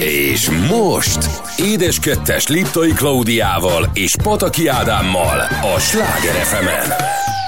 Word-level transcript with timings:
És 0.00 0.50
most 0.50 1.30
Édes 1.56 1.98
Kettes 1.98 2.46
Liptai 2.46 2.92
Klaudiával 2.92 3.90
és 3.94 4.16
Pataki 4.22 4.66
Ádámmal 4.66 5.38
a 5.74 5.78
Sláger 5.78 6.34
fm 6.34 7.43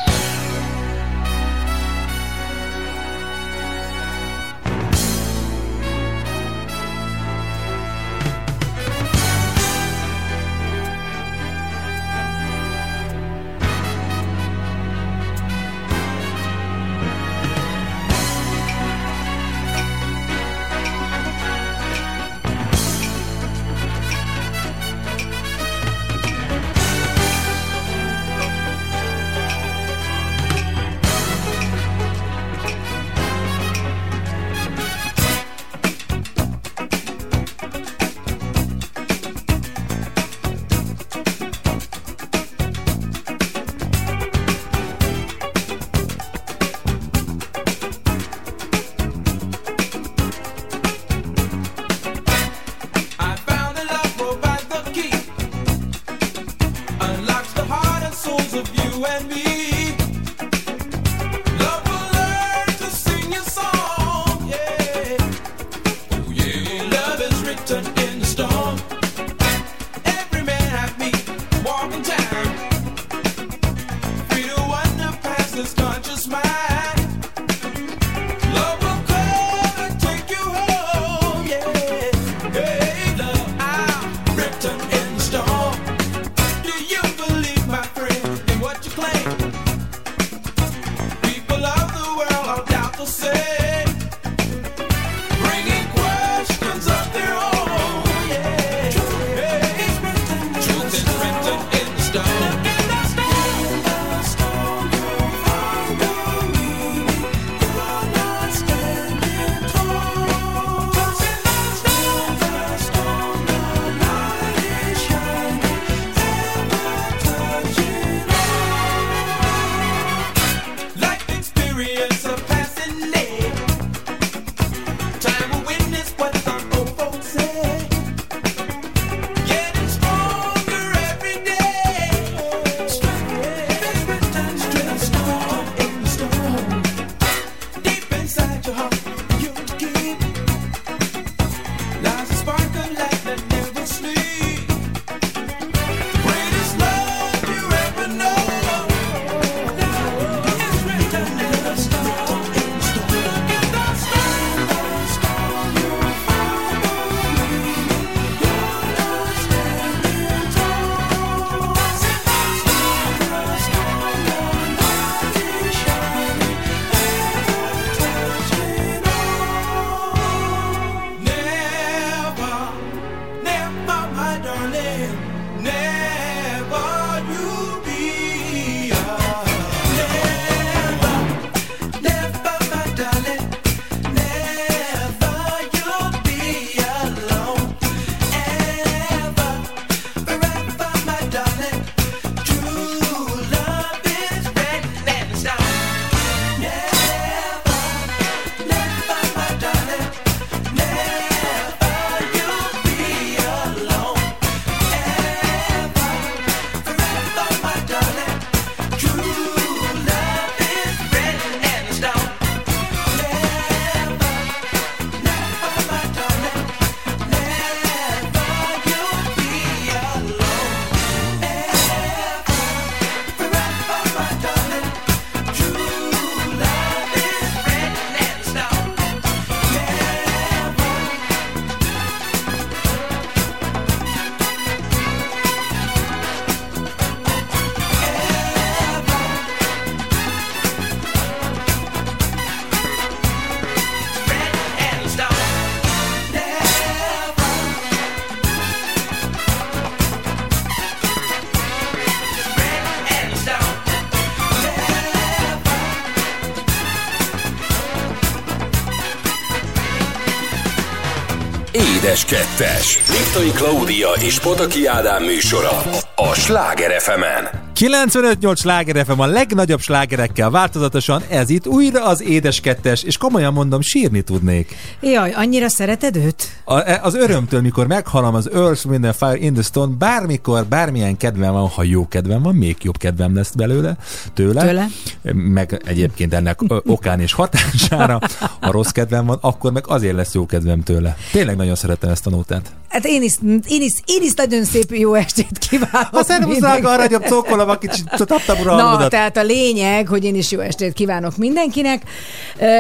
-en. 262.17 262.23
Édes 262.23 262.25
Kettes. 262.25 262.99
Liptai 263.09 263.51
Klaudia 263.51 264.09
és 264.21 264.41
Potaki 264.41 264.87
Ádám 264.87 265.25
műsora 265.25 265.83
a 266.15 266.35
Sláger 266.35 267.01
fm 267.01 267.23
-en. 267.23 267.65
95-8 267.77 268.57
sláger 268.57 269.05
FM 269.05 269.21
a 269.21 269.27
legnagyobb 269.27 269.81
slágerekkel 269.81 270.51
változatosan, 270.51 271.23
ez 271.29 271.51
itt 271.51 271.67
újra 271.67 272.05
az 272.05 272.23
édes 272.23 272.61
kettes, 272.61 273.03
és 273.03 273.17
komolyan 273.17 273.53
mondom, 273.53 273.81
sírni 273.81 274.23
tudnék. 274.23 274.75
Jaj, 275.01 275.33
annyira 275.33 275.69
szereted 275.69 276.17
őt? 276.17 276.49
A, 276.65 276.79
e, 276.79 277.01
az 277.03 277.15
örömtől, 277.15 277.61
mikor 277.61 277.87
meghallom 277.87 278.35
az 278.35 278.51
Earth, 278.51 278.87
Wind 278.87 279.15
Fire 279.15 279.37
in 279.37 279.53
the 279.53 279.63
Stone, 279.63 279.95
bármikor, 279.99 280.67
bármilyen 280.67 281.17
kedvem 281.17 281.53
van, 281.53 281.69
ha 281.69 281.83
jó 281.83 282.09
kedvem 282.09 282.43
van, 282.43 282.55
még 282.55 282.77
jobb 282.83 282.97
kedvem 282.97 283.35
lesz 283.35 283.51
belőle, 283.51 283.97
tőle, 284.35 284.61
Tőle? 284.61 284.87
Meg 285.34 285.81
egyébként 285.84 286.34
ennek 286.34 286.61
okán 286.84 287.20
és 287.20 287.32
hatására, 287.32 288.20
ha 288.61 288.70
rossz 288.70 288.90
kedvem 288.90 289.26
van, 289.26 289.38
akkor 289.40 289.73
meg 289.73 289.84
azért 289.87 290.14
lesz 290.14 290.34
jó 290.34 290.46
kedvem 290.46 290.82
tőle. 290.82 291.17
Tényleg 291.32 291.56
nagyon 291.56 291.75
szeretem 291.75 292.11
ezt 292.11 292.26
a 292.26 292.31
nótát. 292.31 292.73
Hát 292.96 293.06
én 293.06 293.22
is, 293.22 293.34
én 293.69 293.82
is, 293.82 293.93
én 294.04 294.22
is 294.22 294.34
nagyon 294.34 294.64
szép 294.64 294.90
jó 294.90 295.14
estét 295.14 295.58
kívánok. 295.69 296.08
Ha 296.10 296.22
szerintem 296.22 296.50
mindenkinek. 296.50 296.90
arra 296.90 297.02
nagyobb 297.02 297.25
cokkolom 297.25 297.69
a 297.69 297.78
kicsit 297.78 298.04
taptam 298.16 298.64
Na, 298.64 299.08
tehát 299.08 299.37
a 299.37 299.43
lényeg, 299.43 300.08
hogy 300.08 300.25
én 300.25 300.34
is 300.34 300.50
jó 300.50 300.60
estét 300.60 300.93
kívánok 300.93 301.37
mindenkinek, 301.37 302.02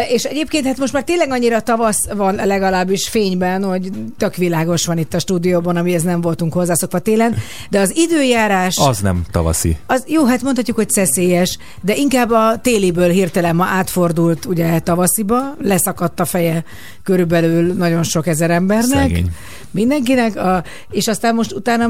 és 0.08 0.24
egyébként 0.24 0.66
hát 0.66 0.78
most 0.78 0.92
már 0.92 1.02
tényleg 1.02 1.30
annyira 1.30 1.60
tavasz 1.60 2.08
van 2.14 2.34
legalábbis 2.34 3.08
fényben, 3.08 3.64
hogy 3.64 3.90
tök 4.18 4.36
világos 4.36 4.86
van 4.86 4.98
itt 4.98 5.14
a 5.14 5.18
stúdióban, 5.18 5.76
amihez 5.76 6.02
nem 6.02 6.20
voltunk 6.20 6.52
hozzászokva 6.52 6.98
télen, 6.98 7.36
de 7.70 7.80
az 7.80 7.96
időjárás... 7.96 8.76
Az 8.76 8.98
nem 8.98 9.22
tavaszi. 9.32 9.76
Az, 9.86 10.04
jó, 10.06 10.24
hát 10.24 10.42
mondhatjuk, 10.42 10.76
hogy 10.76 10.90
szeszélyes, 10.90 11.58
de 11.80 11.94
inkább 11.94 12.30
a 12.30 12.58
téliből 12.62 13.10
hirtelen 13.10 13.56
ma 13.56 13.64
átfordult 13.64 14.44
ugye 14.44 14.78
tavasziba, 14.78 15.54
leszakadt 15.60 16.20
a 16.20 16.24
feje 16.24 16.64
körülbelül 17.06 17.72
nagyon 17.72 18.02
sok 18.02 18.26
ezer 18.26 18.50
embernek. 18.50 19.08
Szegény. 19.08 19.30
Mindenkinek, 19.70 20.36
a, 20.36 20.64
és 20.90 21.06
aztán 21.06 21.34
most 21.34 21.52
utána 21.52 21.88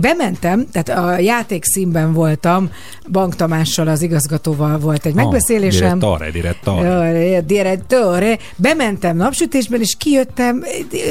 bementem, 0.00 0.66
tehát 0.72 0.88
a 0.88 1.18
játékszínben 1.18 2.12
voltam, 2.12 2.70
Bank 3.12 3.36
Tamással, 3.36 3.88
az 3.88 4.02
igazgatóval 4.02 4.78
volt 4.78 5.06
egy 5.06 5.14
megbeszélésem. 5.14 5.98
Direttore, 5.98 6.30
direttore. 6.30 7.40
Direttore. 7.40 8.38
Bementem 8.56 9.16
napsütésben, 9.16 9.80
és 9.80 9.94
kijöttem 9.98 10.64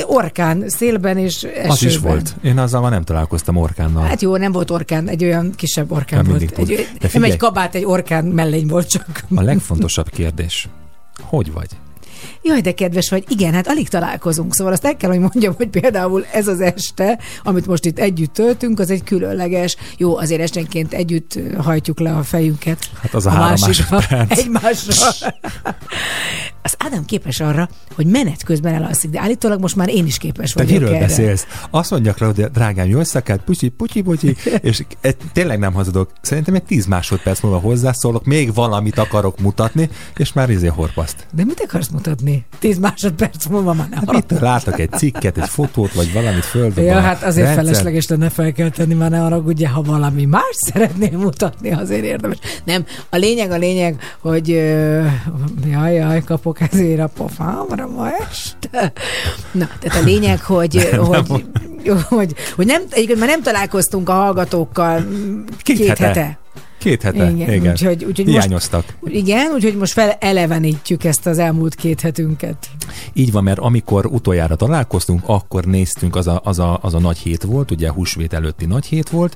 orkán, 0.06 0.64
szélben 0.70 1.18
és 1.18 1.44
esőben. 1.44 1.70
Az 1.70 1.84
is 1.84 1.98
volt. 1.98 2.36
Én 2.44 2.58
azzal 2.58 2.82
már 2.82 2.92
nem 2.92 3.04
találkoztam 3.04 3.56
orkánnal. 3.56 4.04
Hát 4.04 4.22
jó, 4.22 4.36
nem 4.38 4.52
volt 4.52 4.72
orkán, 4.72 5.08
egy 5.08 5.24
olyan 5.24 5.52
kisebb 5.56 5.92
orkán 5.92 6.26
Nem 6.26 6.30
volt. 6.32 6.70
Egy, 6.70 6.88
nem 7.14 7.24
egy 7.24 7.38
kabát, 7.38 7.76
egy 7.76 7.86
orkán 7.86 8.26
mellény 8.26 8.68
volt 8.68 8.90
csak. 8.90 9.24
A 9.36 9.42
legfontosabb 9.42 10.10
kérdés, 10.10 10.68
hogy 11.22 11.52
vagy? 11.52 11.68
Jaj, 12.48 12.62
de 12.62 12.72
kedves 12.72 13.10
vagy. 13.10 13.24
Igen, 13.28 13.54
hát 13.54 13.68
alig 13.68 13.90
találkozunk. 13.90 14.56
Szóval 14.56 14.74
azt 14.74 14.86
el 14.86 14.98
kell, 14.98 15.10
hogy 15.10 15.20
mondjam, 15.20 15.54
hogy 15.54 15.68
például 15.68 16.26
ez 16.34 16.48
az 16.48 16.62
este, 16.62 17.20
amit 17.44 17.68
most 17.68 17.86
itt 17.86 18.00
együtt 18.00 18.34
töltünk, 18.34 18.80
az 18.80 18.90
egy 18.90 19.04
különleges. 19.04 19.76
Jó, 19.98 20.18
azért 20.18 20.42
esténként 20.42 20.94
együtt 20.94 21.40
hajtjuk 21.58 22.00
le 22.00 22.12
a 22.14 22.24
fejünket. 22.24 22.90
Hát 23.02 23.14
az 23.14 23.26
a 23.26 23.30
három 23.30 23.56
másodperc. 23.62 24.38
Egymásra. 24.38 24.94
Az 26.62 26.76
Ádám 26.78 27.06
képes 27.06 27.40
arra, 27.40 27.70
hogy 27.96 28.06
menet 28.06 28.44
közben 28.44 28.74
elalszik, 28.74 29.10
de 29.10 29.20
állítólag 29.20 29.60
most 29.60 29.76
már 29.76 29.90
én 29.90 30.06
is 30.06 30.18
képes 30.18 30.52
Te 30.52 30.64
vagyok 30.64 30.80
miről 30.80 30.96
erre. 30.96 31.06
beszélsz? 31.06 31.46
Azt 31.70 31.92
mondja 31.92 32.14
Claudia, 32.14 32.48
drágám, 32.50 32.88
jó 32.88 33.04
szakát, 33.04 33.42
putyi, 33.44 33.70
putyi, 33.70 34.02
putyi, 34.02 34.36
és 34.62 34.84
e, 35.02 35.12
tényleg 35.34 35.60
nem 35.60 35.74
hazudok. 35.74 36.12
Szerintem 36.22 36.56
egy 36.56 36.64
10 36.64 36.86
másodperc 36.86 37.42
múlva 37.42 37.58
hozzászólok, 37.58 38.26
még 38.26 38.54
valamit 38.54 38.98
akarok 38.98 39.40
mutatni, 39.40 39.90
és 40.18 40.34
már 40.34 40.50
izé 40.50 40.68
horpaszt. 40.68 41.28
De 41.34 41.46
mit 41.46 41.64
akarsz 41.68 41.90
mutatni? 41.90 42.37
Tíz 42.60 42.78
másodperc 42.78 43.46
múlva 43.46 43.74
már 43.74 43.90
nem 43.90 44.04
Hát 44.06 44.30
mit 44.30 44.40
látok 44.40 44.80
egy 44.80 44.92
cikket, 44.92 45.38
egy 45.38 45.50
fotót, 45.50 45.94
vagy 45.94 46.14
valamit 46.14 46.46
földön. 46.46 46.86
Ja, 46.86 47.00
hát 47.00 47.24
azért 47.24 47.46
rendszer. 47.46 47.66
felesleges 47.66 48.08
lenne 48.08 48.30
felkelteni, 48.30 48.94
már 48.94 49.10
ne 49.10 49.18
haragudja, 49.18 49.70
ha 49.70 49.82
valami 49.82 50.26
más 50.26 50.56
szeretném 50.74 51.20
mutatni, 51.20 51.72
azért 51.72 52.04
érdemes. 52.04 52.38
Nem, 52.64 52.86
a 53.10 53.18
lényeg, 53.18 53.52
a 53.52 53.58
lényeg, 53.58 54.02
hogy 54.20 54.48
jaj, 55.72 55.94
jaj, 55.94 56.24
kapok 56.24 56.62
ezért 56.72 57.00
a 57.00 57.08
pofámra 57.08 57.88
ma 57.88 58.10
este. 58.12 58.92
Na, 59.52 59.70
tehát 59.80 60.02
a 60.02 60.06
lényeg, 60.06 60.42
hogy, 60.42 60.90
hogy, 60.96 61.46
hogy, 62.10 62.34
hogy 62.56 62.66
nem, 62.66 62.82
egyébként 62.90 63.20
már 63.20 63.30
nem 63.30 63.42
találkoztunk 63.42 64.10
a 64.10 64.14
hallgatókkal 64.14 65.06
két, 65.62 65.78
két 65.78 65.88
hete. 65.88 66.06
hete. 66.06 66.40
Két 66.88 67.02
hete, 67.02 67.30
Igen, 67.30 67.54
igen. 67.54 67.72
úgyhogy- 67.72 68.04
úgyhogy 68.06 68.26
most- 68.26 68.38
Hiányoztak. 68.38 68.98
Igen, 69.06 69.52
úgyhogy 69.54 69.76
most 69.78 69.92
felelevenítjük 69.94 71.04
ezt 71.04 71.26
az 71.26 71.38
elmúlt 71.40 71.76
két 71.76 72.02
hetünket. 72.02 72.70
Így 73.14 73.32
van, 73.32 73.44
mert 73.44 73.60
amikor 73.60 74.06
utoljára 74.06 74.56
találkoztunk, 74.56 75.22
akkor 75.26 75.66
néztünk, 75.66 76.16
az 76.16 76.28
a, 76.28 76.42
az 76.44 76.60
a, 76.60 76.80
az 76.82 76.94
a 76.94 77.00
nagy 77.00 77.18
hét 77.18 77.44
volt, 77.44 77.72
ugye 77.72 77.92
húsvét 77.92 78.34
előtti 78.34 78.66
nagy 78.66 78.86
hét 78.86 79.10
volt, 79.10 79.36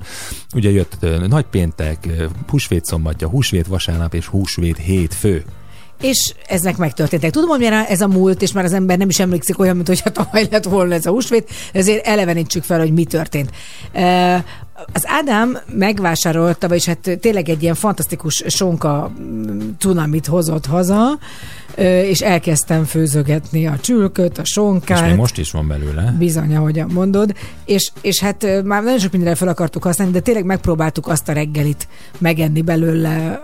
ugye 0.54 0.70
jött 0.70 0.96
ö, 1.00 1.26
nagy 1.26 1.44
péntek, 1.44 1.98
ö, 2.18 2.24
húsvét 2.48 2.84
szombatja, 2.84 3.28
húsvét 3.28 3.66
vasárnap 3.66 4.14
és 4.14 4.26
húsvét 4.26 4.76
hétfő. 4.76 5.44
És 6.02 6.34
ezek 6.46 6.76
megtörténtek. 6.76 7.30
Tudom, 7.30 7.48
hogy 7.48 7.60
már 7.60 7.86
ez 7.88 8.00
a 8.00 8.08
múlt, 8.08 8.42
és 8.42 8.52
már 8.52 8.64
az 8.64 8.72
ember 8.72 8.98
nem 8.98 9.08
is 9.08 9.18
emlékszik 9.18 9.58
olyan, 9.58 9.74
mint 9.74 9.88
hogyha 9.88 10.10
tavaly 10.10 10.48
lett 10.50 10.64
volna 10.64 10.94
ez 10.94 11.06
a 11.06 11.10
húsvét, 11.10 11.50
ezért 11.72 12.06
elevenítsük 12.06 12.62
fel, 12.62 12.78
hogy 12.78 12.92
mi 12.92 13.04
történt. 13.04 13.50
Az 14.92 15.02
Ádám 15.06 15.58
megvásárolta, 15.72 16.68
vagyis 16.68 16.86
hát 16.86 17.18
tényleg 17.20 17.48
egy 17.48 17.62
ilyen 17.62 17.74
fantasztikus 17.74 18.44
sonka 18.46 19.12
mm, 19.20 19.60
cunamit 19.78 20.26
hozott 20.26 20.66
haza, 20.66 21.18
és 22.02 22.20
elkezdtem 22.20 22.84
főzögetni 22.84 23.66
a 23.66 23.78
csülköt, 23.80 24.38
a 24.38 24.42
És 24.42 24.50
sonkát. 24.50 25.06
még 25.06 25.16
most 25.16 25.38
is 25.38 25.50
van 25.50 25.68
belőle. 25.68 26.14
Bizony, 26.18 26.56
ahogyan 26.56 26.90
mondod. 26.92 27.34
És, 27.64 27.90
és 28.00 28.20
hát 28.20 28.46
már 28.64 28.82
nagyon 28.82 28.98
sok 28.98 29.12
mindenre 29.12 29.34
fel 29.34 29.48
akartuk 29.48 29.82
használni, 29.82 30.12
de 30.12 30.20
tényleg 30.20 30.44
megpróbáltuk 30.44 31.06
azt 31.06 31.28
a 31.28 31.32
reggelit 31.32 31.88
megenni 32.18 32.62
belőle 32.62 33.40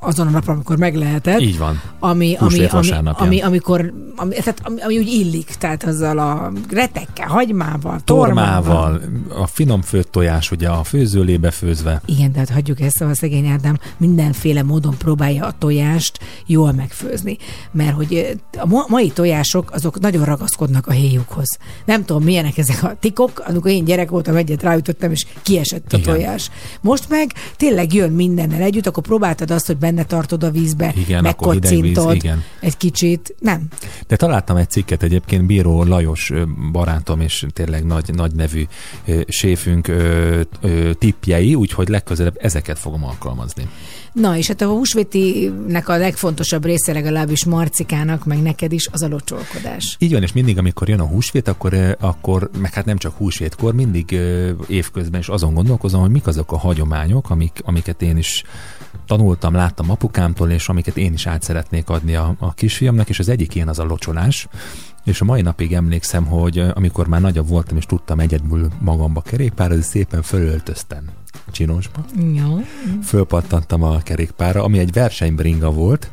azon 0.00 0.26
a 0.26 0.30
napon, 0.30 0.54
amikor 0.54 0.76
meg 0.76 0.94
lehetett 0.96 1.40
Így 1.40 1.58
van. 1.58 1.80
ami, 1.98 2.36
ami, 2.38 2.64
ami, 2.64 2.90
ami, 3.16 3.40
amikor, 3.40 3.92
ami, 4.16 4.34
tehát, 4.34 4.60
ami, 4.64 4.80
ami 4.80 4.98
úgy 4.98 5.08
illik, 5.08 5.46
tehát 5.46 5.84
azzal 5.84 6.18
a 6.18 6.52
retekkel, 6.70 7.26
hagymával, 7.28 8.00
tormával. 8.04 8.62
Tormával, 8.62 9.00
a 9.42 9.46
finom 9.46 9.82
főtt 9.82 10.10
tojás, 10.12 10.50
ugye 10.50 10.68
a 10.68 10.84
főzőlébe 10.84 11.50
főzve. 11.50 12.00
Igen, 12.04 12.32
tehát 12.32 12.50
hagyjuk 12.50 12.80
ezt, 12.80 12.96
szóval 12.96 13.14
szegény 13.14 13.46
Ádám 13.46 13.78
mindenféle 13.96 14.62
módon 14.62 14.94
próbálja 14.98 15.46
a 15.46 15.52
tojást 15.58 16.18
jól 16.46 16.72
megfőzni. 16.72 17.36
Mert 17.70 17.94
hogy 17.94 18.14
ö, 18.14 18.58
a 18.60 18.66
ma- 18.66 18.86
mai 18.88 19.10
tojások, 19.10 19.70
azok 19.72 20.00
nagyon 20.00 20.24
ragaszkodnak 20.24 20.86
a 20.86 20.92
héjukhoz. 20.92 21.58
Nem 21.84 22.04
tudom, 22.04 22.22
milyenek 22.22 22.58
ezek 22.58 22.82
a 22.82 22.96
tikok, 23.00 23.42
amikor 23.46 23.70
én 23.70 23.84
gyerek 23.84 24.10
voltam, 24.10 24.36
egyet 24.36 24.62
ráütöttem, 24.62 25.10
és 25.10 25.26
kiesett 25.42 25.92
a 25.92 25.96
Igen. 25.96 26.14
tojás. 26.14 26.50
Most 26.80 27.08
meg 27.08 27.32
tényleg 27.56 27.94
jön 27.94 28.12
mindennel 28.12 28.62
együtt, 28.62 28.86
akkor 28.86 29.02
próbáltad 29.02 29.50
azt, 29.50 29.66
hogy 29.66 29.76
benne 29.88 30.04
tartod 30.04 30.44
a 30.44 30.50
vízbe, 30.50 30.92
Igen, 30.96 31.24
akkor 31.24 31.52
hideg 31.52 31.70
víz, 31.70 31.80
megkocintod 31.80 32.14
igen. 32.14 32.44
egy 32.60 32.76
kicsit. 32.76 33.34
Nem, 33.38 33.68
De 34.06 34.16
találtam 34.16 34.56
egy 34.56 34.70
cikket 34.70 35.02
egyébként, 35.02 35.46
Bíró 35.46 35.82
Lajos 35.82 36.32
barátom 36.72 37.20
és 37.20 37.46
tényleg 37.52 37.84
nagy, 37.84 38.14
nagy 38.14 38.34
nevű 38.34 38.66
séfünk 39.28 39.92
tippjei, 40.98 41.54
úgyhogy 41.54 41.88
legközelebb 41.88 42.36
ezeket 42.40 42.78
fogom 42.78 43.04
alkalmazni. 43.04 43.68
Na, 44.12 44.36
és 44.36 44.46
hát 44.46 44.60
a 44.60 44.66
húsvétinek 44.66 45.88
a 45.88 45.96
legfontosabb 45.96 46.64
része 46.64 46.92
legalábbis 46.92 47.44
Marcikának, 47.44 48.24
meg 48.24 48.42
neked 48.42 48.72
is, 48.72 48.88
az 48.92 49.02
a 49.02 49.08
locsolkodás. 49.08 49.96
Így 49.98 50.12
van, 50.12 50.22
és 50.22 50.32
mindig, 50.32 50.58
amikor 50.58 50.88
jön 50.88 51.00
a 51.00 51.06
húsvét, 51.06 51.48
akkor, 51.48 51.96
akkor 52.00 52.50
meg 52.58 52.72
hát 52.72 52.84
nem 52.84 52.96
csak 52.96 53.16
húsvétkor, 53.16 53.74
mindig 53.74 54.20
évközben 54.66 55.20
is 55.20 55.28
azon 55.28 55.54
gondolkozom, 55.54 56.00
hogy 56.00 56.10
mik 56.10 56.26
azok 56.26 56.52
a 56.52 56.58
hagyományok, 56.58 57.30
amik, 57.30 57.60
amiket 57.64 58.02
én 58.02 58.16
is 58.16 58.42
tanultam, 59.06 59.54
láttam 59.54 59.90
apukámtól, 59.90 60.50
és 60.50 60.68
amiket 60.68 60.96
én 60.96 61.12
is 61.12 61.26
át 61.26 61.42
szeretnék 61.42 61.88
adni 61.88 62.14
a, 62.14 62.34
a 62.38 62.54
kisfiamnak, 62.54 63.08
és 63.08 63.18
az 63.18 63.28
egyik 63.28 63.54
ilyen 63.54 63.68
az 63.68 63.78
a 63.78 63.84
locsolás. 63.84 64.48
És 65.04 65.20
a 65.20 65.24
mai 65.24 65.42
napig 65.42 65.72
emlékszem, 65.72 66.24
hogy 66.24 66.58
amikor 66.74 67.08
már 67.08 67.20
nagyobb 67.20 67.48
voltam, 67.48 67.76
és 67.76 67.84
tudtam 67.84 68.20
egyedül 68.20 68.68
magamba 68.80 69.20
kerékpározni, 69.20 69.82
szépen 69.82 70.22
fölöltöztem 70.22 71.04
csinosba, 71.50 72.04
Jó. 72.34 72.60
fölpattantam 73.02 73.82
a 73.82 73.98
kerékpára, 73.98 74.64
ami 74.64 74.78
egy 74.78 74.92
versenybringa 74.92 75.70
volt, 75.70 76.10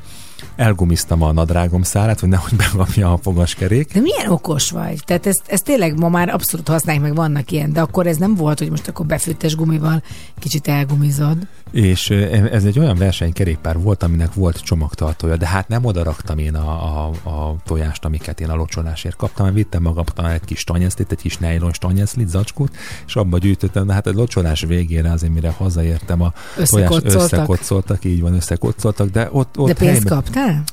elgumiztam 0.56 1.22
a 1.22 1.32
nadrágom 1.32 1.84
szárát, 1.84 2.20
hogy 2.20 2.30
nehogy 2.30 2.56
bekapja 2.74 3.14
a 3.14 3.18
fogaskerék, 3.18 3.94
De 3.94 4.00
milyen 4.00 4.30
okos 4.30 4.72
vagy? 4.72 5.02
Tehát 5.06 5.26
ezt, 5.26 5.42
ezt 5.48 5.64
tényleg 5.64 6.00
ma 6.00 6.10
már 6.10 6.30
abszolút 6.30 6.68
használják, 6.68 7.04
meg 7.06 7.16
vannak 7.16 7.52
ilyen, 7.52 7.74
de 7.74 7.82
akkor 7.82 8.08
ez 8.08 8.18
nem 8.18 8.36
volt, 8.36 8.60
hogy 8.60 8.70
most 8.70 8.88
akkor 8.88 9.06
befűttes 9.06 9.56
gumival 9.56 10.04
kicsit 10.40 10.68
elgumizod. 10.68 11.38
És 11.76 12.10
ö, 12.10 12.22
ez 12.52 12.66
egy 12.66 12.80
olyan 12.80 12.96
versenykerékpár 12.96 13.80
volt, 13.80 14.04
aminek 14.04 14.34
volt 14.34 14.64
csomagtartója, 14.64 15.36
de 15.36 15.48
hát 15.48 15.68
nem 15.68 15.86
oda 15.86 16.04
raktam 16.04 16.38
én 16.38 16.56
a, 16.56 16.70
a, 16.70 17.12
a 17.30 17.56
tojást, 17.66 18.06
amiket 18.06 18.40
én 18.42 18.50
a 18.50 18.56
locsolásért 18.56 19.16
kaptam, 19.16 19.54
vittem 19.54 19.82
magammal 19.82 20.32
egy 20.32 20.46
kis 20.46 20.64
tanyeszlit, 20.64 21.12
egy 21.12 21.22
kis 21.22 21.38
nejlon 21.38 21.72
tanyeszlit, 21.80 22.28
zacskót, 22.30 22.76
és 23.08 23.16
abba 23.16 23.38
gyűjtöttem, 23.38 23.88
de 23.88 23.94
hát 23.94 24.08
a 24.08 24.12
locsolás 24.12 24.62
végére 24.62 25.12
azért, 25.12 25.34
mire 25.34 25.50
hazaértem, 25.58 26.22
a 26.22 26.34
tojás 26.56 26.90
Összekocoltak. 26.90 27.22
összekocoltak, 27.22 28.06
így 28.06 28.22
van, 28.22 28.34
összekocoltak, 28.34 29.10
de 29.10 29.30
ott, 29.32 29.58
ott 29.58 29.68
De 29.68 29.74
pénzt 29.74 29.92
helyben- 29.94 30.14
kaptál? 30.24 30.64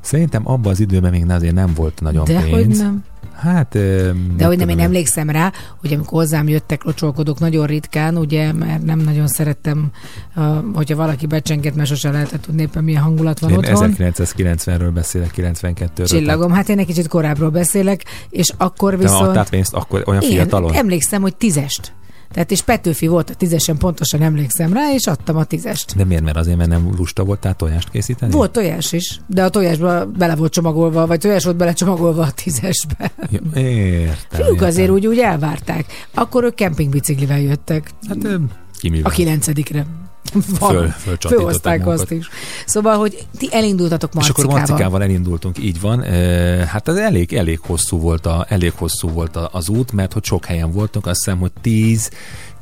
Szerintem 0.00 0.48
abban 0.48 0.72
az 0.72 0.80
időben 0.80 1.10
még 1.10 1.30
azért 1.30 1.54
nem 1.54 1.72
volt 1.74 2.00
nagyon 2.00 2.24
De 2.24 2.40
pénz. 2.40 2.52
hogy 2.52 2.68
nem. 2.68 3.04
Hát... 3.34 3.78
De 4.36 4.46
hogy 4.46 4.58
nem, 4.58 4.68
én 4.68 4.78
emlékszem 4.78 5.30
rá, 5.30 5.52
hogy 5.80 5.92
amikor 5.92 6.18
hozzám 6.18 6.48
jöttek 6.48 6.84
locsolkodók 6.84 7.38
nagyon 7.38 7.66
ritkán, 7.66 8.16
ugye, 8.16 8.52
mert 8.52 8.84
nem 8.84 8.98
nagyon 8.98 9.26
szerettem, 9.26 9.90
hogyha 10.74 10.96
valaki 10.96 11.26
becsenget, 11.26 11.74
mert 11.74 11.88
sosem 11.88 12.12
lehetett 12.12 12.42
tudni 12.42 12.62
éppen 12.62 12.84
milyen 12.84 13.02
hangulat 13.02 13.38
van 13.38 13.50
Én 13.50 13.56
otthon. 13.56 13.94
1990-ről 13.98 14.90
beszélek, 14.94 15.32
92-ről. 15.36 16.06
Csillagom, 16.08 16.52
hát 16.52 16.68
én 16.68 16.78
egy 16.78 16.86
kicsit 16.86 17.08
korábbról 17.08 17.50
beszélek, 17.50 18.04
és 18.30 18.52
akkor 18.56 18.96
Viszont... 18.96 19.12
Viszont... 19.12 19.28
adtál 19.28 19.48
pénzt 19.48 19.74
akkor 19.74 20.02
olyan 20.06 20.22
Igen, 20.22 20.34
fiatalon? 20.34 20.74
emlékszem, 20.74 21.22
hogy 21.22 21.36
tízest. 21.36 21.92
Tehát 22.32 22.50
és 22.50 22.62
Petőfi 22.62 23.06
volt 23.06 23.30
a 23.30 23.34
tízesen, 23.34 23.76
pontosan 23.76 24.22
emlékszem 24.22 24.72
rá, 24.72 24.92
és 24.92 25.06
adtam 25.06 25.36
a 25.36 25.44
tízest. 25.44 25.96
De 25.96 26.04
miért? 26.04 26.22
Mert 26.22 26.36
azért, 26.36 26.56
mert 26.56 26.68
nem 26.68 26.92
lusta 26.96 27.24
voltál 27.24 27.54
tojást 27.54 27.90
készíteni? 27.90 28.32
Volt 28.32 28.52
tojás 28.52 28.92
is, 28.92 29.20
de 29.26 29.44
a 29.44 29.48
tojásba 29.48 30.06
bele 30.06 30.34
volt 30.34 30.52
csomagolva, 30.52 31.06
vagy 31.06 31.18
tojás 31.20 31.44
volt 31.44 31.56
belecsomagolva 31.56 32.22
a 32.22 32.30
tízesbe. 32.30 33.12
Ja, 33.30 33.60
értem, 33.60 34.16
Fiúk 34.30 34.62
azért 34.62 34.90
úgy, 34.90 35.06
úgy 35.06 35.18
elvárták. 35.18 35.86
Akkor 36.14 36.44
ők 36.44 36.54
kempingbiciklivel 36.54 37.40
jöttek. 37.40 37.90
Hát 38.08 38.28
ki 38.78 38.88
mivel? 38.88 39.10
A 39.10 39.14
kilencedikre. 39.14 39.86
Föl, 40.58 40.88
Főhozták 41.28 41.78
magukat. 41.78 42.00
azt 42.00 42.10
is. 42.10 42.28
Szóval, 42.66 42.98
hogy 42.98 43.26
ti 43.38 43.48
elindultatok 43.52 44.08
És 44.10 44.14
Marcikával. 44.14 44.50
akkor 44.50 44.58
Marcikával 44.68 45.02
elindultunk, 45.02 45.58
így 45.58 45.80
van. 45.80 46.02
Hát 46.66 46.88
ez 46.88 46.96
elég, 46.96 47.32
elég 47.32 47.58
hosszú 47.62 47.98
volt, 47.98 48.26
a, 48.26 48.46
elég 48.48 48.72
hosszú 48.76 49.08
volt 49.08 49.36
a- 49.36 49.48
az 49.52 49.68
út, 49.68 49.92
mert 49.92 50.12
hogy 50.12 50.24
sok 50.24 50.44
helyen 50.44 50.72
voltunk, 50.72 51.06
azt 51.06 51.24
hiszem, 51.24 51.38
hogy 51.38 51.52
10 51.60 52.10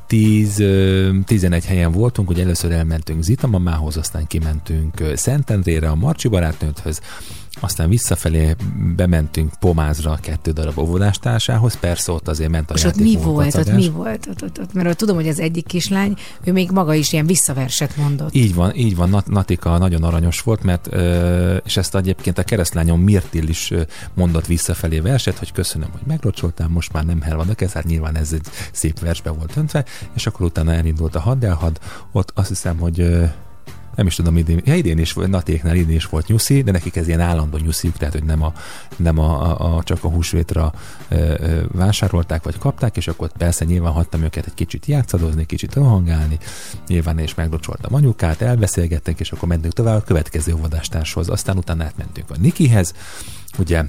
10, 0.07 0.59
ö, 0.61 1.11
11 1.27 1.65
helyen 1.65 1.93
voltunk, 1.93 2.31
ugye 2.31 2.43
először 2.43 2.73
elmentünk 2.73 3.23
Zitamamához, 3.23 3.97
aztán 3.97 4.27
kimentünk 4.27 5.03
Szentendrére 5.15 5.89
a 5.89 5.95
Marcsi 5.95 6.29
barátnőthöz, 6.29 7.01
aztán 7.61 7.89
visszafelé 7.89 8.57
bementünk 8.97 9.53
Pomázra 9.61 10.11
a 10.11 10.19
kettő 10.21 10.51
darab 10.51 10.79
óvodástársához, 10.79 11.79
persze 11.79 12.13
ott 12.13 12.29
azért 12.29 12.51
ment 12.51 12.71
a 12.71 12.75
És 12.75 12.85
ott 12.85 12.97
mi 12.97 13.17
volt, 13.17 13.55
ott 13.55 13.73
mi 13.73 13.89
volt? 13.89 14.27
Ott, 14.31 14.43
ott, 14.43 14.61
ott, 14.61 14.73
mert 14.73 14.89
ott 14.89 14.97
tudom, 14.97 15.17
hogy 15.17 15.29
az 15.29 15.41
egyik 15.41 15.67
kislány, 15.67 16.17
ő 16.45 16.53
még 16.53 16.71
maga 16.71 16.95
is 16.95 17.13
ilyen 17.13 17.27
visszaverset 17.27 17.97
mondott. 17.97 18.35
Így 18.35 18.55
van, 18.55 18.75
így 18.75 18.97
van. 18.97 19.09
Nat- 19.09 19.29
Natika 19.29 19.79
nagyon 19.79 20.03
aranyos 20.03 20.41
volt, 20.41 20.63
mert 20.63 20.87
és 21.65 21.77
ezt 21.77 21.95
egyébként 21.95 22.39
a 22.39 22.43
keresztlányom 22.43 23.01
Mirtil 23.01 23.49
is 23.49 23.73
mondott 24.15 24.47
visszafelé 24.47 25.01
verset, 25.01 25.39
hogy 25.39 25.53
köszönöm, 25.53 25.89
hogy 25.91 26.07
meglocsoltál, 26.07 26.69
most 26.69 26.93
már 26.93 27.05
nem 27.05 27.21
hervadok 27.21 27.61
ez, 27.61 27.73
hát 27.73 27.85
nyilván 27.85 28.17
ez 28.17 28.33
egy 28.33 28.47
szép 28.73 28.99
versbe 29.01 29.31
volt 29.31 29.57
öntve, 29.57 29.85
és 30.15 30.27
akkor 30.27 30.47
utána 30.47 30.73
elindult 30.73 31.15
a 31.15 31.21
haddelhad, 31.21 31.79
ott 32.13 32.33
azt 32.35 32.49
hiszem, 32.49 32.79
hogy 32.79 33.29
nem 33.99 34.07
is 34.07 34.15
tudom, 34.15 34.37
idén, 34.37 34.61
ja, 34.65 34.75
idén 34.75 34.99
is, 34.99 35.15
Natéknál 35.15 35.77
idén 35.77 35.97
is 35.97 36.07
volt 36.07 36.27
nyuszi, 36.27 36.63
de 36.63 36.71
nekik 36.71 36.97
ez 36.97 37.09
ilyen 37.09 37.21
állandó 37.21 37.57
nyusziuk, 37.57 37.97
tehát 37.97 38.15
hogy 38.15 38.25
nem, 38.25 38.43
a, 38.43 38.53
nem 38.97 39.19
a, 39.19 39.77
a, 39.77 39.83
csak 39.83 40.05
a 40.05 40.09
húsvétra 40.09 40.73
ö, 41.09 41.35
ö, 41.39 41.63
vásárolták, 41.73 42.43
vagy 42.43 42.59
kapták, 42.59 42.97
és 42.97 43.09
akkor 43.09 43.33
persze 43.33 43.65
nyilván 43.65 43.93
hagytam 43.93 44.23
őket 44.23 44.47
egy 44.47 44.55
kicsit 44.55 44.87
játszadozni, 44.87 45.47
kicsit 45.47 45.75
rohangálni, 45.75 46.39
nyilván 46.87 47.19
én 47.19 47.25
is 47.25 47.35
meglocsoltam 47.35 47.95
anyukát, 47.95 48.41
elbeszélgettek, 48.41 49.21
és 49.21 49.33
akkor 49.33 49.49
mentünk 49.49 49.75
tovább 49.75 49.97
a 49.97 50.03
következő 50.05 50.55
óvodástárshoz, 50.55 51.29
aztán 51.29 51.57
utána 51.57 51.85
átmentünk 51.85 52.31
a 52.31 52.35
Nikihez, 52.41 52.95
ugye 53.59 53.85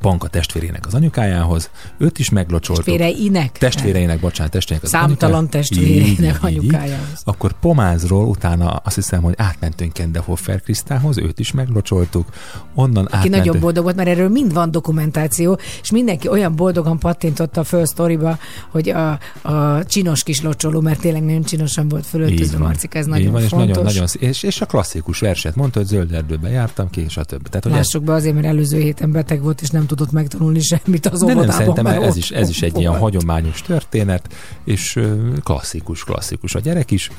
Panka 0.00 0.28
testvérének 0.28 0.86
az 0.86 0.94
anyukájához, 0.94 1.70
őt 1.98 2.18
is 2.18 2.30
meglocsoltuk. 2.30 2.84
Testvéreinek? 2.84 3.52
Testvéreinek, 3.58 4.20
bocsánat, 4.20 4.52
testvéreinek 4.52 4.92
az 4.92 4.98
Számtalan 4.98 5.36
anyukája- 5.38 5.50
testvéreinek 5.50 6.06
Így, 6.08 6.18
így, 6.18 6.24
így, 6.24 6.62
így. 6.64 6.68
anyukájához. 6.74 7.20
Akkor 7.24 7.52
Pomázról 7.60 8.26
utána 8.26 8.68
azt 8.70 8.94
hiszem, 8.94 9.22
hogy 9.22 9.34
átmentünk 9.36 9.92
Kendehoffer 9.92 10.60
Krisztához, 10.62 11.18
őt 11.18 11.38
is 11.38 11.52
meglocsoltuk, 11.52 12.28
onnan 12.74 13.04
Aki 13.04 13.14
átmentünk. 13.16 13.44
nagyon 13.44 13.60
boldog 13.60 13.82
volt, 13.84 13.96
mert 13.96 14.08
erről 14.08 14.28
mind 14.28 14.52
van 14.52 14.70
dokumentáció, 14.70 15.58
és 15.82 15.90
mindenki 15.90 16.28
olyan 16.28 16.56
boldogan 16.56 16.98
pattintotta 16.98 17.64
föl 17.64 17.86
sztoriba, 17.86 18.38
hogy 18.68 18.88
a, 18.88 19.10
a 19.42 19.84
csinos 19.84 20.22
kis 20.22 20.40
locsoló, 20.42 20.80
mert 20.80 21.00
tényleg 21.00 21.22
nagyon 21.24 21.42
csinosan 21.42 21.88
volt 21.88 22.06
fölöltözve 22.06 22.58
Marcika, 22.58 22.98
ez 22.98 23.04
Így 23.06 23.10
nagyon 23.12 23.32
van, 23.32 23.42
és, 23.42 23.48
fontos. 23.48 23.68
nagyon, 23.68 23.84
nagyon, 23.84 24.06
és, 24.18 24.42
és, 24.42 24.60
a 24.60 24.66
klasszikus 24.66 25.18
verset 25.18 25.54
mondta, 25.56 25.78
hogy 25.78 25.88
zöld 25.88 26.12
erdőbe 26.12 26.48
jártam 26.48 26.90
ki, 26.90 27.00
és 27.00 27.16
a 27.16 27.24
többi. 27.24 27.48
Tehát, 27.48 27.64
Lássuk 27.78 28.04
be 28.04 28.12
azért, 28.12 28.34
mert 28.34 28.46
előző 28.46 28.78
héten 28.80 29.12
beteg 29.12 29.42
volt, 29.42 29.60
és 29.60 29.68
nem 29.70 29.86
tudott 29.90 30.12
megtanulni 30.12 30.60
semmit 30.60 31.06
az 31.06 31.20
de 31.20 31.26
nem 31.26 31.36
óvodában. 31.36 31.56
szerintem 31.58 31.84
mert 31.84 32.02
ez 32.02 32.16
is, 32.16 32.30
ez 32.30 32.48
is 32.48 32.62
egy 32.62 32.72
volt. 32.72 32.84
ilyen 32.84 32.98
hagyományos 32.98 33.62
történet, 33.62 34.34
és 34.64 34.98
klasszikus, 35.42 36.04
klasszikus 36.04 36.54
a 36.54 36.60
gyerek 36.60 36.90
is. 36.90 37.10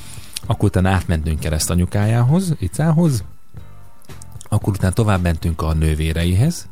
Akkor 0.45 0.69
utána 0.69 0.89
átmentünk 0.89 1.39
keresztanyukájához, 1.39 2.55
Icához, 2.59 3.23
akkor 4.49 4.73
utána 4.73 4.93
tovább 4.93 5.21
mentünk 5.21 5.61
a 5.61 5.73
nővéreihez, 5.73 6.69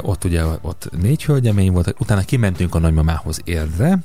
ott 0.00 0.24
ugye 0.24 0.44
ott 0.60 0.90
négy 1.00 1.24
hölgyemény 1.24 1.72
volt, 1.72 1.94
utána 1.98 2.20
kimentünk 2.20 2.74
a 2.74 2.78
nagymamához 2.78 3.40
Érdre, 3.44 3.98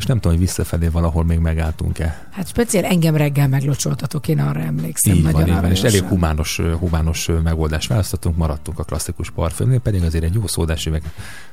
és 0.00 0.06
nem 0.06 0.16
tudom, 0.20 0.36
hogy 0.36 0.46
visszafelé 0.46 0.86
valahol 0.86 1.24
még 1.24 1.38
megálltunk-e. 1.38 2.26
Hát 2.30 2.48
speciál 2.48 2.84
engem 2.84 3.16
reggel 3.16 3.48
meglocsoltatok, 3.48 4.28
én 4.28 4.38
arra 4.38 4.60
emlékszem. 4.60 5.14
Így 5.14 5.22
nagyon 5.22 5.40
van, 5.40 5.48
így 5.48 5.60
van, 5.60 5.70
és 5.70 5.82
elég 5.82 6.02
humános, 6.02 6.60
humános 6.78 7.28
megoldást 7.42 7.88
választottunk, 7.88 8.36
maradtunk 8.36 8.78
a 8.78 8.82
klasszikus 8.82 9.30
parfümnél, 9.30 9.78
pedig 9.78 10.02
azért 10.02 10.24
egy 10.24 10.34
jó 10.34 10.46
szódás 10.46 10.86
üveg. 10.86 11.02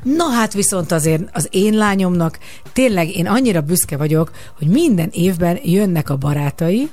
Na 0.04 0.30
hát 0.30 0.54
viszont 0.54 0.92
azért 0.92 1.24
az 1.34 1.48
én 1.52 1.74
lányomnak 1.74 2.40
tényleg 2.74 3.16
én 3.16 3.28
annyira 3.28 3.62
büszke 3.62 3.98
vagyok, 3.98 4.32
hogy 4.58 4.68
minden 4.68 5.10
évben 5.12 5.60
jönnek 5.64 6.10
a 6.10 6.16
barátai, 6.16 6.90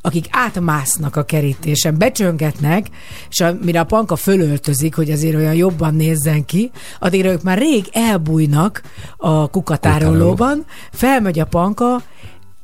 akik 0.00 0.26
átmásznak 0.30 1.16
a 1.16 1.24
kerítésen, 1.24 1.98
becsöngetnek, 1.98 2.86
és 3.30 3.44
mire 3.62 3.80
a 3.80 3.84
panka 3.84 4.16
fölöltözik, 4.16 4.94
hogy 4.94 5.10
azért 5.10 5.34
olyan 5.34 5.54
jobban 5.54 5.94
nézzen 5.94 6.44
ki, 6.44 6.70
addigra 6.98 7.30
ők 7.30 7.42
már 7.42 7.58
rég 7.58 7.88
elbújnak 7.92 8.82
a 9.16 9.48
kukatárolóban, 9.48 10.64
felmegy 10.92 11.38
a 11.38 11.44
panka, 11.44 12.02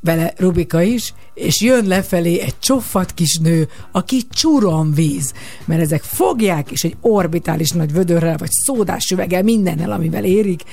vele 0.05 0.33
Rubika 0.37 0.81
is, 0.81 1.13
és 1.33 1.61
jön 1.61 1.87
lefelé 1.87 2.39
egy 2.39 2.59
csofat 2.59 3.13
kis 3.13 3.37
nő, 3.37 3.67
aki 3.91 4.21
csuron 4.29 4.93
víz, 4.93 5.33
mert 5.65 5.81
ezek 5.81 6.03
fogják, 6.03 6.71
és 6.71 6.83
egy 6.83 6.97
orbitális 7.01 7.69
nagy 7.69 7.91
vödörrel, 7.91 8.37
vagy 8.37 8.51
szódás 8.51 9.09
üveggel, 9.11 9.43
mindennel, 9.43 9.91
amivel 9.91 10.23
érik, 10.23 10.63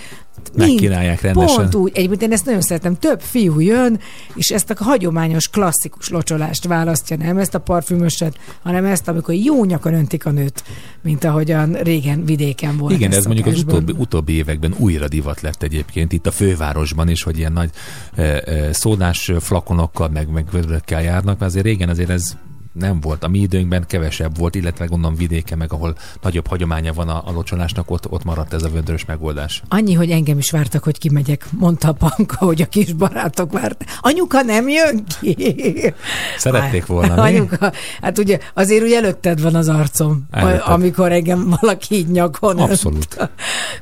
Megkínálják 0.56 1.20
rendesen. 1.20 1.56
Pont 1.56 1.74
úgy. 1.74 1.90
Egyébként 1.94 2.22
én 2.22 2.32
ezt 2.32 2.44
nagyon 2.44 2.60
szeretem. 2.60 2.98
Több 2.98 3.20
fiú 3.20 3.60
jön, 3.60 4.00
és 4.34 4.48
ezt 4.48 4.70
a 4.70 4.84
hagyományos, 4.84 5.48
klasszikus 5.48 6.08
locsolást 6.08 6.66
választja, 6.66 7.16
nem 7.16 7.38
ezt 7.38 7.54
a 7.54 7.58
parfümöset, 7.58 8.38
hanem 8.62 8.84
ezt, 8.84 9.08
amikor 9.08 9.34
jó 9.34 9.64
nyakon 9.64 9.94
öntik 9.94 10.26
a 10.26 10.30
nőt, 10.30 10.64
mint 11.02 11.24
ahogyan 11.24 11.72
régen 11.72 12.24
vidéken 12.24 12.76
volt. 12.76 12.92
Igen, 12.92 13.12
ez 13.12 13.24
mondjuk 13.24 13.46
az 13.46 13.58
utóbbi, 13.58 13.94
utóbbi 13.98 14.32
években 14.32 14.74
újra 14.78 15.08
divat 15.08 15.40
lett 15.40 15.62
egyébként 15.62 16.12
itt 16.12 16.26
a 16.26 16.30
fővárosban 16.30 17.08
is, 17.08 17.22
hogy 17.22 17.38
ilyen 17.38 17.52
nagy 17.52 17.70
e, 18.14 18.22
e, 18.22 18.72
szódás 18.72 19.32
flakonokkal, 19.40 20.08
meg, 20.08 20.28
meg 20.28 20.46
vödrökkel 20.50 21.02
járnak, 21.02 21.38
mert 21.38 21.50
azért 21.50 21.64
régen 21.64 21.88
azért 21.88 22.10
ez 22.10 22.36
nem 22.72 23.00
volt. 23.00 23.24
A 23.24 23.28
mi 23.28 23.38
időnkben 23.38 23.84
kevesebb 23.86 24.38
volt, 24.38 24.54
illetve 24.54 24.84
gondolom 24.84 25.16
vidéke, 25.16 25.56
meg 25.56 25.72
ahol 25.72 25.96
nagyobb 26.22 26.46
hagyománya 26.46 26.92
van 26.92 27.08
a, 27.08 27.22
a 27.26 27.32
locsolásnak, 27.32 27.90
ott, 27.90 28.10
ott 28.10 28.24
maradt 28.24 28.52
ez 28.52 28.62
a 28.62 28.68
vödrös 28.68 29.04
megoldás. 29.04 29.62
Annyi, 29.68 29.92
hogy 29.94 30.10
engem 30.10 30.38
is 30.38 30.50
vártak, 30.50 30.84
hogy 30.84 30.98
kimegyek, 30.98 31.46
mondta 31.50 31.88
a 31.88 31.92
panka, 31.92 32.44
hogy 32.44 32.62
a 32.62 32.66
kis 32.66 32.92
barátok 32.92 33.52
vártak. 33.52 33.88
Anyuka 34.00 34.42
nem 34.42 34.68
jön 34.68 35.04
ki. 35.20 35.94
Szerették 36.36 36.86
volna, 36.86 37.14
mi? 37.14 37.20
Anyuka, 37.20 37.72
hát 38.00 38.18
ugye 38.18 38.38
azért 38.54 38.82
úgy 38.82 38.92
előtted 38.92 39.40
van 39.40 39.54
az 39.54 39.68
arcom, 39.68 40.26
Előtted. 40.30 40.62
amikor 40.64 41.12
engem 41.12 41.54
valaki 41.60 41.94
így 41.94 42.08
nyakon 42.08 42.58
önt. 42.58 42.70
Abszolút. 42.70 43.30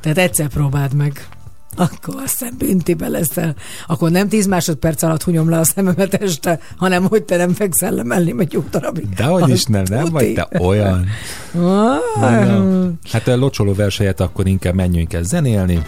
Tehát 0.01 0.19
egyszer 0.19 0.49
próbáld 0.49 0.95
meg. 0.95 1.29
Akkor 1.77 2.15
azt 2.25 2.39
hiszem 2.39 2.55
büntibe 2.59 3.09
leszel. 3.09 3.55
Akkor 3.87 4.11
nem 4.11 4.29
tíz 4.29 4.47
másodperc 4.47 5.03
alatt 5.03 5.23
hunyom 5.23 5.51
le 5.51 5.59
a 5.59 5.65
szememet 5.65 6.15
este, 6.15 6.59
hanem 6.77 7.07
hogy 7.09 7.23
te 7.23 7.37
nem 7.37 7.53
fekszel 7.53 7.93
le 7.93 8.03
mellém 8.03 8.39
egy 8.39 8.53
jó 8.53 8.65
darabig. 8.71 9.09
Dehogy 9.09 9.49
is 9.49 9.65
nem, 9.65 9.83
nem 9.89 9.99
tuti. 10.05 10.11
vagy 10.13 10.33
te 10.33 10.49
olyan. 10.59 11.07
Ah, 11.61 12.89
Hát 13.13 13.29
a 13.29 13.37
locsoló 13.37 13.75
verselyet 13.75 14.21
akkor 14.21 14.47
inkább 14.47 14.75
menjünk 14.75 15.13
el 15.13 15.23
zenélni. 15.23 15.83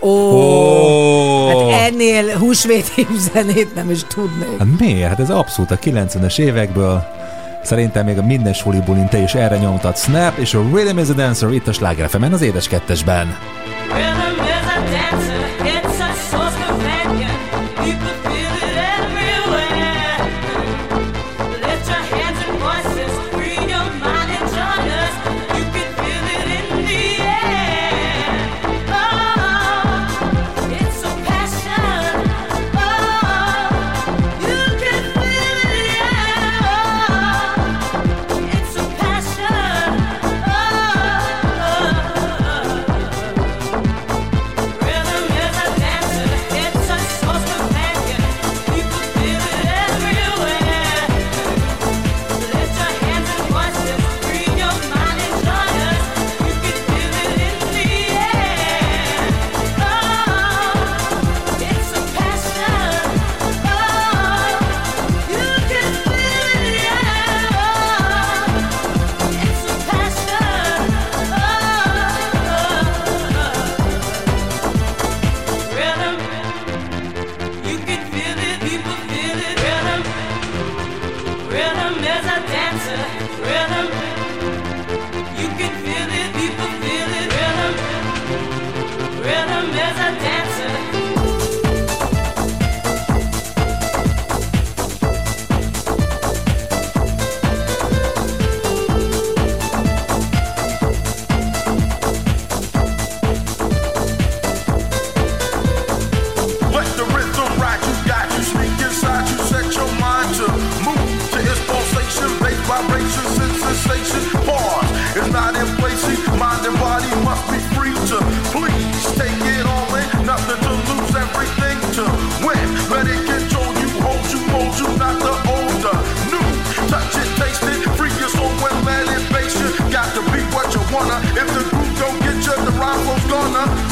Ó, 0.00 0.08
Ó! 0.10 1.70
hát 1.70 1.90
ennél 1.92 2.38
húsvéti 2.38 3.06
zenét 3.32 3.74
nem 3.74 3.90
is 3.90 4.04
tudnék. 4.04 4.58
Hát 4.58 4.78
miért? 4.78 5.08
Hát 5.08 5.20
ez 5.20 5.30
abszolút 5.30 5.70
a 5.70 5.78
90-es 5.78 6.38
évekből. 6.38 7.02
Szerintem 7.62 8.04
még 8.04 8.18
a 8.18 8.22
minden 8.22 8.52
suli 8.52 8.80
bulin 8.80 9.08
te 9.08 9.18
is 9.18 9.34
erre 9.34 9.58
nyomtad 9.58 9.96
Snap 9.96 10.38
és 10.38 10.54
a 10.54 10.62
Rhythm 10.72 10.98
is 10.98 11.08
a 11.08 11.12
Dancer 11.12 11.52
itt 11.52 11.66
a 11.68 11.72
Sláger 11.72 12.08
az 12.32 12.42
édes 12.42 12.68
kettesben. 12.68 13.26
Rhythm 13.94 14.31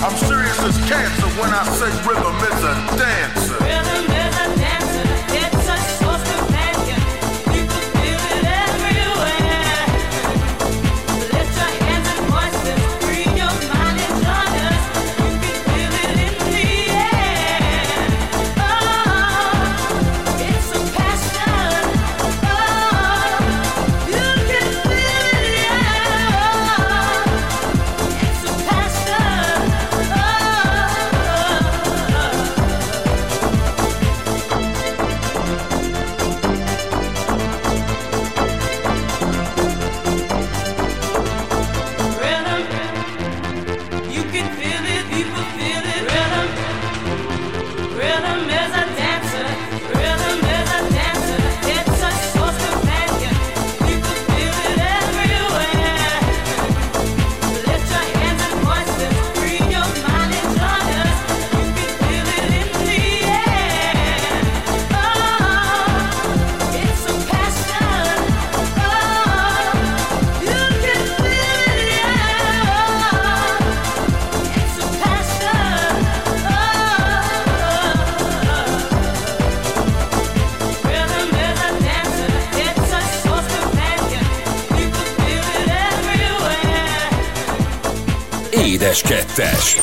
I'm 0.02 0.16
serious 0.16 0.58
as 0.60 0.78
cancer 0.88 1.28
when 1.38 1.50
I 1.52 1.62
say 1.76 1.90
rhythm 2.08 2.34
is 2.36 2.64
a 2.64 2.96
dancer. 2.96 3.69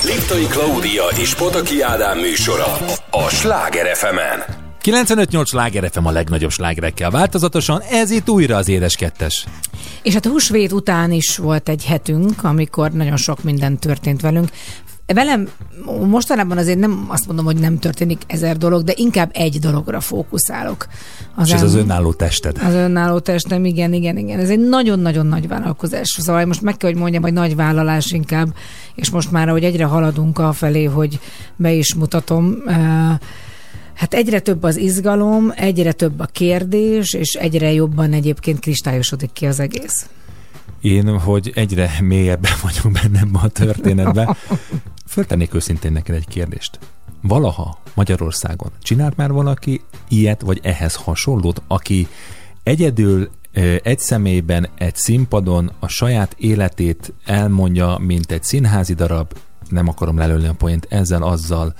Liptai 0.08 0.46
Klaudia 0.46 1.04
és 1.20 1.36
Pataki 1.36 1.82
Ádám 1.82 2.20
műsora 2.20 2.78
a 3.12 3.30
Sláger 3.30 3.96
FM-en. 3.96 4.43
95-8 4.84 5.46
sláger 5.46 5.89
FM 5.91 6.06
a 6.06 6.12
legnagyobb 6.12 6.52
slágerekkel 6.52 7.10
változatosan, 7.10 7.82
ez 7.82 8.12
itt 8.12 8.30
újra 8.30 8.56
az 8.56 8.67
édes 8.67 8.96
kettes. 8.96 9.46
És 10.04 10.13
hát 10.13 10.26
a 10.26 10.30
húsvét 10.30 10.72
után 10.72 11.12
is 11.12 11.38
volt 11.38 11.70
egy 11.70 11.86
hetünk, 11.86 12.43
amikor 12.43 12.91
nagyon 12.91 13.17
sok 13.17 13.43
minden 13.43 13.78
történt 13.78 14.22
velünk. 14.22 14.50
Velem 15.06 15.50
mostanában 16.06 16.58
azért 16.58 16.80
nem 16.80 17.06
azt 17.08 17.28
mondom, 17.28 17.46
hogy 17.46 17.60
nem 17.60 17.80
történik 17.80 18.22
ezer 18.28 18.58
dolog, 18.58 18.84
de 18.84 18.94
inkább 18.96 19.30
egy 19.34 19.60
dologra 19.60 20.00
fókuszálok. 20.00 20.88
És 21.44 21.52
ez 21.52 21.64
az 21.64 21.76
önálló 21.76 22.14
tested. 22.14 22.58
Az 22.64 22.74
önálló 22.74 23.20
testem, 23.20 23.66
igen, 23.66 23.94
igen, 23.94 24.18
igen. 24.18 24.40
Ez 24.40 24.50
egy 24.50 24.60
nagyon-nagyon 24.60 25.26
nagy 25.26 25.48
vállalkozás. 25.48 26.08
Szóval 26.20 26.46
most 26.46 26.62
meg 26.62 26.78
kell, 26.78 26.90
hogy 26.90 27.00
mondjam, 27.00 27.22
hogy 27.22 27.34
nagy 27.34 27.56
vállalás 27.56 28.12
inkább, 28.12 28.48
és 28.96 29.10
most 29.10 29.32
már, 29.32 29.50
ahogy 29.50 29.64
egyre 29.64 29.86
haladunk 29.86 30.40
afelé, 30.40 30.84
hogy 30.84 31.20
be 31.56 31.72
is 31.72 31.94
mutatom, 31.94 32.56
eh, 32.68 33.18
Hát 33.98 34.14
egyre 34.14 34.40
több 34.40 34.64
az 34.64 34.78
izgalom, 34.78 35.54
egyre 35.56 35.92
több 35.92 36.20
a 36.20 36.26
kérdés, 36.26 37.14
és 37.14 37.34
egyre 37.34 37.72
jobban 37.72 38.14
egyébként 38.14 38.60
kristályosodik 38.60 39.32
ki 39.34 39.46
az 39.46 39.60
egész. 39.60 40.10
Én, 40.82 41.20
hogy 41.20 41.52
egyre 41.56 41.92
mélyebben 42.02 42.52
vagyok 42.63 42.92
bennem 43.02 43.30
a 43.34 43.48
történetben, 43.48 44.36
föltennék 45.06 45.54
őszintén 45.54 45.92
neked 45.92 46.16
egy 46.16 46.28
kérdést. 46.28 46.80
Valaha 47.22 47.80
Magyarországon 47.94 48.72
csinált 48.82 49.16
már 49.16 49.32
valaki 49.32 49.82
ilyet, 50.08 50.42
vagy 50.42 50.60
ehhez 50.63 50.96
hasonlót, 50.96 51.62
aki 51.68 52.08
egyedül 52.63 53.30
egy 53.84 54.00
személyben, 54.00 54.70
egy 54.78 54.96
színpadon 54.96 55.72
a 55.80 55.88
saját 55.88 56.36
életét 56.38 57.13
elmondja, 57.26 57.98
mint 57.98 58.32
egy 58.32 58.44
színházi 58.44 58.94
darab, 58.94 59.34
nem 59.70 59.88
akarom 59.88 60.18
lelőni 60.18 60.48
a 60.48 60.54
point, 60.54 60.88
ezzel, 60.90 61.24
azzal 61.24 61.74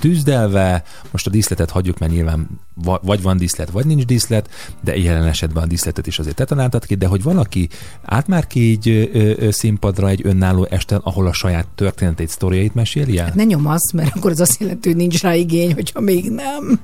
tűzdelve. 0.00 0.82
Most 1.10 1.26
a 1.26 1.30
díszletet 1.30 1.70
hagyjuk, 1.70 1.98
mert 1.98 2.12
nyilván 2.12 2.48
va- 2.74 3.02
vagy 3.04 3.22
van 3.22 3.36
díszlet, 3.36 3.70
vagy 3.70 3.86
nincs 3.86 4.04
díszlet, 4.04 4.50
de 4.80 4.96
jelen 4.96 5.26
esetben 5.26 5.62
a 5.62 5.66
díszletet 5.66 6.06
is 6.06 6.18
azért 6.18 6.36
tetanáltat 6.36 6.84
ki, 6.84 6.94
de 6.94 7.06
hogy 7.06 7.22
valaki 7.22 7.68
át 8.02 8.26
már 8.26 8.46
ki 8.46 8.70
így 8.70 9.10
színpadra 9.50 10.08
egy 10.08 10.20
önálló 10.24 10.66
este, 10.70 11.00
ahol 11.02 11.26
a 11.26 11.32
saját 11.32 11.66
történetét, 11.74 12.28
sztoriait 12.28 12.74
meséli 12.74 13.18
el? 13.18 13.32
Ne 13.34 13.44
nyomasz, 13.44 13.92
mert 13.92 14.16
akkor 14.16 14.30
az 14.30 14.40
azt 14.40 14.60
jelenti, 14.60 14.88
hogy 14.88 14.98
nincs 14.98 15.22
rá 15.22 15.34
igény, 15.34 15.74
hogyha 15.74 16.00
még 16.00 16.30
nem. 16.30 16.80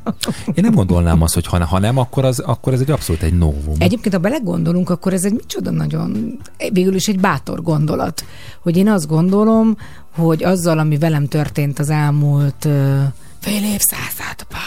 Én 0.55 0.65
nem 0.65 0.75
gondolnám 0.75 1.23
azt, 1.23 1.35
hogy 1.35 1.47
ha, 1.47 1.65
ha 1.65 1.79
nem, 1.79 1.99
akkor, 1.99 2.25
az, 2.25 2.39
akkor 2.39 2.73
ez 2.73 2.81
egy 2.81 2.91
abszolút 2.91 3.23
egy 3.23 3.39
novum. 3.39 3.75
Egyébként, 3.79 4.15
ha 4.15 4.21
belegondolunk, 4.21 4.91
akkor 4.91 5.13
ez 5.13 5.25
egy 5.25 5.33
micsoda 5.33 5.71
nagyon, 5.71 6.41
végül 6.73 6.95
is 6.95 7.07
egy 7.07 7.21
bátor 7.21 7.63
gondolat, 7.63 8.25
hogy 8.63 8.77
én 8.77 8.89
azt 8.89 9.07
gondolom, 9.07 9.77
hogy 10.15 10.45
azzal, 10.45 10.79
ami 10.79 10.99
velem 10.99 11.27
történt 11.27 11.79
az 11.79 11.91
elmúlt 11.91 12.69
fél 13.41 13.65
évszázadban, 13.65 14.61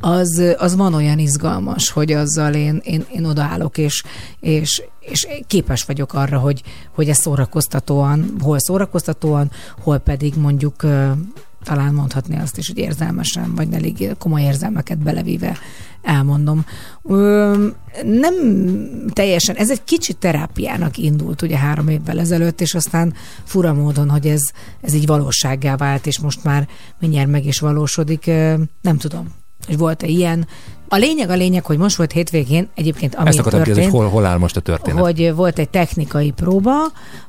az, 0.00 0.42
az 0.56 0.76
van 0.76 0.94
olyan 0.94 1.18
izgalmas, 1.18 1.90
hogy 1.90 2.12
azzal 2.12 2.54
én, 2.54 2.80
én, 2.84 3.06
én 3.12 3.24
odaállok, 3.24 3.78
és, 3.78 4.02
és, 4.40 4.82
és 5.00 5.26
képes 5.46 5.84
vagyok 5.84 6.14
arra, 6.14 6.38
hogy, 6.38 6.62
hogy 6.94 7.08
ez 7.08 7.18
szórakoztatóan, 7.18 8.34
hol 8.40 8.58
szórakoztatóan, 8.58 9.50
hol 9.80 9.98
pedig 9.98 10.34
mondjuk 10.34 10.82
talán 11.66 11.94
mondhatni 11.94 12.38
azt 12.38 12.58
is, 12.58 12.66
hogy 12.66 12.78
érzelmesen, 12.78 13.54
vagy 13.54 13.72
elég 13.72 14.14
komoly 14.18 14.42
érzelmeket 14.42 14.98
belevéve 14.98 15.58
elmondom. 16.02 16.64
Ö, 17.02 17.66
nem 18.04 18.34
teljesen, 19.12 19.56
ez 19.56 19.70
egy 19.70 19.84
kicsit 19.84 20.16
terápiának 20.16 20.96
indult 20.96 21.42
ugye 21.42 21.56
három 21.56 21.88
évvel 21.88 22.18
ezelőtt, 22.20 22.60
és 22.60 22.74
aztán 22.74 23.14
fura 23.44 23.72
módon, 23.74 24.10
hogy 24.10 24.26
ez, 24.26 24.42
ez 24.80 24.94
így 24.94 25.06
valósággá 25.06 25.76
vált, 25.76 26.06
és 26.06 26.18
most 26.18 26.44
már 26.44 26.68
mindjárt 27.00 27.30
meg 27.30 27.46
is 27.46 27.58
valósodik. 27.58 28.26
Ö, 28.26 28.54
nem 28.80 28.96
tudom, 28.96 29.26
hogy 29.66 29.78
volt-e 29.78 30.06
ilyen. 30.06 30.46
A 30.88 30.96
lényeg 30.96 31.30
a 31.30 31.34
lényeg, 31.34 31.64
hogy 31.64 31.78
most 31.78 31.96
volt 31.96 32.12
hétvégén, 32.12 32.68
egyébként 32.74 33.14
ami 33.14 33.28
Ezt 33.28 33.38
akartam 33.38 33.62
történt, 33.62 33.76
kérdezni, 33.76 33.98
hogy 33.98 34.10
hol, 34.10 34.20
hol 34.20 34.30
áll 34.30 34.38
most 34.38 34.56
a 34.56 34.60
történet? 34.60 35.00
hogy 35.00 35.34
volt 35.34 35.58
egy 35.58 35.68
technikai 35.68 36.30
próba, 36.30 36.74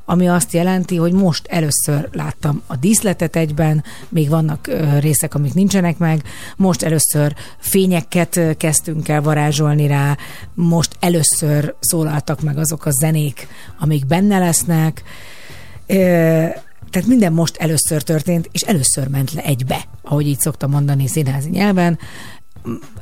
ami 0.05 0.27
azt 0.29 0.53
jelenti, 0.53 0.95
hogy 0.95 1.11
most 1.11 1.47
először 1.47 2.09
láttam 2.11 2.61
a 2.67 2.75
díszletet 2.75 3.35
egyben, 3.35 3.83
még 4.09 4.29
vannak 4.29 4.69
részek, 4.99 5.35
amik 5.35 5.53
nincsenek 5.53 5.97
meg, 5.97 6.21
most 6.57 6.83
először 6.83 7.33
fényeket 7.57 8.57
kezdtünk 8.57 9.07
el 9.07 9.21
varázsolni 9.21 9.87
rá, 9.87 10.17
most 10.53 10.95
először 10.99 11.75
szólaltak 11.79 12.41
meg 12.41 12.57
azok 12.57 12.85
a 12.85 12.91
zenék, 12.91 13.47
amik 13.79 14.05
benne 14.05 14.39
lesznek, 14.39 15.03
tehát 16.89 17.07
minden 17.07 17.33
most 17.33 17.57
először 17.57 18.01
történt, 18.01 18.49
és 18.51 18.61
először 18.61 19.07
ment 19.07 19.33
le 19.33 19.41
egybe, 19.41 19.83
ahogy 20.03 20.27
így 20.27 20.39
szoktam 20.39 20.71
mondani 20.71 21.07
színházi 21.07 21.49
nyelven, 21.49 21.99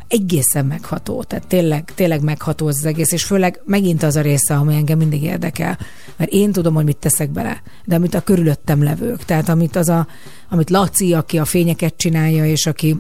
egészen 0.08 0.66
megható, 0.66 1.24
tehát 1.24 1.48
tényleg, 1.48 1.92
tényleg 1.96 2.22
megható 2.22 2.68
az 2.68 2.86
egész, 2.86 3.12
és 3.12 3.24
főleg 3.24 3.62
megint 3.66 4.04
az 4.04 4.16
a 4.16 4.22
része, 4.22 4.56
ami 4.56 4.76
engem 4.76 4.98
mindig 4.98 5.24
érdekel, 5.24 5.78
mert 6.16 6.32
én 6.32 6.52
tudom, 6.52 6.74
hogy 6.74 6.86
mit 6.86 6.98
teszek 6.98 7.30
bele, 7.30 7.62
de 7.86 7.96
amit 7.96 8.14
a 8.14 8.22
körülöttem 8.22 8.84
levők, 8.84 9.24
tehát 9.24 9.50
amit 9.50 9.76
az 9.76 9.90
a, 9.90 10.08
amit 10.50 10.70
Laci, 10.70 11.14
aki 11.14 11.38
a 11.38 11.46
fényeket 11.46 11.94
csinálja, 11.98 12.46
és 12.46 12.66
aki 12.66 12.96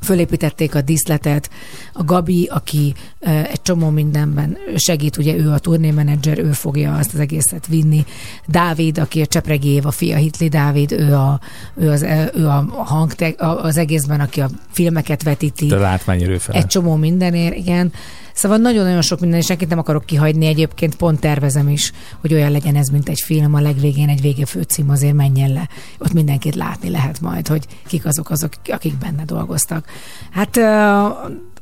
fölépítették 0.00 0.74
a 0.74 0.80
díszletet, 0.80 1.50
a 1.92 2.04
Gabi, 2.04 2.48
aki 2.52 2.94
egy 3.20 3.62
csomó 3.62 3.88
mindenben 3.88 4.56
segít, 4.76 5.16
ugye 5.16 5.36
ő 5.36 5.50
a 5.50 5.58
turnémenedzser, 5.58 6.38
ő 6.38 6.52
fogja 6.52 6.94
azt 6.94 7.14
az 7.14 7.20
egészet 7.20 7.66
vinni. 7.66 8.04
Dávid, 8.46 8.98
aki 8.98 9.20
a 9.20 9.26
Csepregi 9.26 9.68
Éva 9.68 9.90
fia, 9.90 10.16
Hitli 10.16 10.48
Dávid, 10.48 10.92
ő, 10.92 11.14
a, 11.14 11.40
ő, 11.76 11.90
az, 11.90 12.02
ő 12.34 12.46
a 12.46 12.64
hang, 12.76 13.12
az 13.38 13.76
egészben, 13.76 14.20
aki 14.20 14.40
a 14.40 14.50
filmeket 14.70 15.22
vetíti 15.22 15.70
a 15.70 15.78
látványerő 15.78 16.38
egy 16.48 16.66
csomó 16.66 16.94
mindenért, 16.94 17.56
igen. 17.56 17.92
Szóval 18.40 18.58
nagyon-nagyon 18.58 19.02
sok 19.02 19.20
minden, 19.20 19.38
és 19.38 19.46
senkit 19.46 19.68
nem 19.68 19.78
akarok 19.78 20.04
kihagyni. 20.04 20.46
Egyébként 20.46 20.96
pont 20.96 21.20
tervezem 21.20 21.68
is, 21.68 21.92
hogy 22.20 22.34
olyan 22.34 22.50
legyen 22.50 22.76
ez, 22.76 22.88
mint 22.88 23.08
egy 23.08 23.20
film, 23.20 23.54
a 23.54 23.60
legvégén 23.60 24.08
egy 24.08 24.20
vége 24.20 24.46
főcím 24.46 24.90
azért 24.90 25.14
menjen 25.14 25.52
le. 25.52 25.68
Ott 25.98 26.12
mindenkit 26.12 26.54
látni 26.54 26.90
lehet 26.90 27.20
majd, 27.20 27.48
hogy 27.48 27.66
kik 27.86 28.06
azok 28.06 28.30
azok, 28.30 28.52
akik 28.64 28.98
benne 28.98 29.24
dolgoztak. 29.24 29.86
Hát 30.30 30.56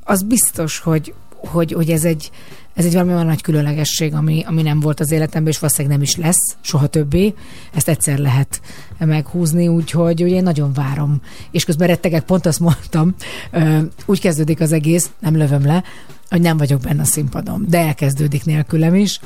az 0.05 0.23
biztos, 0.23 0.79
hogy, 0.79 1.15
hogy, 1.35 1.73
hogy 1.73 1.91
ez 1.91 2.05
egy 2.05 2.31
ez 2.75 2.85
egy 2.85 2.93
valami 2.93 3.13
olyan 3.13 3.27
nagy 3.27 3.43
különlegesség, 3.43 4.15
ami, 4.15 4.45
ami 4.47 4.63
nem 4.63 4.81
volt 4.81 5.01
az 5.01 5.11
életemben, 5.11 5.53
és 5.53 5.59
valószínűleg 5.59 5.97
nem 5.97 6.07
is 6.07 6.17
lesz 6.17 6.57
soha 6.61 6.87
többé. 6.87 7.35
Ezt 7.75 7.89
egyszer 7.89 8.19
lehet 8.19 8.61
meghúzni, 8.99 9.69
úgyhogy 9.69 10.23
ugye 10.23 10.35
én 10.35 10.43
nagyon 10.43 10.73
várom. 10.73 11.21
És 11.51 11.65
közben 11.65 11.89
rettegek, 11.89 12.23
pont 12.23 12.47
azt 12.47 12.61
mondtam, 12.61 13.15
úgy 14.07 14.21
kezdődik 14.21 14.61
az 14.61 14.73
egész, 14.73 15.11
nem 15.21 15.37
lövöm 15.37 15.67
le, 15.67 15.85
hogy 16.29 16.41
nem 16.41 16.57
vagyok 16.57 16.81
benne 16.81 17.01
a 17.01 17.05
színpadon, 17.05 17.65
de 17.69 17.79
elkezdődik 17.79 18.45
nélkülem 18.45 18.95
is, 18.95 19.21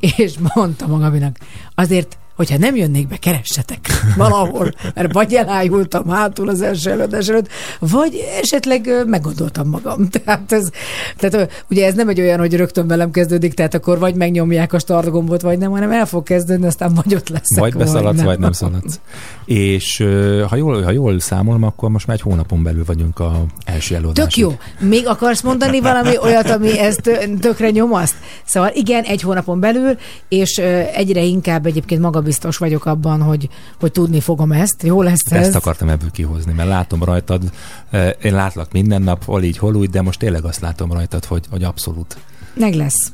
és 0.00 0.34
mondtam 0.54 0.90
magamnak, 0.90 1.38
azért 1.74 2.18
hogyha 2.38 2.58
nem 2.58 2.76
jönnék 2.76 3.08
be, 3.08 3.16
keressetek 3.16 3.80
valahol, 4.16 4.72
mert 4.94 5.12
vagy 5.12 5.34
elájultam 5.34 6.08
hátul 6.08 6.48
az 6.48 6.62
első 6.62 6.90
előadás 6.90 7.28
előtt, 7.28 7.48
vagy 7.78 8.24
esetleg 8.42 8.90
meggondoltam 9.06 9.68
magam. 9.68 10.08
Tehát, 10.24 10.52
ez, 10.52 10.68
tehát 11.16 11.64
ugye 11.70 11.86
ez 11.86 11.94
nem 11.94 12.08
egy 12.08 12.20
olyan, 12.20 12.38
hogy 12.38 12.56
rögtön 12.56 12.86
velem 12.86 13.10
kezdődik, 13.10 13.54
tehát 13.54 13.74
akkor 13.74 13.98
vagy 13.98 14.14
megnyomják 14.14 14.72
a 14.72 14.78
start 14.78 15.10
gombot, 15.10 15.40
vagy 15.40 15.58
nem, 15.58 15.70
hanem 15.70 15.90
el 15.90 16.06
fog 16.06 16.22
kezdődni, 16.22 16.66
aztán 16.66 16.94
vagy 16.94 17.14
ott 17.14 17.28
leszek. 17.28 17.58
Vagy 17.58 17.74
beszaladsz, 17.74 18.22
vagy 18.22 18.38
nem 18.38 18.52
szaladsz. 18.52 19.00
És 19.44 20.04
ha 20.48 20.56
jól, 20.56 20.82
ha 20.82 20.90
jól 20.90 21.20
számolom, 21.20 21.62
akkor 21.62 21.90
most 21.90 22.06
már 22.06 22.16
egy 22.16 22.22
hónapon 22.22 22.62
belül 22.62 22.84
vagyunk 22.84 23.18
a 23.18 23.44
első 23.64 23.94
előadásig. 23.94 24.44
Tök 24.44 24.58
jó. 24.78 24.88
Még 24.88 25.06
akarsz 25.06 25.42
mondani 25.42 25.80
valami 25.80 26.18
olyat, 26.18 26.50
ami 26.50 26.78
ezt 26.78 27.00
tö- 27.00 27.40
tökre 27.40 27.70
nyomaszt? 27.70 28.14
Szóval 28.44 28.70
igen, 28.74 29.02
egy 29.02 29.22
hónapon 29.22 29.60
belül, 29.60 29.96
és 30.28 30.58
egyre 30.94 31.22
inkább 31.22 31.66
egyébként 31.66 32.00
magabiztos 32.28 32.56
vagyok 32.56 32.84
abban, 32.84 33.22
hogy, 33.22 33.48
hogy 33.80 33.92
tudni 33.92 34.20
fogom 34.20 34.52
ezt. 34.52 34.82
Jó 34.82 35.02
lesz 35.02 35.30
ez. 35.30 35.46
Ezt 35.46 35.54
akartam 35.54 35.88
ebből 35.88 36.10
kihozni, 36.10 36.52
mert 36.52 36.68
látom 36.68 37.04
rajtad, 37.04 37.42
én 38.22 38.34
látlak 38.34 38.72
minden 38.72 39.02
nap, 39.02 39.24
hol 39.24 39.42
így, 39.42 39.58
hol 39.58 39.74
úgy, 39.74 39.90
de 39.90 40.02
most 40.02 40.18
tényleg 40.18 40.44
azt 40.44 40.60
látom 40.60 40.92
rajtad, 40.92 41.24
hogy, 41.24 41.44
hogy 41.50 41.62
abszolút. 41.62 42.16
Meg 42.54 42.74
lesz. 42.74 43.12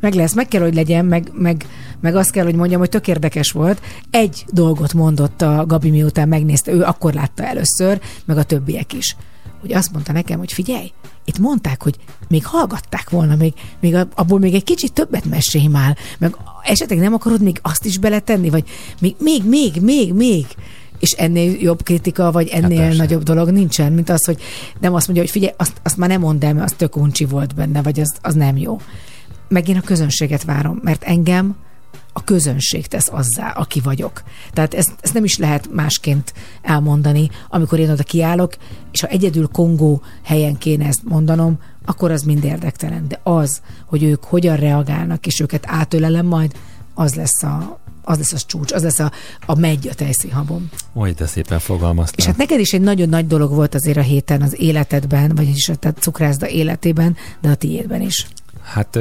Meg 0.00 0.14
lesz, 0.14 0.34
meg 0.34 0.48
kell, 0.48 0.60
hogy 0.60 0.74
legyen, 0.74 1.04
meg, 1.04 1.30
meg, 1.32 1.66
meg 2.00 2.16
azt 2.16 2.30
kell, 2.30 2.44
hogy 2.44 2.54
mondjam, 2.54 2.80
hogy 2.80 2.88
tök 2.88 3.08
érdekes 3.08 3.50
volt. 3.50 3.80
Egy 4.10 4.44
dolgot 4.48 4.94
mondott 4.94 5.42
a 5.42 5.64
Gabi, 5.66 5.90
miután 5.90 6.28
megnézte, 6.28 6.72
ő 6.72 6.82
akkor 6.82 7.12
látta 7.12 7.44
először, 7.44 8.00
meg 8.24 8.36
a 8.36 8.42
többiek 8.42 8.92
is. 8.92 9.16
Hogy 9.62 9.72
azt 9.72 9.92
mondta 9.92 10.12
nekem, 10.12 10.38
hogy 10.38 10.52
figyelj, 10.52 10.92
itt 11.24 11.38
mondták, 11.38 11.82
hogy 11.82 11.96
még 12.28 12.44
hallgatták 12.46 13.10
volna, 13.10 13.36
még, 13.36 13.52
még 13.80 13.96
abból 14.14 14.38
még 14.38 14.54
egy 14.54 14.64
kicsit 14.64 14.92
többet 14.92 15.24
mesélj 15.24 15.66
már, 15.66 15.96
meg 16.18 16.36
esetleg 16.62 16.98
nem 16.98 17.14
akarod 17.14 17.42
még 17.42 17.58
azt 17.62 17.84
is 17.84 17.98
beletenni, 17.98 18.50
vagy 18.50 18.64
még, 19.00 19.14
még, 19.18 19.44
még, 19.44 19.80
még, 19.80 20.12
még. 20.12 20.46
És 20.98 21.10
ennél 21.10 21.56
jobb 21.60 21.82
kritika, 21.82 22.32
vagy 22.32 22.48
ennél 22.48 22.78
persze. 22.78 22.96
nagyobb 22.96 23.22
dolog 23.22 23.50
nincsen, 23.50 23.92
mint 23.92 24.08
az, 24.08 24.24
hogy 24.24 24.42
nem 24.80 24.94
azt 24.94 25.06
mondja, 25.06 25.24
hogy 25.24 25.32
figyelj, 25.32 25.52
azt, 25.56 25.80
azt 25.82 25.96
már 25.96 26.08
nem 26.08 26.20
mondd 26.20 26.44
el, 26.44 26.54
mert 26.54 26.64
az 26.64 26.74
tök 26.76 26.96
uncsi 26.96 27.24
volt 27.24 27.54
benne, 27.54 27.82
vagy 27.82 28.00
az, 28.00 28.14
az 28.22 28.34
nem 28.34 28.56
jó. 28.56 28.80
Meg 29.48 29.68
én 29.68 29.76
a 29.76 29.80
közönséget 29.80 30.44
várom, 30.44 30.80
mert 30.82 31.02
engem 31.02 31.56
a 32.12 32.24
közönség 32.24 32.86
tesz 32.86 33.08
azzá, 33.10 33.50
aki 33.50 33.80
vagyok. 33.80 34.22
Tehát 34.52 34.74
ezt, 34.74 34.92
ezt 35.00 35.14
nem 35.14 35.24
is 35.24 35.38
lehet 35.38 35.68
másként 35.72 36.32
elmondani, 36.62 37.30
amikor 37.48 37.78
én 37.78 37.90
oda 37.90 38.02
kiállok, 38.02 38.56
és 38.92 39.00
ha 39.00 39.06
egyedül 39.06 39.46
Kongó 39.46 40.02
helyen 40.22 40.58
kéne 40.58 40.86
ezt 40.86 41.02
mondanom, 41.04 41.58
akkor 41.84 42.10
az 42.10 42.22
mind 42.22 42.44
érdektelen. 42.44 43.08
De 43.08 43.20
az, 43.22 43.60
hogy 43.86 44.02
ők 44.02 44.24
hogyan 44.24 44.56
reagálnak, 44.56 45.26
és 45.26 45.40
őket 45.40 45.64
átölelem 45.66 46.26
majd, 46.26 46.52
az 46.94 47.14
lesz 47.14 47.42
a, 47.42 47.80
az 48.02 48.18
lesz 48.18 48.32
a 48.32 48.38
csúcs, 48.46 48.72
az 48.72 48.82
lesz 48.82 48.98
a, 48.98 49.12
a 49.46 49.58
megy 49.58 49.88
a 49.88 49.94
tejszínhabom. 49.94 50.68
Oly, 50.94 51.12
de 51.12 51.26
szépen 51.26 51.58
fogalmaztál. 51.58 52.18
És 52.18 52.24
hát 52.24 52.36
neked 52.36 52.60
is 52.60 52.72
egy 52.72 52.80
nagyon 52.80 53.08
nagy 53.08 53.26
dolog 53.26 53.54
volt 53.54 53.74
azért 53.74 53.96
a 53.96 54.00
héten 54.00 54.42
az 54.42 54.60
életedben, 54.60 55.34
vagyis 55.34 55.68
a 55.68 55.74
cukrászda 55.92 56.48
életében, 56.48 57.16
de 57.40 57.48
a 57.48 57.54
tiédben 57.54 58.00
is. 58.00 58.26
Hát 58.72 58.98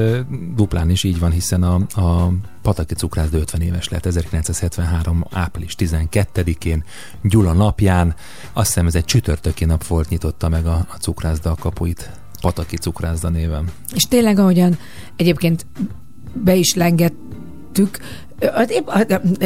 duplán 0.56 0.90
is 0.90 1.04
így 1.04 1.20
van, 1.20 1.32
hiszen 1.32 1.64
a, 1.64 1.76
a 2.02 2.32
Pataki 2.62 2.94
cukrászda 2.94 3.38
50 3.38 3.62
éves 3.62 3.90
lett 3.90 4.06
1973. 4.06 5.26
április 5.32 5.76
12-én, 5.78 6.84
Gyula 7.22 7.54
napján. 7.54 8.16
Azt 8.54 8.68
hiszem 8.68 8.88
ez 8.88 8.96
egy 8.96 9.06
csütörtöki 9.06 9.66
nap 9.66 9.88
volt, 9.88 10.10
nyitotta 10.10 10.50
meg 10.50 10.66
a, 10.66 10.74
a 10.74 10.96
cukrászda 11.00 11.56
kapuit. 11.56 12.12
Pataki 12.42 12.78
cukrászda 12.78 13.30
néven. 13.30 13.72
És 13.94 14.04
tényleg, 14.04 14.40
ahogyan 14.40 14.78
egyébként 15.16 15.66
be 16.34 16.56
is 16.56 16.74
lengettük, 16.74 18.00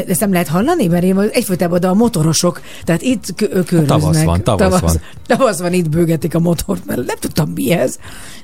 ezt 0.08 0.20
nem 0.20 0.32
lehet 0.32 0.48
hallani, 0.48 0.88
mert 0.88 1.04
én 1.04 1.20
egyfolytában 1.20 1.78
oda 1.78 1.90
a 1.90 1.94
motorosok, 1.94 2.62
tehát 2.84 3.02
itt 3.02 3.36
kö- 3.36 3.66
köröznek. 3.66 3.86
tavasz 3.86 4.24
van, 4.24 4.44
tavasz 4.44 4.70
tavasz, 4.70 4.82
van. 4.82 5.02
Tavasz 5.28 5.60
van, 5.60 5.74
itt 5.74 5.90
bőgetik 5.90 6.36
a 6.36 6.40
motort, 6.40 6.86
mert 6.86 7.06
nem 7.06 7.18
tudtam 7.20 7.50
mi 7.50 7.72
ez. 7.72 7.96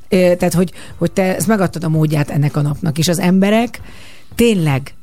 Tehát, 0.10 0.54
hogy, 0.54 0.72
hogy 0.98 1.12
te 1.12 1.36
ezt 1.36 1.48
megadtad 1.48 1.84
a 1.84 1.90
módját 1.90 2.30
ennek 2.30 2.56
a 2.56 2.62
napnak, 2.62 2.98
és 2.98 3.08
az 3.08 3.20
emberek 3.20 3.82
tényleg 4.36 4.96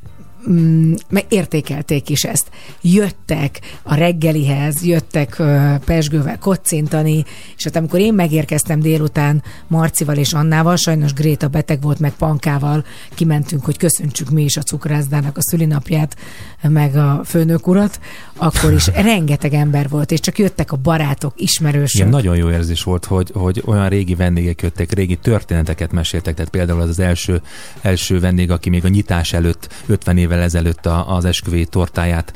meg 1.08 1.24
értékelték 1.28 2.08
is 2.08 2.24
ezt. 2.24 2.46
Jöttek 2.80 3.60
a 3.82 3.94
reggelihez, 3.94 4.84
jöttek 4.84 5.42
pesgővel 5.84 6.38
kocintani, 6.38 7.24
és 7.56 7.64
hát 7.64 7.76
amikor 7.76 8.00
én 8.00 8.14
megérkeztem 8.14 8.80
délután 8.80 9.42
Marcival 9.66 10.16
és 10.16 10.32
Annával, 10.32 10.76
sajnos 10.76 11.12
Gréta 11.12 11.48
beteg 11.48 11.82
volt, 11.82 11.98
meg 11.98 12.12
Pankával, 12.12 12.84
kimentünk, 13.14 13.64
hogy 13.64 13.76
köszöntsük 13.76 14.30
mi 14.30 14.42
is 14.42 14.56
a 14.56 14.62
cukrászdának 14.62 15.36
a 15.36 15.42
szülinapját, 15.42 16.16
meg 16.62 16.96
a 16.96 17.20
főnök 17.24 17.66
urat, 17.66 18.00
akkor 18.36 18.72
is 18.72 18.86
rengeteg 19.12 19.54
ember 19.54 19.88
volt, 19.88 20.10
és 20.10 20.20
csak 20.20 20.38
jöttek 20.38 20.72
a 20.72 20.76
barátok, 20.76 21.32
ismerősök. 21.36 22.00
Igen, 22.00 22.08
nagyon 22.08 22.36
jó 22.36 22.50
érzés 22.50 22.82
volt, 22.82 23.04
hogy, 23.04 23.30
hogy 23.34 23.62
olyan 23.66 23.88
régi 23.88 24.14
vendégek 24.14 24.62
jöttek, 24.62 24.92
régi 24.92 25.16
történeteket 25.16 25.92
meséltek, 25.92 26.34
tehát 26.34 26.50
például 26.50 26.80
az 26.80 26.88
az 26.88 26.98
első, 26.98 27.42
első 27.80 28.20
vendég, 28.20 28.50
aki 28.50 28.70
még 28.70 28.84
a 28.84 28.88
nyitás 28.88 29.32
előtt, 29.32 29.68
50 29.86 30.18
évvel 30.18 30.37
ezelőtt 30.40 30.86
a, 30.86 31.16
az 31.16 31.24
esküvői 31.24 31.64
tortáját 31.64 32.32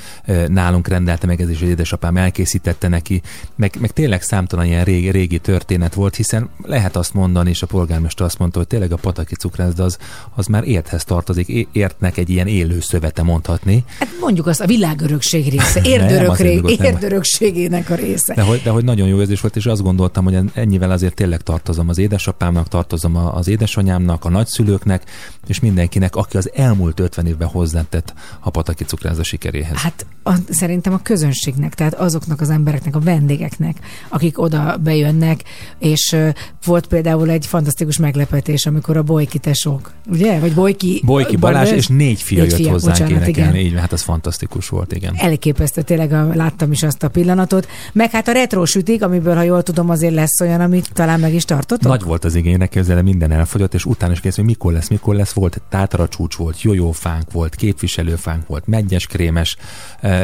nálunk 0.47 0.89
rendelte 0.89 1.27
meg, 1.27 1.41
ez 1.41 1.51
is, 1.51 1.61
édesapám 1.61 2.17
elkészítette 2.17 2.89
neki, 2.89 3.23
meg, 3.57 3.77
meg 3.81 3.91
tényleg 3.91 4.23
számtalan 4.23 4.65
ilyen 4.65 4.85
régi, 4.85 5.11
régi 5.11 5.39
történet 5.39 5.95
volt, 5.95 6.17
hiszen 6.17 6.49
lehet 6.63 6.97
azt 6.97 7.15
mondani, 7.15 7.51
és 7.51 7.63
a 7.63 7.67
polgármester 7.67 8.27
azt 8.27 8.39
mondta, 8.39 8.59
hogy 8.59 8.67
tényleg 8.67 8.93
a 8.93 8.97
pataki 8.97 9.35
cukrászda 9.35 9.85
az, 9.85 9.99
az 10.35 10.47
már 10.47 10.65
érthez 10.65 11.05
tartozik, 11.05 11.69
értnek 11.73 12.17
egy 12.17 12.31
ilyen 12.31 12.47
élő 12.47 12.81
szövete 12.81 13.23
mondhatni, 13.23 13.85
Hát 13.99 14.09
mondjuk 14.21 14.47
azt 14.47 14.61
a 14.61 14.67
világörökség 14.67 15.49
része, 15.49 15.81
érdörök, 15.85 16.39
nem. 16.39 16.87
érdörökségének 16.87 17.91
a 17.91 17.95
része. 17.95 18.35
De 18.35 18.43
hogy, 18.43 18.61
de 18.63 18.71
hogy 18.71 18.85
nagyon 18.85 19.09
jó 19.09 19.21
érzés 19.21 19.41
volt, 19.41 19.57
és 19.57 19.67
azt 19.67 19.83
gondoltam, 19.83 20.25
hogy 20.25 20.39
ennyivel 20.55 20.91
azért 20.91 21.15
tényleg 21.15 21.41
tartozom 21.41 21.89
az 21.89 21.99
édesapámnak, 21.99 22.69
tartozom 22.69 23.17
az 23.17 23.49
édesanyámnak, 23.49 24.25
a 24.25 24.29
nagyszülőknek, 24.29 25.03
és 25.47 25.61
mindenkinek, 25.61 26.17
aki 26.17 26.37
az 26.37 26.51
elmúlt 26.55 27.01
50 27.01 27.27
évben 27.27 27.49
hozzátett 27.83 28.15
a 28.41 28.51
pataki 28.51 28.85
cukrászda 28.85 29.23
sikeréhez. 29.23 29.77
Hát 29.77 30.07
a, 30.23 30.33
szerintem 30.51 30.93
a 30.93 30.99
közönségnek, 31.03 31.75
tehát 31.75 31.95
azoknak 31.95 32.41
az 32.41 32.51
embereknek, 32.51 32.97
a 32.97 33.01
vendégeknek, 33.01 33.77
akik 34.09 34.39
oda 34.39 34.77
bejönnek, 34.77 35.45
és 35.79 36.13
uh, 36.13 36.29
volt 36.65 36.87
például 36.87 37.31
egy 37.31 37.47
fantasztikus 37.47 37.99
meglepetés, 37.99 38.67
amikor 38.67 38.97
a 38.97 39.03
Bojki 39.03 39.39
tesók, 39.39 39.93
ugye? 40.07 40.39
Vagy 40.39 40.55
Bojki... 40.55 41.03
Bojki 41.05 41.37
Balázs 41.37 41.69
Bar- 41.69 41.79
és 41.79 41.87
négy 41.87 42.23
fia 42.23 42.43
Négy 42.43 42.51
jött 42.51 42.61
fia, 42.61 42.71
hozzánk 42.71 42.99
bocsánat, 42.99 43.23
énekelni, 43.23 43.59
igen. 43.59 43.73
így, 43.73 43.79
hát 43.79 43.93
az 43.93 44.03
fantasztikus 44.03 44.69
volt, 44.69 44.93
igen. 44.93 45.15
Elképesztő, 45.17 45.83
tényleg 45.83 46.13
a, 46.13 46.35
láttam 46.35 46.73
is 46.73 46.83
azt 46.83 47.03
a 47.03 47.09
pillanatot. 47.09 47.69
Meg 47.93 48.11
hát 48.11 48.29
a 48.29 48.33
retro 48.33 48.65
sütik, 48.65 49.03
amiből, 49.03 49.35
ha 49.35 49.43
jól 49.43 49.63
tudom, 49.63 49.91
azért 49.91 50.15
lesz 50.15 50.41
olyan, 50.41 50.61
amit 50.61 50.91
talán 50.93 51.21
meg 51.21 51.35
is 51.35 51.45
tartotok. 51.45 51.91
Nagy 51.91 52.03
volt 52.03 52.25
az 52.25 52.35
igény, 52.35 52.69
képzelem, 52.69 53.05
minden 53.05 53.31
elfogyott, 53.31 53.75
és 53.75 53.85
utána 53.85 54.13
is 54.13 54.21
kész, 54.21 54.37
hogy 54.37 54.45
mikor 54.45 54.73
lesz, 54.73 54.89
mikor 54.89 55.15
lesz, 55.15 55.33
volt 55.33 55.61
tátara 55.69 56.09
csúcs 56.09 56.35
volt, 56.35 56.63
jójófánk 56.63 57.33
volt, 57.33 57.55
képviselőfánk 57.73 58.47
volt, 58.47 58.67
megyes 58.67 59.07
krémes, 59.07 59.57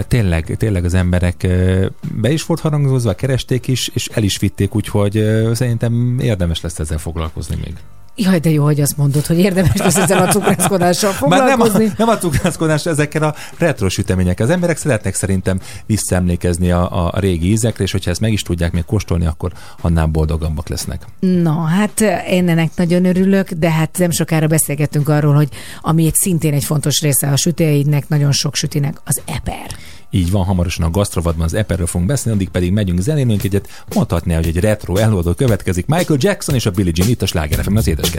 tényleg, 0.08 0.56
tényleg 0.56 0.84
az 0.84 0.94
emberek 0.94 1.46
be 2.14 2.30
is 2.30 2.44
volt 2.44 2.60
harangozva, 2.60 3.14
keresték 3.14 3.66
is, 3.66 3.88
és 3.88 4.06
el 4.06 4.22
is 4.22 4.38
vitték, 4.38 4.74
úgyhogy 4.74 5.12
szerintem 5.52 6.18
érdemes 6.20 6.60
lesz 6.60 6.78
ezzel 6.78 6.98
foglalkozni 6.98 7.56
még. 7.64 7.74
Jaj, 8.20 8.38
de 8.38 8.50
jó, 8.50 8.64
hogy 8.64 8.80
azt 8.80 8.96
mondod, 8.96 9.26
hogy 9.26 9.38
érdemes 9.38 9.76
lesz 9.76 9.96
ezzel 9.96 10.26
a 10.26 10.28
cukrászkodással 10.28 11.12
Már 11.20 11.38
nem 11.44 11.60
a, 11.60 11.64
foglalkozni. 11.64 11.92
nem 11.96 12.08
a 12.08 12.18
cukrászkodás, 12.18 12.86
ezekkel 12.86 13.22
a 13.22 13.34
retro 13.58 13.88
sütemények. 13.88 14.40
Az 14.40 14.50
emberek 14.50 14.76
szeretnek 14.76 15.14
szerintem 15.14 15.60
visszaemlékezni 15.86 16.70
a, 16.70 17.06
a 17.06 17.18
régi 17.18 17.50
ízekre, 17.50 17.84
és 17.84 17.92
hogyha 17.92 18.10
ezt 18.10 18.20
meg 18.20 18.32
is 18.32 18.42
tudják 18.42 18.72
még 18.72 18.84
kóstolni, 18.84 19.26
akkor 19.26 19.52
annál 19.80 20.06
boldogabbak 20.06 20.68
lesznek. 20.68 21.06
Na, 21.20 21.64
hát 21.64 22.00
én 22.30 22.48
ennek 22.48 22.70
nagyon 22.76 23.04
örülök, 23.04 23.50
de 23.50 23.70
hát 23.70 23.98
nem 23.98 24.10
sokára 24.10 24.46
beszélgettünk 24.46 25.08
arról, 25.08 25.34
hogy 25.34 25.48
ami 25.80 26.06
egy 26.06 26.14
szintén 26.14 26.52
egy 26.52 26.64
fontos 26.64 27.00
része 27.00 27.28
a 27.30 27.36
sütőidnek, 27.36 28.08
nagyon 28.08 28.32
sok 28.32 28.54
sütinek, 28.54 29.00
az 29.04 29.20
eper. 29.24 29.66
Így 30.10 30.30
van, 30.30 30.44
hamarosan 30.44 30.86
a 30.86 30.90
gasztrovadban 30.90 31.44
az 31.44 31.54
eperről 31.54 31.86
fogunk 31.86 32.10
beszélni, 32.10 32.38
addig 32.38 32.50
pedig 32.50 32.72
megyünk 32.72 33.00
zenénünk 33.00 33.44
egyet. 33.44 33.84
Mondhatná, 33.94 34.34
hogy 34.34 34.46
egy 34.46 34.58
retro 34.58 34.96
előadó 34.96 35.32
következik 35.32 35.86
Michael 35.86 36.18
Jackson 36.22 36.54
és 36.54 36.66
a 36.66 36.70
Billie 36.70 36.92
Jean 36.94 37.08
itt 37.08 37.22
a 37.22 37.26
Sláger 37.26 37.66
az 37.74 37.86
édes. 37.86 38.12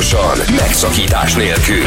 folyamatosan, 0.00 0.54
megszakítás 0.56 1.34
nélkül. 1.34 1.86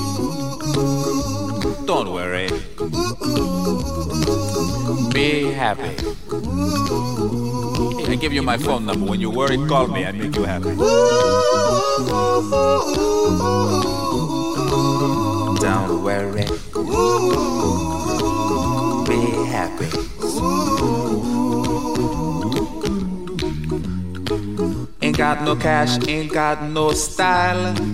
Don't 1.91 2.13
worry. 2.13 2.47
Be 5.11 5.51
happy. 5.51 5.91
I 8.09 8.15
give 8.15 8.31
you 8.31 8.41
my 8.41 8.57
phone 8.57 8.85
number. 8.85 9.11
When 9.11 9.19
you're 9.19 9.29
worried, 9.29 9.67
call 9.67 9.87
me. 9.87 10.05
I 10.05 10.13
make 10.13 10.33
you 10.33 10.45
happy. 10.45 10.73
Don't 15.59 16.01
worry. 16.01 16.47
Be 19.09 19.19
happy. 19.51 19.89
Ain't 25.01 25.17
got 25.17 25.43
no 25.43 25.57
cash, 25.57 26.07
ain't 26.07 26.31
got 26.31 26.63
no 26.63 26.93
style, 26.93 27.75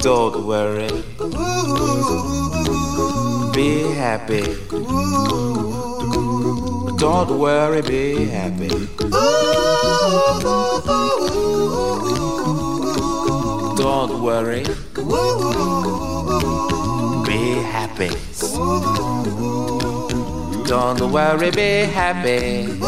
Don't 0.00 0.46
worry, 0.46 0.88
be 3.52 3.82
happy. 3.94 4.42
Don't 6.96 7.38
worry, 7.38 7.82
be 7.82 8.26
happy. 8.26 8.68
Don't 13.76 14.22
worry. 14.22 14.62
Be 17.26 17.40
happy. 17.74 18.10
Don't 20.68 21.10
worry, 21.10 21.50
be 21.50 21.84
happy. 21.86 22.78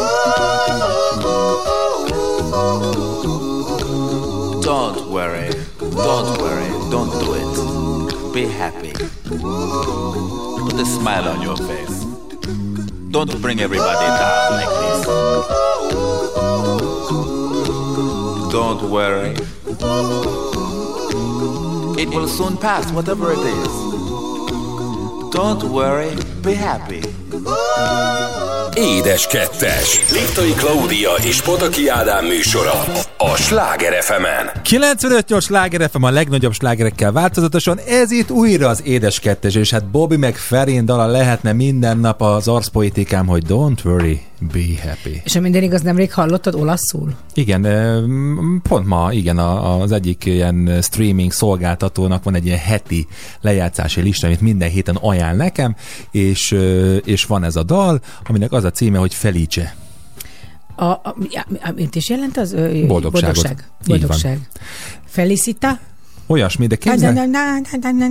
Don't 4.61 5.11
worry. 5.11 5.60
Don't 5.91 6.37
worry. 6.41 6.69
Don't 6.89 7.11
do 7.19 7.33
it. 7.33 8.33
Be 8.33 8.45
happy. 8.47 8.93
Put 10.63 10.79
a 10.79 10.85
smile 10.85 11.27
on 11.27 11.41
your 11.41 11.57
face. 11.57 12.05
Don't 13.11 13.41
bring 13.41 13.59
everybody 13.59 14.07
down 14.19 14.51
like 14.59 14.73
this. 14.81 15.05
Don't 18.51 18.89
worry. 18.89 19.35
It 22.01 22.09
will 22.09 22.27
soon 22.27 22.57
pass, 22.57 22.91
whatever 22.93 23.31
it 23.33 23.39
is. 23.39 23.73
Don't 25.31 25.63
worry, 25.63 26.15
be 26.41 26.53
happy. 26.53 27.01
Édes 28.73 29.27
kettes. 29.27 30.11
Liptai 30.11 30.53
Klaudia 30.53 31.11
és 31.23 31.41
Pataki 31.41 31.87
Ádám 31.87 32.25
műsora. 32.25 32.83
A 33.23 33.35
Sláger 33.35 34.03
fm 34.03 34.23
95-8 34.63 35.41
sláger 35.41 35.89
FM 35.89 36.03
a 36.03 36.09
legnagyobb 36.09 36.53
slágerekkel 36.53 37.11
változatosan, 37.11 37.77
ez 37.87 38.11
itt 38.11 38.31
újra 38.31 38.67
az 38.67 38.81
édes 38.85 39.19
kettes, 39.19 39.55
és 39.55 39.69
hát 39.71 39.85
Bobby 39.85 40.15
meg 40.17 40.35
Ferin 40.35 40.85
dala 40.85 41.05
lehetne 41.05 41.53
minden 41.53 41.97
nap 41.97 42.21
az 42.21 42.47
arszpoetikám, 42.47 43.27
hogy 43.27 43.43
don't 43.47 43.85
worry, 43.85 44.21
be 44.53 44.59
happy. 44.83 45.21
És 45.23 45.33
ha 45.33 45.39
minden 45.39 45.63
igaz, 45.63 45.81
nemrég 45.81 46.13
hallottad 46.13 46.55
olaszul? 46.55 47.13
Igen, 47.33 47.61
pont 48.67 48.85
ma, 48.87 49.11
igen, 49.11 49.37
a- 49.37 49.81
az 49.81 49.91
egyik 49.91 50.25
ilyen 50.25 50.79
streaming 50.81 51.31
szolgáltatónak 51.31 52.23
van 52.23 52.35
egy 52.35 52.45
ilyen 52.45 52.59
heti 52.59 53.07
lejátszási 53.41 54.01
lista, 54.01 54.27
amit 54.27 54.41
minden 54.41 54.69
héten 54.69 54.95
ajánl 54.95 55.35
nekem, 55.35 55.75
és, 56.11 56.55
és 57.05 57.25
van 57.25 57.43
ez 57.43 57.55
a 57.55 57.63
dal, 57.63 58.01
aminek 58.27 58.51
az 58.51 58.63
a 58.63 58.71
címe, 58.71 58.97
hogy 58.97 59.13
Felice. 59.13 59.75
A, 60.81 60.85
a, 60.85 61.15
ja, 61.29 61.45
mit 61.75 61.95
is 61.95 62.09
jelent 62.09 62.37
az? 62.37 62.51
Boldogságot. 62.53 63.11
Boldogság. 63.11 63.67
Boldogság. 63.87 64.47
Felicita? 65.05 65.79
Olyasmi, 66.31 66.67
de 66.67 66.75
képzel, 66.75 67.17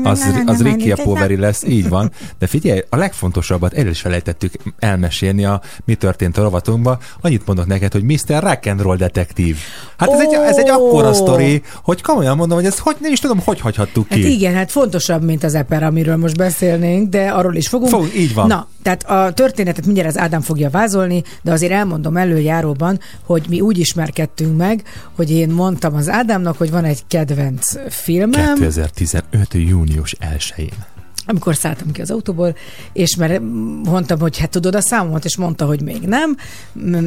az, 0.03 0.25
az 0.47 0.62
Ricky 0.62 0.91
a 0.91 0.97
Poveri 1.03 1.37
lesz, 1.37 1.62
így 1.62 1.89
van. 1.89 2.11
De 2.39 2.47
figyelj, 2.47 2.83
a 2.89 2.97
legfontosabbat 2.97 3.73
el 3.73 3.87
is 3.87 4.01
felejtettük 4.01 4.53
elmesélni 4.79 5.45
a 5.45 5.61
Mi 5.85 5.95
történt 5.95 6.39
a 6.39 6.43
rovatunkba. 6.43 6.99
Annyit 7.21 7.47
mondok 7.47 7.66
neked, 7.66 7.93
hogy 7.93 8.03
Mr. 8.03 8.43
Rock 8.43 8.66
and 8.66 8.81
Roll 8.81 8.97
detektív. 8.97 9.57
Hát 9.97 10.11
ez, 10.11 10.21
egy, 10.21 10.33
ez 10.33 10.57
egy 10.57 10.68
akkora 10.68 11.12
sztori, 11.12 11.62
hogy 11.83 12.03
komolyan 12.03 12.37
mondom, 12.37 12.57
hogy 12.57 12.66
ez 12.66 12.79
hogy 12.79 12.97
nem 13.01 13.12
is 13.12 13.18
tudom, 13.21 13.41
hogy 13.45 13.61
hagyhattuk 13.61 14.07
Hát 14.09 14.18
ki. 14.18 14.33
igen, 14.33 14.55
hát 14.55 14.71
fontosabb, 14.71 15.23
mint 15.23 15.45
az 15.45 15.55
eper, 15.55 15.83
amiről 15.83 16.16
most 16.16 16.37
beszélnénk, 16.37 17.09
de 17.09 17.29
arról 17.29 17.55
is 17.55 17.68
fogunk. 17.68 17.91
Fog- 17.91 18.14
így 18.14 18.35
van. 18.35 18.47
Na, 18.47 18.68
tehát 18.83 19.11
a 19.11 19.33
történetet 19.33 19.85
mindjárt 19.85 20.09
az 20.09 20.18
Ádám 20.18 20.41
fogja 20.41 20.71
vázolni, 20.71 21.23
de 21.43 21.53
azért 21.53 21.73
elmondom 21.73 22.16
előjáróban, 22.16 23.01
hogy 23.25 23.47
mi 23.49 23.61
úgy 23.61 23.79
ismerkedtünk 23.79 24.57
meg, 24.57 24.83
hogy 25.16 25.31
én 25.31 25.49
mondtam 25.49 25.95
az 25.95 26.09
Ádámnak, 26.09 26.59
hogy 26.59 26.71
van 26.71 26.85
egy 26.85 27.01
kedvenc 27.09 27.73
filmem, 28.11 28.55
2015. 28.57 29.23
június 29.55 30.15
1-én. 30.21 30.99
Amikor 31.27 31.57
szálltam 31.57 31.91
ki 31.91 32.01
az 32.01 32.11
autóból, 32.11 32.57
és 32.93 33.16
mert 33.16 33.41
mondtam, 33.85 34.21
hogy 34.21 34.39
hát 34.39 34.51
tudod 34.51 34.75
a 34.75 34.81
számomat, 34.81 35.25
és 35.25 35.37
mondta, 35.37 35.66
hogy 35.66 35.83
még 35.83 36.01
nem, 36.01 36.37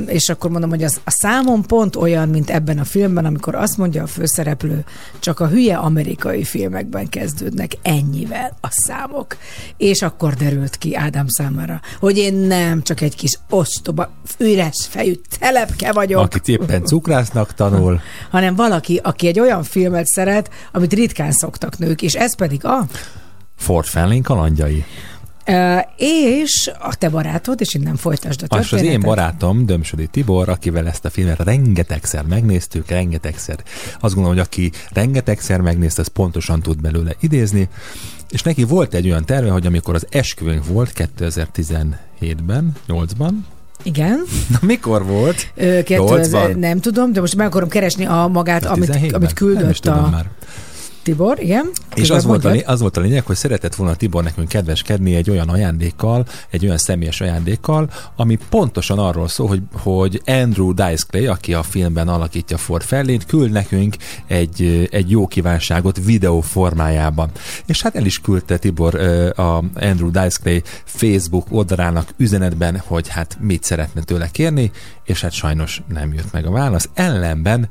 és 0.07 0.29
akkor 0.29 0.49
mondom, 0.49 0.69
hogy 0.69 0.83
az, 0.83 0.99
a 1.03 1.11
számom 1.11 1.61
pont 1.61 1.95
olyan, 1.95 2.29
mint 2.29 2.49
ebben 2.49 2.79
a 2.79 2.83
filmben, 2.83 3.25
amikor 3.25 3.55
azt 3.55 3.77
mondja 3.77 4.03
a 4.03 4.07
főszereplő, 4.07 4.85
csak 5.19 5.39
a 5.39 5.47
hülye 5.47 5.75
amerikai 5.75 6.43
filmekben 6.43 7.09
kezdődnek 7.09 7.71
ennyivel 7.81 8.57
a 8.61 8.67
számok. 8.69 9.37
És 9.77 10.01
akkor 10.01 10.33
derült 10.33 10.77
ki 10.77 10.95
Ádám 10.95 11.27
számára, 11.27 11.81
hogy 11.99 12.17
én 12.17 12.33
nem 12.33 12.81
csak 12.81 13.01
egy 13.01 13.15
kis 13.15 13.39
ostoba, 13.49 14.11
üres 14.37 14.87
fejű 14.89 15.13
telepke 15.39 15.91
vagyok, 15.91 16.21
Akit 16.21 16.47
éppen 16.47 16.83
cukrásznak 16.85 17.53
tanul. 17.53 18.01
hanem 18.31 18.55
valaki, 18.55 18.99
aki 19.03 19.27
egy 19.27 19.39
olyan 19.39 19.63
filmet 19.63 20.05
szeret, 20.05 20.49
amit 20.71 20.93
ritkán 20.93 21.31
szoktak 21.31 21.77
nők, 21.77 22.01
és 22.01 22.13
ez 22.13 22.35
pedig 22.35 22.65
a 22.65 22.87
Ford 23.63 23.85
Fanling 23.85 24.23
kalandjai. 24.23 24.85
Ö, 25.45 25.77
és 25.97 26.71
a 26.79 26.95
te 26.95 27.09
barátod, 27.09 27.61
és 27.61 27.73
innen 27.73 27.95
folytasd 27.95 28.43
a 28.47 28.57
És 28.57 28.59
az 28.59 28.71
én 28.71 28.79
történetet. 28.79 29.05
barátom, 29.05 29.65
Dömsödi 29.65 30.07
Tibor, 30.07 30.49
akivel 30.49 30.87
ezt 30.87 31.05
a 31.05 31.09
filmet 31.09 31.39
rengetegszer 31.39 32.23
megnéztük, 32.25 32.89
rengetegszer. 32.89 33.55
Azt 33.99 34.13
gondolom, 34.13 34.37
hogy 34.37 34.45
aki 34.47 34.71
rengetegszer 34.93 35.61
megnézte, 35.61 36.01
az 36.01 36.07
pontosan 36.07 36.61
tud 36.61 36.81
belőle 36.81 37.15
idézni. 37.19 37.69
És 38.29 38.41
neki 38.41 38.63
volt 38.63 38.93
egy 38.93 39.05
olyan 39.05 39.25
terve, 39.25 39.49
hogy 39.49 39.65
amikor 39.65 39.95
az 39.95 40.05
esküvőnk 40.09 40.67
volt 40.67 40.91
2017-ben, 40.95 42.71
8-ban, 42.87 43.31
Igen. 43.83 44.23
na 44.49 44.57
mikor 44.61 45.05
volt? 45.05 45.51
Ö, 45.55 45.83
2000, 45.83 46.51
8-ban? 46.51 46.55
nem 46.59 46.79
tudom, 46.79 47.13
de 47.13 47.19
most 47.19 47.35
meg 47.35 47.47
akarom 47.47 47.69
keresni 47.69 48.05
a 48.05 48.27
magát, 48.27 48.65
amit, 48.65 48.89
17-ben? 48.89 49.03
amit 49.03 49.11
Nem 49.11 49.33
küldött 49.33 49.75
tudom 49.75 50.03
a 50.03 50.09
már. 50.09 50.29
Tibor, 51.03 51.39
igen. 51.39 51.69
És 51.95 52.09
az 52.09 52.23
volt, 52.23 52.45
a, 52.45 52.47
mondjad. 52.47 52.69
az 52.69 52.79
volt 52.79 52.97
a 52.97 53.01
lényeg, 53.01 53.25
hogy 53.25 53.35
szeretett 53.35 53.75
volna 53.75 53.95
Tibor 53.95 54.23
nekünk 54.23 54.47
kedveskedni 54.47 55.15
egy 55.15 55.29
olyan 55.29 55.49
ajándékkal, 55.49 56.25
egy 56.49 56.65
olyan 56.65 56.77
személyes 56.77 57.21
ajándékkal, 57.21 57.89
ami 58.15 58.37
pontosan 58.49 58.99
arról 58.99 59.27
szól, 59.27 59.47
hogy, 59.47 59.61
hogy 59.71 60.21
Andrew 60.25 60.73
Dice 60.73 61.05
Clay, 61.09 61.27
aki 61.27 61.53
a 61.53 61.63
filmben 61.63 62.07
alakítja 62.07 62.57
Ford 62.57 62.83
Fairlane-t, 62.83 63.25
küld 63.25 63.51
nekünk 63.51 63.95
egy, 64.27 64.87
egy 64.91 65.09
jó 65.09 65.27
kívánságot 65.27 66.05
videó 66.05 66.41
formájában. 66.41 67.29
És 67.65 67.81
hát 67.81 67.95
el 67.95 68.05
is 68.05 68.19
küldte 68.19 68.57
Tibor 68.57 68.95
a 69.35 69.63
Andrew 69.75 70.11
Dice 70.11 70.39
Clay 70.41 70.61
Facebook 70.83 71.45
oldalának 71.49 72.13
üzenetben, 72.17 72.81
hogy 72.85 73.07
hát 73.07 73.37
mit 73.39 73.63
szeretne 73.63 74.03
tőle 74.03 74.27
kérni, 74.31 74.71
és 75.03 75.21
hát 75.21 75.31
sajnos 75.31 75.81
nem 75.87 76.13
jött 76.13 76.31
meg 76.31 76.45
a 76.45 76.51
válasz. 76.51 76.89
Ellenben 76.93 77.69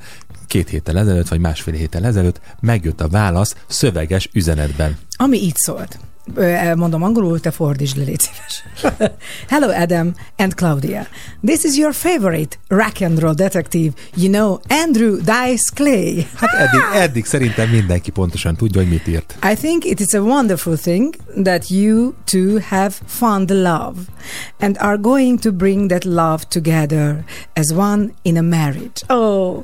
két 0.53 0.69
héttel 0.69 0.99
ezelőtt, 0.99 1.29
vagy 1.29 1.41
másfél 1.41 1.75
héttel 1.75 2.05
ezelőtt 2.05 2.41
megjött 2.61 3.01
a 3.01 3.09
válasz 3.09 3.57
szöveges 3.67 4.29
üzenetben. 4.33 4.99
Ami 5.17 5.39
így 5.39 5.57
szólt. 5.57 5.99
Mondom 6.75 7.03
angolul, 7.03 7.41
te 7.41 7.51
fordítsd 7.51 7.97
le, 7.97 8.05
légy 8.05 8.21
szíves. 8.21 8.65
Hello, 9.49 9.69
Adam 9.83 10.15
and 10.37 10.55
Claudia. 10.55 11.07
This 11.47 11.65
is 11.65 11.77
your 11.77 11.93
favorite 11.93 12.59
rock 12.69 13.01
and 13.01 13.19
roll 13.19 13.35
detective, 13.35 13.93
you 14.17 14.31
know, 14.31 14.61
Andrew 14.85 15.17
Dice 15.17 15.71
Clay. 15.75 16.27
Hát 16.37 16.55
eddig, 16.55 16.81
eddig 17.03 17.25
szerintem 17.25 17.69
mindenki 17.69 18.11
pontosan 18.11 18.57
tudja, 18.57 18.81
hogy 18.81 18.91
mit 18.91 19.07
írt. 19.07 19.35
I 19.53 19.55
think 19.55 19.85
it 19.85 20.01
is 20.01 20.13
a 20.15 20.19
wonderful 20.21 20.77
thing 20.77 21.15
that 21.43 21.71
you 21.71 22.13
two 22.25 22.59
have 22.69 22.95
found 23.07 23.51
love 23.51 23.95
and 24.61 24.77
are 24.79 24.97
going 24.97 25.39
to 25.41 25.53
bring 25.53 25.89
that 25.91 26.05
love 26.05 26.39
together 26.49 27.25
as 27.55 27.71
one 27.71 28.11
in 28.23 28.37
a 28.37 28.43
marriage. 28.43 29.03
Oh, 29.09 29.63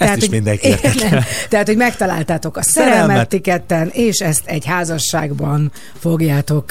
is 0.00 0.08
hogy- 0.08 0.30
mindenki. 0.30 0.68
Nem. 1.10 1.20
Tehát, 1.48 1.66
hogy 1.66 1.76
megtaláltátok 1.76 2.56
a 2.56 2.62
Szerelmet. 2.62 2.98
szerelmet 3.00 3.28
ti 3.28 3.38
ketten, 3.40 3.88
és 3.92 4.18
ezt 4.18 4.46
egy 4.46 4.64
házasságban 4.64 5.72
fogjátok, 5.98 6.70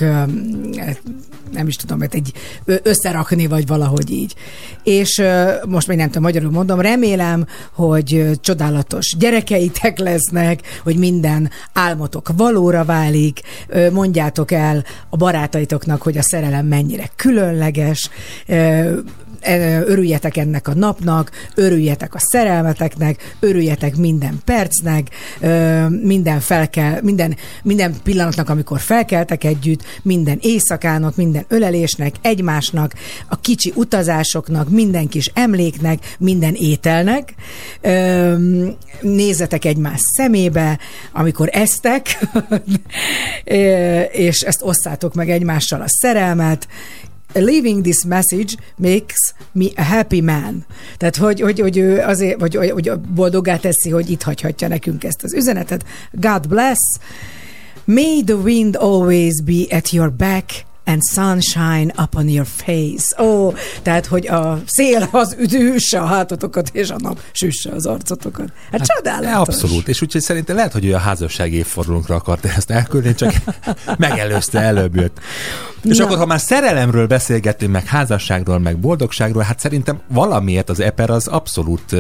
nem 1.51 1.67
is 1.67 1.75
tudom, 1.75 1.97
mert 1.97 2.13
egy 2.13 2.33
összerakni, 2.65 3.47
vagy 3.47 3.67
valahogy 3.67 4.11
így. 4.11 4.35
És 4.83 5.23
most 5.67 5.87
még 5.87 5.97
nem 5.97 6.07
tudom, 6.07 6.23
magyarul 6.23 6.51
mondom, 6.51 6.79
remélem, 6.79 7.45
hogy 7.71 8.29
csodálatos 8.41 9.15
gyerekeitek 9.19 9.99
lesznek, 9.99 10.79
hogy 10.83 10.97
minden 10.97 11.49
álmotok 11.73 12.29
valóra 12.37 12.85
válik, 12.85 13.41
mondjátok 13.91 14.51
el 14.51 14.83
a 15.09 15.17
barátaitoknak, 15.17 16.01
hogy 16.01 16.17
a 16.17 16.23
szerelem 16.23 16.65
mennyire 16.65 17.09
különleges, 17.15 18.09
örüljetek 19.85 20.37
ennek 20.37 20.67
a 20.67 20.73
napnak, 20.73 21.31
örüljetek 21.55 22.15
a 22.15 22.19
szerelmeteknek, 22.19 23.35
örüljetek 23.39 23.95
minden 23.95 24.41
percnek, 24.45 25.07
minden, 25.89 26.39
felkel, 26.39 26.99
minden, 27.01 27.35
minden 27.63 27.95
pillanatnak, 28.03 28.49
amikor 28.49 28.79
felkeltek 28.79 29.43
együtt, 29.43 29.83
minden 30.01 30.37
éjszakának, 30.41 31.15
minden 31.15 31.45
ölelésnek, 31.47 32.15
egymásnak, 32.21 32.93
a 33.27 33.39
kicsi 33.39 33.73
utazásoknak, 33.75 34.69
minden 34.69 35.07
kis 35.07 35.31
emléknek, 35.33 36.15
minden 36.19 36.53
ételnek. 36.53 37.33
Nézzetek 39.01 39.65
egymás 39.65 39.99
szemébe, 40.15 40.79
amikor 41.11 41.49
esztek, 41.51 42.19
és 44.11 44.41
ezt 44.41 44.61
osszátok 44.61 45.13
meg 45.13 45.29
egymással 45.29 45.81
a 45.81 45.87
szerelmet, 45.87 46.67
Leaving 47.39 47.81
this 47.81 48.03
message 48.03 48.55
makes 48.75 49.33
me 49.51 49.65
a 49.75 49.83
happy 49.83 50.21
man. 50.21 50.65
Tehát, 50.97 51.15
hogy, 51.15 51.41
hogy, 51.41 51.59
hogy 51.59 51.77
ő 51.77 51.99
azért, 51.99 52.39
vagy 52.39 52.55
hogy, 52.55 52.69
hogy 52.69 52.91
boldoggá 52.99 53.57
teszi, 53.57 53.89
hogy 53.89 54.09
itt 54.09 54.23
hagyhatja 54.23 54.67
nekünk 54.67 55.03
ezt 55.03 55.23
az 55.23 55.33
üzenetet. 55.33 55.85
God 56.11 56.47
bless. 56.47 56.79
May 57.85 58.21
the 58.25 58.35
wind 58.35 58.75
always 58.75 59.41
be 59.41 59.77
at 59.77 59.91
your 59.91 60.13
back 60.13 60.66
and 60.87 61.01
sunshine 61.03 61.93
upon 61.97 62.29
your 62.29 62.45
face. 62.45 63.15
Ó, 63.19 63.25
oh, 63.25 63.55
tehát, 63.81 64.05
hogy 64.05 64.27
a 64.27 64.61
szél 64.65 65.09
az 65.11 65.35
üdvüsse 65.39 65.99
a 65.99 66.05
hátotokat, 66.05 66.69
és 66.73 66.89
a 66.89 66.95
nap 66.97 67.19
süsse 67.31 67.71
az 67.71 67.85
arcotokat. 67.85 68.51
Hát, 68.71 68.79
hát 68.79 68.87
csodálatos. 68.87 69.55
Abszolút, 69.55 69.87
és 69.87 70.01
úgyhogy 70.01 70.21
szerintem 70.21 70.55
lehet, 70.55 70.71
hogy 70.71 70.85
ő 70.85 70.93
a 70.93 70.97
házassági 70.97 71.55
évfordulónkra 71.55 72.15
akarta 72.15 72.47
ezt 72.55 72.71
elküldeni, 72.71 73.15
csak 73.15 73.33
megelőzte, 73.97 74.59
előbb 74.59 74.95
jött. 74.95 75.19
És 75.83 75.97
Na. 75.97 76.05
akkor, 76.05 76.17
ha 76.17 76.25
már 76.25 76.39
szerelemről 76.39 77.07
beszélgetünk, 77.07 77.71
meg 77.71 77.85
házasságról, 77.85 78.59
meg 78.59 78.77
boldogságról, 78.79 79.43
hát 79.43 79.59
szerintem 79.59 79.99
valamiért 80.07 80.69
az 80.69 80.79
eper 80.79 81.09
az 81.09 81.27
abszolút 81.27 81.95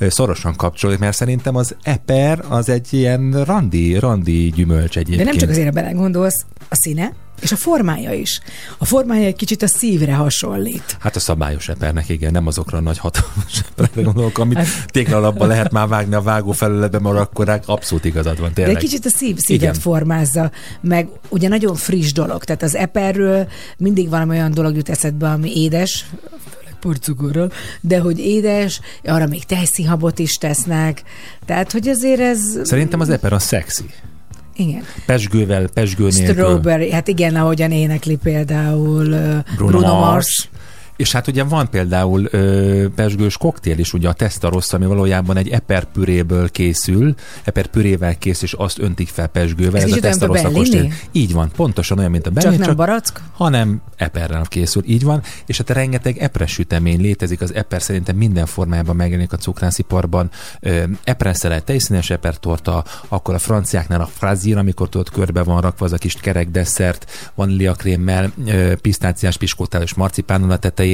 szorosan 0.00 0.56
kapcsolódik, 0.56 1.00
mert 1.00 1.16
szerintem 1.16 1.56
az 1.56 1.74
eper 1.82 2.44
az 2.48 2.68
egy 2.68 2.94
ilyen 2.94 3.44
randi, 3.44 3.98
randi 3.98 4.50
gyümölcs 4.50 4.96
egyébként. 4.96 5.24
De 5.24 5.30
nem 5.30 5.40
csak 5.40 5.48
azért, 5.48 5.66
ha 5.66 5.72
belegondolsz, 5.72 6.44
a 6.68 6.74
színe, 6.74 7.12
és 7.40 7.52
a 7.52 7.56
formája 7.56 8.12
is. 8.12 8.40
A 8.78 8.84
formája 8.84 9.26
egy 9.26 9.36
kicsit 9.36 9.62
a 9.62 9.66
szívre 9.68 10.14
hasonlít. 10.14 10.96
Hát 11.00 11.16
a 11.16 11.20
szabályos 11.20 11.68
epernek, 11.68 12.08
igen, 12.08 12.32
nem 12.32 12.46
azokra 12.46 12.78
a 12.78 12.80
nagy 12.80 12.98
hatalmas 12.98 13.62
eperekre 13.70 14.02
gondolok, 14.02 14.38
amit 14.38 14.56
Hát- 14.56 14.86
téglalapba 14.90 15.46
lehet 15.46 15.72
már 15.72 15.88
vágni 15.88 16.14
a 16.14 16.20
vágó 16.22 16.52
felületbe, 16.52 16.98
mert 16.98 17.16
akkor 17.16 17.60
abszolút 17.66 18.04
igazad 18.04 18.38
van, 18.38 18.48
De 18.48 18.54
tényleg. 18.54 18.74
egy 18.74 18.82
kicsit 18.82 19.04
a 19.04 19.08
szív, 19.08 19.36
szívet 19.38 19.62
Igen. 19.62 19.74
formázza, 19.74 20.50
meg 20.80 21.08
ugye 21.28 21.48
nagyon 21.48 21.74
friss 21.74 22.12
dolog. 22.12 22.44
Tehát 22.44 22.62
az 22.62 22.74
eperről 22.74 23.48
mindig 23.78 24.08
valami 24.08 24.30
olyan 24.30 24.50
dolog 24.54 24.76
jut 24.76 24.88
eszedbe, 24.88 25.28
ami 25.30 25.62
édes, 25.62 26.04
főleg 26.50 26.74
porcugorral, 26.80 27.52
de 27.80 27.98
hogy 27.98 28.18
édes, 28.18 28.80
arra 29.04 29.26
még 29.26 29.44
tejszínhabot 29.44 30.18
is 30.18 30.32
tesznek. 30.32 31.02
Tehát, 31.46 31.72
hogy 31.72 31.88
azért 31.88 32.20
ez... 32.20 32.40
Szerintem 32.62 33.00
az 33.00 33.10
eper 33.10 33.32
az 33.32 33.42
szexi. 33.42 33.84
Igen. 34.58 34.82
Pesgővel, 35.06 35.68
pesgő 35.74 36.08
nélkül. 36.08 36.34
Strawberry, 36.34 36.90
hát 36.90 37.08
igen, 37.08 37.36
ahogyan 37.36 37.70
énekli 37.70 38.16
például 38.16 39.04
Bruno 39.04 39.42
Bruno 39.56 39.80
Mars. 39.80 40.00
Mars. 40.00 40.48
És 40.98 41.12
hát 41.12 41.26
ugye 41.26 41.44
van 41.44 41.70
például 41.70 42.28
ö, 42.30 42.88
pesgős 42.94 43.36
koktél 43.36 43.78
is, 43.78 43.92
ugye 43.92 44.08
a 44.08 44.12
tesztarosz, 44.12 44.72
ami 44.72 44.86
valójában 44.86 45.36
egy 45.36 45.48
eperpüréből 45.48 46.50
készül, 46.50 47.14
eperpürével 47.44 48.18
készül, 48.18 48.48
és 48.48 48.52
azt 48.52 48.78
öntik 48.78 49.08
fel 49.08 49.26
pesgővel. 49.26 49.80
Ez 49.80 49.90
Ez 49.90 49.96
a 49.96 50.00
tesztarosz 50.00 50.44
a 50.44 50.50
kóstél. 50.50 50.92
Így 51.12 51.32
van, 51.32 51.50
pontosan 51.56 51.98
olyan, 51.98 52.10
mint 52.10 52.26
a 52.26 52.32
Csak 52.32 52.42
Bellini, 52.42 52.66
nem 52.66 52.76
barack? 52.76 53.20
hanem 53.32 53.80
eperrel 53.96 54.44
készül, 54.48 54.82
így 54.86 55.02
van, 55.04 55.22
és 55.46 55.56
hát 55.56 55.70
rengeteg 55.70 56.18
epres 56.18 56.52
sütemény 56.52 57.00
létezik, 57.00 57.40
az 57.40 57.54
eper 57.54 57.82
szerintem 57.82 58.16
minden 58.16 58.46
formájában 58.46 58.96
megjelenik 58.96 59.32
a 59.32 59.36
cukrásziparban, 59.36 60.30
eprenszelet, 61.04 61.64
tejszínes 61.64 62.10
epertorta, 62.10 62.84
akkor 63.08 63.34
a 63.34 63.38
franciáknál 63.38 64.00
a 64.00 64.06
frazír, 64.06 64.56
amikor 64.56 64.88
tudod 64.88 65.10
körbe 65.10 65.42
van 65.42 65.60
rakva 65.60 65.84
az 65.84 65.92
a 65.92 65.96
kis 65.96 66.14
kerek 66.14 66.50
desszert, 66.50 67.30
vaníliakrémmel, 67.34 68.32
pisztáciás 68.80 69.36
piskótál 69.36 69.82
és 69.82 69.94
marcipánon 69.94 70.50
a 70.50 70.56
tetején, 70.56 70.86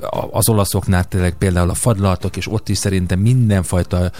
A- 0.00 0.28
az 0.30 0.48
olaszoknál 0.48 1.04
tényleg 1.04 1.34
például 1.34 1.70
a 1.70 1.74
fadlaltok, 1.74 2.36
és 2.36 2.52
ott 2.52 2.68
is 2.68 2.78
szerintem 2.78 3.18
mindenfajta 3.18 4.10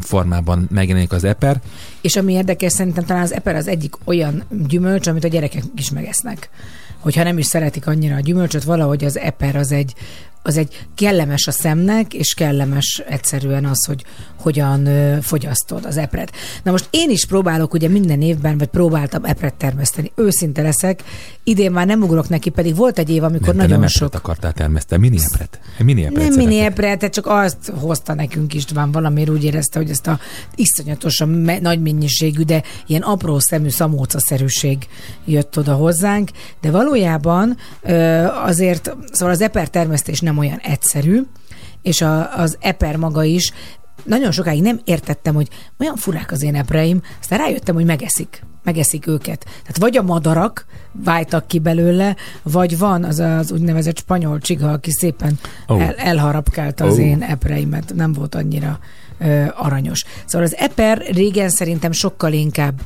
formában 0.00 0.68
megjelenik 0.70 1.12
az 1.12 1.24
eper, 1.24 1.60
És 2.00 2.16
ami 2.16 2.32
érdekes, 2.32 2.72
szerintem 2.72 3.04
talán 3.04 3.22
az 3.22 3.32
eper 3.32 3.56
az 3.56 3.68
egyik 3.68 3.94
olyan 4.04 4.44
gyümölcs, 4.68 5.06
amit 5.06 5.24
a 5.24 5.28
gyerekek 5.28 5.62
is 5.76 5.90
megesznek. 5.90 6.50
Hogyha 6.98 7.22
nem 7.22 7.38
is 7.38 7.46
szeretik 7.46 7.86
annyira 7.86 8.14
a 8.14 8.20
gyümölcsöt, 8.20 8.64
valahogy 8.64 9.04
az 9.04 9.18
eper 9.18 9.56
az 9.56 9.72
egy, 9.72 9.94
az 10.42 10.56
egy 10.56 10.86
kellemes 10.94 11.46
a 11.46 11.50
szemnek, 11.50 12.14
és 12.14 12.34
kellemes 12.34 13.02
egyszerűen 13.08 13.64
az, 13.64 13.86
hogy 13.86 14.04
hogyan 14.42 14.88
fogyasztod 15.20 15.84
az 15.84 15.96
epret. 15.96 16.32
Na 16.62 16.70
most 16.70 16.88
én 16.90 17.10
is 17.10 17.26
próbálok 17.26 17.74
ugye 17.74 17.88
minden 17.88 18.22
évben, 18.22 18.58
vagy 18.58 18.68
próbáltam 18.68 19.24
epret 19.24 19.54
termeszteni. 19.54 20.12
Őszinte 20.14 20.62
leszek, 20.62 21.02
idén 21.44 21.72
már 21.72 21.86
nem 21.86 22.02
ugrok 22.02 22.28
neki, 22.28 22.50
pedig 22.50 22.76
volt 22.76 22.98
egy 22.98 23.10
év, 23.10 23.22
amikor 23.22 23.54
nem, 23.54 23.56
nagyon 23.56 23.78
nem 23.78 23.88
sok... 23.88 24.02
epret 24.02 24.20
akartál 24.20 24.52
termeszteni, 24.52 25.00
mini 25.00 25.18
epret. 25.32 25.60
Mini 25.78 26.04
epret 26.04 26.28
Nem 26.28 26.36
mini 26.36 26.58
epret, 26.58 27.10
csak 27.10 27.26
azt 27.26 27.72
hozta 27.80 28.14
nekünk 28.14 28.54
István 28.54 28.92
valamiért 28.92 29.30
úgy 29.30 29.44
érezte, 29.44 29.78
hogy 29.78 29.90
ezt 29.90 30.06
a 30.06 30.18
iszonyatosan 30.54 31.28
me- 31.28 31.60
nagy 31.60 31.82
mennyiségű, 31.82 32.42
de 32.42 32.62
ilyen 32.86 33.02
apró 33.02 33.38
szemű 33.38 33.68
szamócaszerűség 33.68 34.86
jött 35.24 35.58
oda 35.58 35.74
hozzánk, 35.74 36.30
de 36.60 36.70
valójában 36.70 37.56
azért, 38.44 38.96
szóval 39.12 39.34
az 39.34 39.40
eper 39.40 39.68
termesztés 39.68 40.20
nem 40.20 40.38
olyan 40.38 40.58
egyszerű, 40.58 41.22
és 41.82 42.00
a, 42.00 42.38
az 42.38 42.56
eper 42.60 42.96
maga 42.96 43.24
is 43.24 43.52
nagyon 44.04 44.30
sokáig 44.30 44.62
nem 44.62 44.80
értettem, 44.84 45.34
hogy 45.34 45.48
olyan 45.78 45.96
furák 45.96 46.32
az 46.32 46.42
én 46.42 46.54
epreim, 46.54 47.02
aztán 47.20 47.38
rájöttem, 47.38 47.74
hogy 47.74 47.84
megeszik. 47.84 48.44
megeszik 48.64 49.06
őket. 49.06 49.44
Tehát 49.44 49.78
vagy 49.78 49.96
a 49.96 50.02
madarak 50.02 50.66
váltak 50.92 51.46
ki 51.46 51.58
belőle, 51.58 52.16
vagy 52.42 52.78
van 52.78 53.04
az 53.04 53.18
az 53.18 53.52
úgynevezett 53.52 53.98
spanyol 53.98 54.38
csiga, 54.38 54.70
aki 54.72 54.90
szépen 54.90 55.38
Ó. 55.68 55.78
el, 55.78 55.94
elharapkálta 55.94 56.84
az 56.84 56.98
Ó. 56.98 57.00
én 57.00 57.22
epreimet, 57.22 57.92
nem 57.94 58.12
volt 58.12 58.34
annyira 58.34 58.78
ö, 59.18 59.44
aranyos. 59.54 60.04
Szóval 60.24 60.46
az 60.46 60.56
eper 60.56 61.02
régen 61.10 61.48
szerintem 61.48 61.92
sokkal 61.92 62.32
inkább 62.32 62.80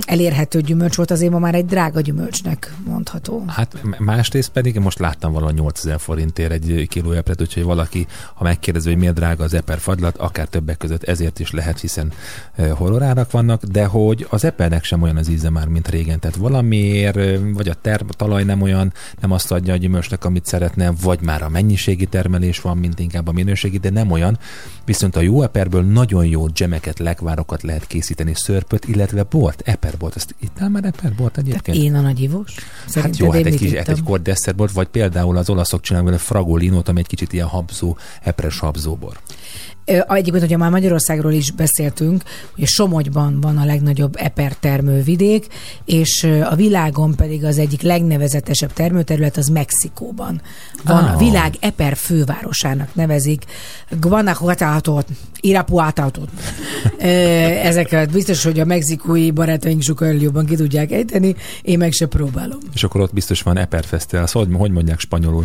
elérhető 0.00 0.60
gyümölcs 0.60 0.96
volt, 0.96 1.10
azért 1.10 1.32
ma 1.32 1.38
már 1.38 1.54
egy 1.54 1.66
drága 1.66 2.00
gyümölcsnek 2.00 2.74
mondható. 2.84 3.44
Hát 3.46 3.82
másrészt 3.98 4.50
pedig 4.50 4.78
most 4.78 4.98
láttam 4.98 5.32
valahol 5.32 5.52
8000 5.52 6.00
forintért 6.00 6.52
egy 6.52 6.86
kiló 6.88 7.10
epret, 7.10 7.40
úgyhogy 7.40 7.62
valaki, 7.62 8.06
ha 8.34 8.44
megkérdezi, 8.44 8.88
hogy 8.88 8.98
miért 8.98 9.14
drága 9.14 9.44
az 9.44 9.54
eper 9.54 9.78
fagylat, 9.78 10.16
akár 10.16 10.46
többek 10.46 10.76
között 10.76 11.04
ezért 11.04 11.38
is 11.38 11.50
lehet, 11.50 11.80
hiszen 11.80 12.12
horrorárak 12.70 13.30
vannak, 13.30 13.64
de 13.64 13.84
hogy 13.84 14.26
az 14.30 14.44
epernek 14.44 14.84
sem 14.84 15.02
olyan 15.02 15.16
az 15.16 15.28
íze 15.28 15.50
már, 15.50 15.66
mint 15.66 15.88
régen. 15.88 16.20
Tehát 16.20 16.36
valamiért, 16.36 17.18
vagy 17.54 17.68
a 17.68 17.74
term, 17.74 18.06
talaj 18.08 18.44
nem 18.44 18.62
olyan, 18.62 18.92
nem 19.20 19.32
azt 19.32 19.52
adja 19.52 19.72
a 19.72 19.76
gyümölcsnek, 19.76 20.24
amit 20.24 20.46
szeretne, 20.46 20.92
vagy 21.02 21.20
már 21.20 21.42
a 21.42 21.48
mennyiségi 21.48 22.06
termelés 22.06 22.60
van, 22.60 22.76
mint 22.76 23.00
inkább 23.00 23.28
a 23.28 23.32
minőségi, 23.32 23.78
de 23.78 23.90
nem 23.90 24.10
olyan. 24.10 24.38
Viszont 24.84 25.16
a 25.16 25.20
jó 25.20 25.42
eperből 25.42 25.82
nagyon 25.82 26.26
jó 26.26 26.48
dzsemeket, 26.48 26.98
lekvárokat 26.98 27.62
lehet 27.62 27.86
készíteni, 27.86 28.34
szörpöt, 28.34 28.84
illetve 28.98 29.22
bort, 29.22 29.62
eperbort. 29.64 30.16
Ezt 30.16 30.34
ittál 30.40 30.68
már 30.68 30.84
eperbort 30.84 31.32
Tehát 31.32 31.48
egyébként? 31.48 31.76
én 31.76 31.94
a 31.94 32.00
nagyivós? 32.00 32.54
Hát 32.94 33.16
jó, 33.16 33.30
hát 33.30 33.46
egy, 33.46 33.56
kis, 33.56 33.72
hát 33.72 33.88
egy 33.88 34.02
kor 34.02 34.22
desszertbort, 34.22 34.72
vagy 34.72 34.86
például 34.86 35.36
az 35.36 35.50
olaszok 35.50 35.80
csinálnak 35.80 36.10
vele 36.10 36.22
fragolinót, 36.22 36.88
ami 36.88 36.98
egy 36.98 37.06
kicsit 37.06 37.32
ilyen 37.32 37.46
habzó, 37.46 37.96
epres 38.22 38.58
habzóbor. 38.58 39.18
Ö, 39.77 39.77
Egyébként, 39.88 40.40
hogyha 40.40 40.58
már 40.58 40.70
Magyarországról 40.70 41.32
is 41.32 41.50
beszéltünk, 41.50 42.22
hogy 42.54 42.66
Somogyban 42.66 43.40
van 43.40 43.56
a 43.58 43.64
legnagyobb 43.64 44.14
eper 44.18 44.52
termővidék, 44.52 45.46
és 45.84 46.26
a 46.50 46.54
világon 46.54 47.14
pedig 47.14 47.44
az 47.44 47.58
egyik 47.58 47.82
legnevezetesebb 47.82 48.72
termőterület 48.72 49.36
az 49.36 49.46
Mexikóban. 49.48 50.40
Van 50.84 51.04
Ah. 51.04 51.14
a 51.14 51.18
világ 51.18 51.54
eper 51.60 51.96
fővárosának 51.96 52.94
nevezik, 52.94 53.42
Guanajuato, 54.00 55.00
Irapuato. 55.40 56.22
Ezeket 56.98 58.10
biztos, 58.12 58.44
hogy 58.44 58.60
a 58.60 58.64
mexikói 58.64 59.30
barátaink 59.30 59.82
sokkal 59.82 60.12
jobban 60.12 60.46
ki 60.46 60.56
tudják 60.56 60.92
ejteni, 60.92 61.34
én 61.62 61.78
meg 61.78 61.92
se 61.92 62.06
próbálom. 62.06 62.58
És 62.74 62.84
akkor 62.84 63.00
ott 63.00 63.12
biztos 63.12 63.42
van 63.42 63.56
Eper. 63.58 63.84
Szóval, 64.08 64.56
hogy 64.58 64.70
mondják 64.70 65.00
spanyolul? 65.00 65.44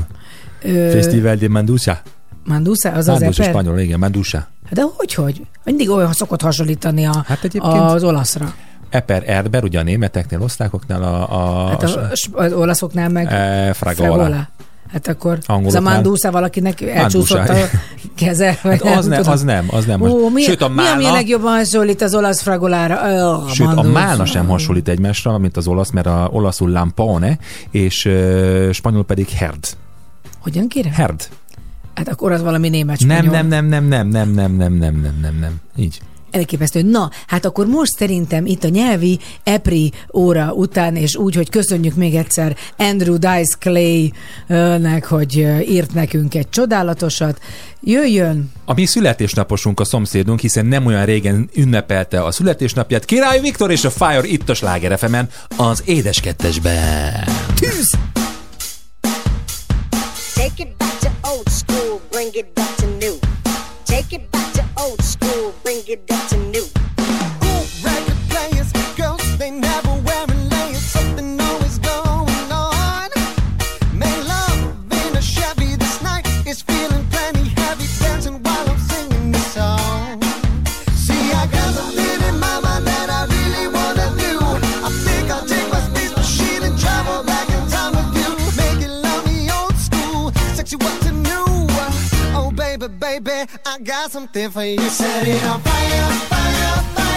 Ö, 0.61 0.89
Festival 0.91 1.35
de 1.35 1.49
Mandusa? 1.49 2.01
Mandusa, 2.45 2.89
az 2.91 2.97
az 2.97 3.19
Mandusa 3.19 3.41
eper? 3.43 3.53
spanyol, 3.53 3.79
igen, 3.79 3.99
Mandusa. 3.99 4.47
De 4.69 4.81
hogy, 4.95 5.13
hogy? 5.13 5.41
Mindig 5.63 5.89
olyan 5.89 6.13
szokott 6.13 6.41
hasonlítani 6.41 7.05
a, 7.05 7.23
Hát 7.27 7.45
az 7.61 8.03
olaszra. 8.03 8.53
Eper 8.89 9.23
Erdber, 9.25 9.63
ugye 9.63 9.79
a 9.79 9.83
németeknél, 9.83 10.41
osztákoknál 10.41 11.03
a, 11.03 11.21
a, 11.63 11.67
Hát 11.69 11.83
a, 11.83 12.09
a, 12.31 12.43
az 12.43 12.53
olaszoknál 12.53 13.09
meg 13.09 13.27
e, 13.31 13.73
fragola. 13.73 14.47
Hát 14.91 15.07
akkor 15.07 15.31
az 15.31 15.43
a 15.47 15.53
Angoloknál- 15.53 15.93
mandúsza 15.93 16.31
valakinek 16.31 16.81
elcsúszott 16.81 17.49
a 17.49 17.55
keze. 18.15 18.57
Hát 18.61 18.81
az, 18.81 19.05
ne, 19.05 19.15
tudom. 19.17 19.31
az 19.31 19.43
nem, 19.43 19.65
az 19.71 19.85
nem. 19.85 19.99
Most. 19.99 20.13
Ó, 20.13 20.29
mi, 20.29 20.41
Sőt, 20.41 20.61
a 20.61 20.67
mi, 20.67 20.73
ami 20.79 20.87
a 20.87 20.95
málna, 20.95 21.11
legjobban 21.11 21.51
hasonlít 21.55 22.01
az 22.01 22.15
olasz 22.15 22.41
fragolára? 22.41 22.95
Oh, 23.29 23.49
Sőt, 23.49 23.67
a 23.67 23.73
mandúsa. 23.73 23.91
málna 23.99 24.25
sem 24.25 24.47
hasonlít 24.47 24.87
egymásra, 24.87 25.37
mint 25.37 25.57
az 25.57 25.67
olasz, 25.67 25.89
mert 25.91 26.05
a 26.07 26.29
olaszul 26.31 26.69
lampone, 26.69 27.37
és 27.71 28.05
ö, 28.05 28.69
spanyol 28.71 29.03
pedig 29.05 29.29
herd. 29.29 29.67
Hogyan 30.39 30.67
kérem? 30.67 30.91
Herd. 30.91 31.27
Hát 31.93 32.07
akkor 32.07 32.31
az 32.31 32.41
valami 32.41 32.69
német 32.69 32.99
Nem, 32.99 33.17
spanyol. 33.17 33.33
nem, 33.33 33.47
nem, 33.47 33.65
nem, 33.65 33.85
nem, 33.85 34.07
nem, 34.07 34.31
nem, 34.31 34.55
nem, 34.55 34.73
nem, 34.73 35.01
nem, 35.01 35.19
nem, 35.21 35.37
nem. 35.39 35.61
Így. 35.75 35.99
Elképesztő. 36.31 36.81
Na, 36.81 37.09
hát 37.27 37.45
akkor 37.45 37.67
most 37.67 37.91
szerintem 37.97 38.45
itt 38.45 38.63
a 38.63 38.67
nyelvi 38.67 39.19
EPRI 39.43 39.91
óra 40.13 40.53
után, 40.53 40.95
és 40.95 41.15
úgy, 41.15 41.35
hogy 41.35 41.49
köszönjük 41.49 41.95
még 41.95 42.15
egyszer 42.15 42.55
Andrew 42.77 43.17
Dice 43.17 43.55
Clay-nek, 43.59 45.05
hogy 45.05 45.35
írt 45.69 45.93
nekünk 45.93 46.35
egy 46.35 46.49
csodálatosat. 46.49 47.39
Jöjjön! 47.81 48.51
A 48.65 48.73
mi 48.73 48.85
születésnaposunk 48.85 49.79
a 49.79 49.85
szomszédunk, 49.85 50.39
hiszen 50.39 50.65
nem 50.65 50.85
olyan 50.85 51.05
régen 51.05 51.49
ünnepelte 51.55 52.23
a 52.23 52.31
születésnapját. 52.31 53.05
Király 53.05 53.39
Viktor 53.39 53.71
és 53.71 53.85
a 53.85 53.89
Fire 53.89 54.23
itt 54.23 54.49
a 54.49 54.53
Sláger 54.53 54.99
az 55.57 55.83
édeskettesben. 55.85 57.23
Tűz! 57.55 57.91
Take 60.35 60.53
it 60.57 60.77
back 60.77 60.92
old 61.33 61.49
school, 61.49 61.99
bring 62.11 62.31
it 62.35 62.53
back 62.53 62.75
to 62.77 62.87
new. 62.97 63.19
Take 63.85 64.13
it 64.13 64.29
back 64.31 64.53
to 64.53 64.63
old 64.77 65.01
school, 65.01 65.53
bring 65.63 65.81
it 65.87 66.05
back 66.05 66.29
to 66.29 66.37
new. 66.37 66.92
Baby, 93.03 93.51
I 93.65 93.79
got 93.79 94.11
something 94.11 94.49
for 94.49 94.63
you. 94.63 94.79
Set 94.79 95.27
it 95.27 95.43
on 95.43 95.59
fire, 95.59 96.11
fire, 96.29 96.83
fire. 96.95 97.12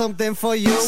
Something 0.00 0.34
for 0.34 0.56
you. 0.56 0.79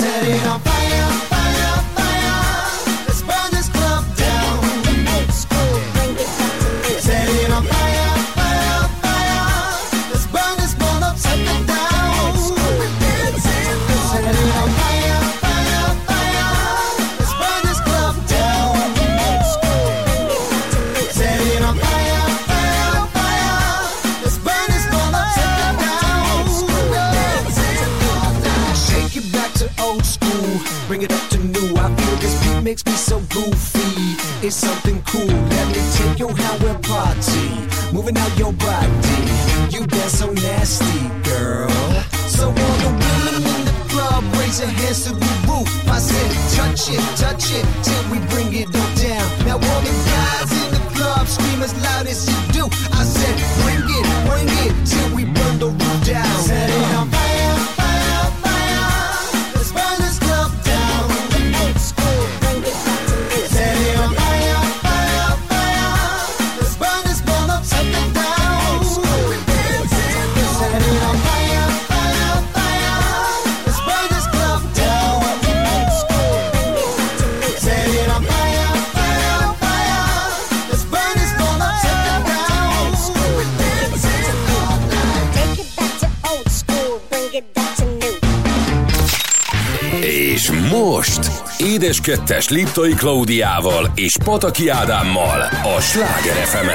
2-es 92.03 92.51
Liptai 92.51 92.95
Klaudiával 92.95 93.93
és 93.95 94.17
Pataki 94.25 94.69
Ádámmal 94.69 95.41
a 95.77 95.81
Sláger 95.81 96.35
fm 96.35 96.69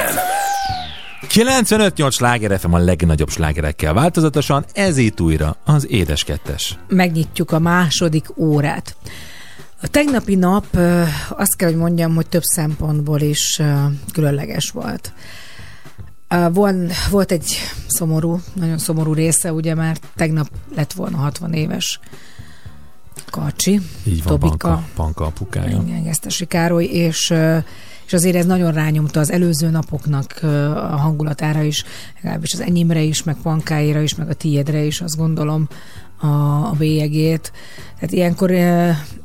95-8 1.30 2.12
sláger 2.12 2.60
FM 2.60 2.74
a 2.74 2.78
legnagyobb 2.78 3.30
slágerekkel 3.30 3.94
változatosan, 3.94 4.66
ez 4.74 4.98
itt 4.98 5.22
újra 5.22 5.56
az 5.66 5.90
Édes 5.90 6.24
Kettes. 6.24 6.78
Megnyitjuk 6.88 7.52
a 7.52 7.60
második 7.60 8.38
órát. 8.38 8.96
A 9.82 9.88
tegnapi 9.88 10.36
nap 10.36 10.66
azt 11.30 11.56
kell, 11.56 11.70
hogy 11.70 11.78
mondjam, 11.78 12.16
hogy 12.16 12.28
több 12.28 12.44
szempontból 12.44 13.20
is 13.20 13.62
különleges 14.14 14.70
volt. 14.70 15.14
Von, 16.52 16.90
volt 17.10 17.32
egy 17.32 17.58
szomorú, 17.88 18.40
nagyon 18.54 18.78
szomorú 18.78 19.14
része, 19.14 19.54
ugye, 19.54 19.76
mert 19.76 20.08
tegnap 20.16 20.50
lett 20.76 20.94
volna 20.94 21.18
60 21.18 21.54
éves 21.54 22.00
Karcsi, 23.30 23.80
Így 24.04 24.24
van, 24.24 24.40
Tobika, 24.40 24.58
Panka, 24.58 24.84
Panka 24.96 25.26
apukája. 25.26 25.82
igen, 25.86 26.04
Gesztesi 26.04 26.46
Károly, 26.46 26.86
és, 26.86 27.34
és 28.06 28.14
azért 28.14 28.36
ez 28.36 28.46
nagyon 28.46 28.72
rányomta 28.72 29.20
az 29.20 29.32
előző 29.32 29.70
napoknak 29.70 30.40
a 30.76 30.98
hangulatára 30.98 31.62
is, 31.62 31.84
legalábbis 32.16 32.54
az 32.54 32.60
enyémre 32.60 33.02
is, 33.02 33.24
meg 33.24 33.36
Pankáira 33.42 34.02
is, 34.02 34.16
meg 34.16 34.30
a 34.30 34.34
tiédre 34.34 34.84
is, 34.84 35.02
azt 35.02 35.18
gondolom, 35.18 35.68
a, 36.18 36.28
a 36.70 36.76
bélyegét. 36.78 37.52
Tehát 37.94 38.12
ilyenkor 38.12 38.52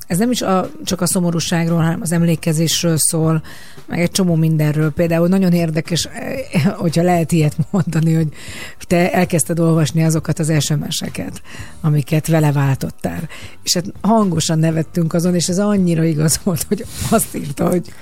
ez 0.07 0.19
nem 0.19 0.31
is 0.31 0.43
a, 0.43 0.71
csak 0.85 1.01
a 1.01 1.07
szomorúságról, 1.07 1.81
hanem 1.81 2.01
az 2.01 2.13
emlékezésről 2.13 2.97
szól, 2.99 3.43
meg 3.87 4.01
egy 4.01 4.11
csomó 4.11 4.35
mindenről. 4.35 4.91
Például 4.91 5.29
nagyon 5.29 5.53
érdekes, 5.53 6.09
hogyha 6.77 7.03
lehet 7.03 7.33
ilyet 7.33 7.57
mondani, 7.71 8.15
hogy 8.15 8.29
te 8.87 9.13
elkezdted 9.13 9.59
olvasni 9.59 10.05
azokat 10.05 10.39
az 10.39 10.53
SMS-eket, 10.61 11.43
amiket 11.81 12.27
vele 12.27 12.53
váltottál. 12.53 13.29
És 13.63 13.75
hát 13.75 13.93
hangosan 14.01 14.59
nevettünk 14.59 15.15
azon, 15.15 15.35
és 15.35 15.49
ez 15.49 15.59
annyira 15.59 16.05
igaz 16.05 16.41
volt, 16.43 16.63
hogy 16.69 16.85
azt 17.11 17.37
írta, 17.37 17.69
hogy 17.69 17.93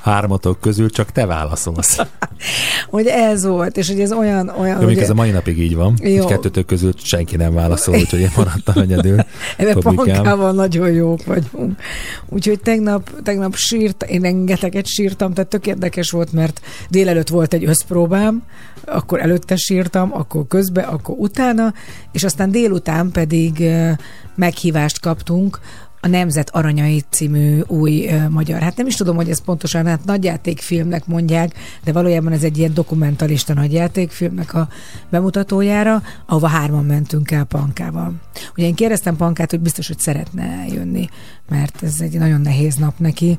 Hármatok 0.00 0.60
közül 0.60 0.90
csak 0.90 1.12
te 1.12 1.26
válaszolsz. 1.26 1.98
hogy 2.90 3.06
ez 3.06 3.44
volt, 3.44 3.76
és 3.76 3.88
hogy 3.88 4.00
ez 4.00 4.12
olyan... 4.12 4.48
olyan 4.48 4.80
Jó, 4.80 4.88
ugye- 4.88 5.02
ez 5.02 5.10
a 5.10 5.14
mai 5.14 5.30
napig 5.30 5.58
így 5.58 5.74
van, 5.74 5.94
Jó. 6.02 6.26
kettőtök 6.26 6.66
közül 6.66 6.92
senki 6.96 7.36
nem 7.36 7.54
válaszol, 7.54 7.94
úgyhogy 7.94 8.20
én 8.20 8.32
maradtam 8.36 8.82
egyedül. 8.82 9.18
Ebben 9.56 9.80
pankával 9.80 10.52
nagyon 10.52 10.92
jók 10.92 11.24
vagyunk. 11.24 11.80
Úgyhogy 12.28 12.60
tegnap, 12.60 13.22
tegnap 13.22 13.54
sírt, 13.54 14.02
én 14.02 14.20
rengeteget 14.20 14.86
sírtam, 14.86 15.32
tehát 15.32 15.50
tök 15.50 15.66
érdekes 15.66 16.10
volt, 16.10 16.32
mert 16.32 16.60
délelőtt 16.88 17.28
volt 17.28 17.54
egy 17.54 17.64
összpróbám, 17.64 18.42
akkor 18.84 19.20
előtte 19.20 19.56
sírtam, 19.56 20.14
akkor 20.14 20.46
közbe, 20.48 20.82
akkor 20.82 21.14
utána, 21.18 21.72
és 22.12 22.24
aztán 22.24 22.50
délután 22.50 23.10
pedig 23.10 23.60
ö, 23.60 23.90
meghívást 24.34 25.00
kaptunk 25.00 25.58
a 26.00 26.08
Nemzet 26.08 26.50
Aranyai 26.50 27.02
című 27.10 27.60
új 27.66 28.08
ö, 28.08 28.28
magyar. 28.28 28.60
Hát 28.60 28.76
nem 28.76 28.86
is 28.86 28.94
tudom, 28.94 29.16
hogy 29.16 29.30
ez 29.30 29.42
pontosan, 29.44 29.86
hát 29.86 30.04
nagyjátékfilmnek 30.04 31.06
mondják, 31.06 31.52
de 31.84 31.92
valójában 31.92 32.32
ez 32.32 32.42
egy 32.42 32.58
ilyen 32.58 32.74
dokumentalista 32.74 33.54
nagyjátékfilmnek 33.54 34.54
a 34.54 34.68
bemutatójára, 35.10 36.02
ahova 36.26 36.46
hárman 36.46 36.84
mentünk 36.84 37.30
el 37.30 37.44
Pankával. 37.44 38.12
Ugye 38.56 38.66
én 38.66 38.74
kérdeztem 38.74 39.16
Pankát, 39.16 39.50
hogy 39.50 39.60
biztos, 39.60 39.86
hogy 39.86 39.98
szeretne 39.98 40.64
jönni, 40.72 41.08
mert 41.48 41.82
ez 41.82 42.00
egy 42.00 42.18
nagyon 42.18 42.40
nehéz 42.40 42.74
nap 42.74 42.98
neki, 42.98 43.38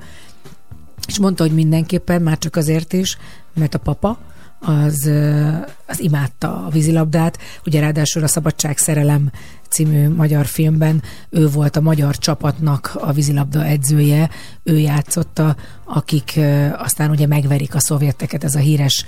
és 1.08 1.20
mondta, 1.20 1.44
hogy 1.44 1.54
mindenképpen, 1.54 2.22
már 2.22 2.38
csak 2.38 2.56
azért 2.56 2.94
is, 2.94 3.18
mert 3.54 3.76
a 3.76 3.80
papa 3.80 4.18
az, 4.60 5.10
az 5.88 6.00
imádta 6.00 6.66
a 6.66 6.70
vízilabdát, 6.70 7.38
ugye 7.66 7.80
ráadásul 7.80 8.24
a 8.24 8.28
Szabadság 8.28 8.78
Szerelem 8.78 9.32
című 9.70 10.10
magyar 10.10 10.46
filmben 10.46 11.02
ő 11.30 11.48
volt 11.48 11.76
a 11.76 11.82
magyar 11.82 12.18
csapatnak 12.18 12.92
a 12.94 13.12
vízilabda 13.12 13.66
edzője, 13.66 14.30
ő 14.64 14.78
játszotta, 14.78 15.56
akik 15.86 16.40
aztán 16.78 17.10
ugye 17.10 17.28
megverik 17.28 17.76
a 17.76 17.80
szovjeteket, 17.80 18.44
ez 18.44 18.56
a 18.56 18.60
híres 18.60 19.06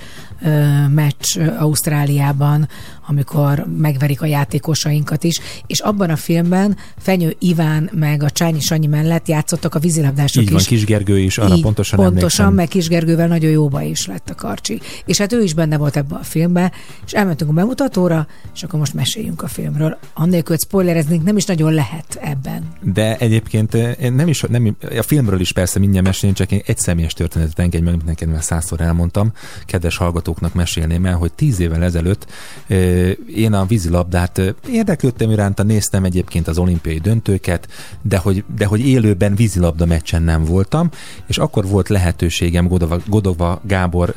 meccs 0.89 1.39
Ausztráliában, 1.57 2.67
amikor 3.07 3.65
megverik 3.77 4.21
a 4.21 4.25
játékosainkat 4.25 5.23
is, 5.23 5.39
és 5.67 5.79
abban 5.79 6.09
a 6.09 6.15
filmben 6.15 6.77
Fenyő 6.97 7.35
Iván 7.39 7.89
meg 7.93 8.23
a 8.23 8.29
Csányi 8.29 8.59
Sanyi 8.59 8.87
mellett 8.87 9.27
játszottak 9.27 9.75
a 9.75 9.79
vízilabdások 9.79 10.43
Így 10.43 10.49
van, 10.49 10.59
is. 10.59 10.67
Kis 10.67 10.85
Gergő 10.85 11.19
is, 11.19 11.37
arra 11.37 11.55
Így, 11.55 11.61
pontosan 11.61 11.99
pontosan, 11.99 12.45
emlékszem. 12.45 12.53
meg 12.53 12.67
Kis 12.67 12.87
Gergővel 12.87 13.27
nagyon 13.27 13.51
jóba 13.51 13.81
is 13.81 14.07
lett 14.07 14.29
a 14.29 14.35
Karcsi. 14.35 14.81
És 15.05 15.17
hát 15.17 15.33
ő 15.33 15.43
is 15.43 15.53
benne 15.53 15.77
volt 15.77 15.97
ebben 15.97 16.19
a 16.19 16.23
filmben, 16.23 16.71
és 17.05 17.11
elmentünk 17.11 17.49
a 17.51 17.53
bemutatóra, 17.53 18.27
és 18.53 18.63
akkor 18.63 18.79
most 18.79 18.93
meséljünk 18.93 19.41
a 19.41 19.47
filmről. 19.47 19.97
Annélkül, 20.13 20.50
hogy 20.51 20.59
spoilereznénk, 20.59 21.23
nem 21.23 21.37
is 21.37 21.45
nagyon 21.45 21.73
lehet 21.73 22.19
ebben. 22.21 22.63
De 22.81 23.17
egyébként 23.17 23.73
eh, 23.73 24.09
nem 24.09 24.27
is, 24.27 24.41
nem, 24.41 24.75
a 24.97 25.01
filmről 25.01 25.39
is 25.39 25.51
persze 25.51 25.79
mindjárt 25.79 26.05
mesélni, 26.05 26.35
csak 26.35 26.51
én 26.51 26.61
egy 26.65 26.77
személyes 26.77 27.13
történetet 27.13 27.59
engedj 27.59 27.83
meg, 27.83 28.03
neked 28.05 28.29
már 28.29 28.43
százszor 28.43 28.81
elmondtam. 28.81 29.31
Kedves 29.65 29.97
hallgatóknak 29.97 30.53
mesélném 30.53 31.05
el, 31.05 31.15
hogy 31.15 31.33
tíz 31.33 31.59
évvel 31.59 31.83
ezelőtt 31.83 32.25
eh, 32.67 33.11
én 33.35 33.53
a 33.53 33.65
vízilabdát 33.65 34.37
eh, 34.37 34.47
érdeklődtem 34.71 35.31
iránta, 35.31 35.63
néztem 35.63 36.03
egyébként 36.03 36.47
az 36.47 36.57
olimpiai 36.57 36.97
döntőket, 36.97 37.67
de 38.01 38.17
hogy, 38.17 38.43
de 38.55 38.65
hogy 38.65 38.87
élőben 38.87 39.35
vízilabda 39.35 39.85
meccsen 39.85 40.23
nem 40.23 40.43
voltam, 40.43 40.89
és 41.27 41.37
akkor 41.37 41.67
volt 41.67 41.89
lehetőségem 41.89 42.67
Godova, 42.67 42.99
Godova 43.07 43.61
Gábor 43.67 44.13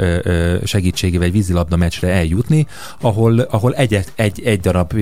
segítségével 0.64 1.26
egy 1.26 1.32
vízilabda 1.32 1.76
meccsre 1.76 2.09
eljutni, 2.09 2.66
ahol, 3.01 3.39
ahol 3.39 3.74
egyet, 3.74 4.12
egy, 4.14 4.43
egy 4.45 4.61
darab 4.61 4.93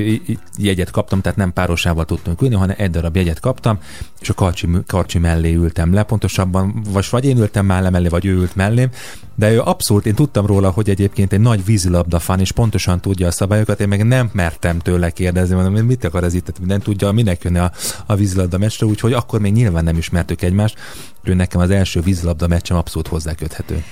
jegyet 0.59 0.91
kaptam, 0.91 1.21
tehát 1.23 1.39
nem 1.39 1.53
párosával 1.53 2.05
tudtunk 2.05 2.43
ülni, 2.43 2.55
hanem 2.55 2.77
egy 2.79 2.91
darab 2.91 3.17
jegyet 3.17 3.41
kaptam, 3.41 3.79
és 4.21 4.29
a 4.29 4.35
karcsi, 4.35 4.69
karcsi 4.87 5.19
mellé 5.19 5.55
ültem 5.55 5.95
le, 5.95 6.03
pontosabban 6.03 6.85
vagy, 6.93 7.07
vagy 7.11 7.25
én 7.25 7.39
ültem 7.39 7.67
már 7.67 7.83
le 7.83 7.91
mellé, 7.91 8.09
vagy 8.09 8.27
ő 8.27 8.35
ült 8.35 8.57
mellém, 8.57 8.89
de 9.35 9.53
ő 9.53 9.61
abszolút, 9.61 10.07
én 10.07 10.15
tudtam 10.15 10.47
róla, 10.47 10.71
hogy 10.71 10.91
egyébként 10.91 11.33
egy 11.33 11.41
nagy 11.41 11.65
vízilabda 11.65 12.19
fan, 12.19 12.41
és 12.41 12.53
pontosan 12.53 13.01
tudja 13.01 13.27
a 13.27 13.31
szabályokat, 13.31 13.81
én 13.81 13.89
meg 13.89 14.07
nem 14.07 14.31
mertem 14.33 14.79
tőle 14.79 15.11
kérdezni, 15.11 15.55
mondom, 15.55 15.87
mit 15.87 16.05
akar 16.05 16.25
ez 16.25 16.35
itt, 16.35 16.67
nem 16.67 16.81
tudja, 16.81 17.13
minek 17.13 17.43
jönne 17.43 17.63
a, 17.63 17.73
a 18.07 18.15
vízilabda 18.15 18.59
meccsre, 18.59 18.87
úgyhogy 18.87 19.13
akkor 19.13 19.41
még 19.41 19.53
nyilván 19.53 19.85
nem 19.85 19.97
ismertük 19.97 20.43
egymást, 20.43 20.79
ő 21.23 21.35
nekem 21.35 21.61
az 21.61 21.71
első 21.71 22.01
vízilabda 22.01 22.47
meccsem 22.47 22.77
abszolút 22.77 23.09
hozzáköthető. 23.09 23.85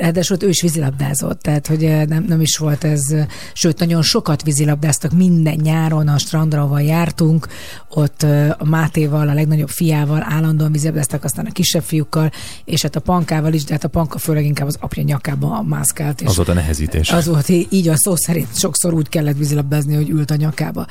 Ráadásul 0.00 0.36
ő 0.40 0.48
is 0.48 0.62
vízilabdázott, 0.62 1.40
tehát 1.40 1.66
hogy 1.66 1.84
eh, 1.84 2.04
nem, 2.04 2.24
nem 2.28 2.40
is 2.40 2.56
volt 2.56 2.84
ez, 2.84 3.10
eh, 3.10 3.26
sőt, 3.52 3.78
nagyon 3.78 4.02
sokat 4.02 4.42
vízilabdáztak 4.42 5.12
minden 5.12 5.58
nyáron, 5.62 6.08
a 6.08 6.18
strandra, 6.18 6.62
ahol 6.62 6.82
jártunk, 6.82 7.48
ott 7.88 8.22
eh, 8.22 8.50
a 8.58 8.64
Mátéval, 8.64 9.28
a 9.28 9.34
legnagyobb 9.34 9.68
fiával 9.68 10.26
állandóan 10.28 10.72
vízilabdáztak, 10.72 11.24
aztán 11.24 11.46
a 11.46 11.52
kisebb 11.52 11.82
fiúkkal, 11.82 12.30
és 12.64 12.82
hát 12.82 12.96
a 12.96 13.00
pankával 13.00 13.52
is, 13.52 13.64
de 13.64 13.72
hát 13.72 13.84
a 13.84 13.88
panka 13.88 14.18
főleg 14.18 14.44
inkább 14.44 14.66
az 14.66 14.76
apja 14.80 15.02
nyakába 15.02 15.62
mászkált. 15.62 16.20
És 16.20 16.26
Az 16.26 16.36
volt 16.36 16.48
a 16.48 16.52
nehezítés. 16.54 17.10
az 17.10 17.26
volt, 17.26 17.48
így 17.48 17.88
a 17.88 17.96
szó 17.96 18.16
szerint 18.16 18.58
sokszor 18.58 18.94
úgy 18.94 19.08
kellett 19.08 19.36
vízilabdázni, 19.36 19.94
hogy 19.94 20.10
ült 20.10 20.30
a 20.30 20.36
nyakába. 20.36 20.86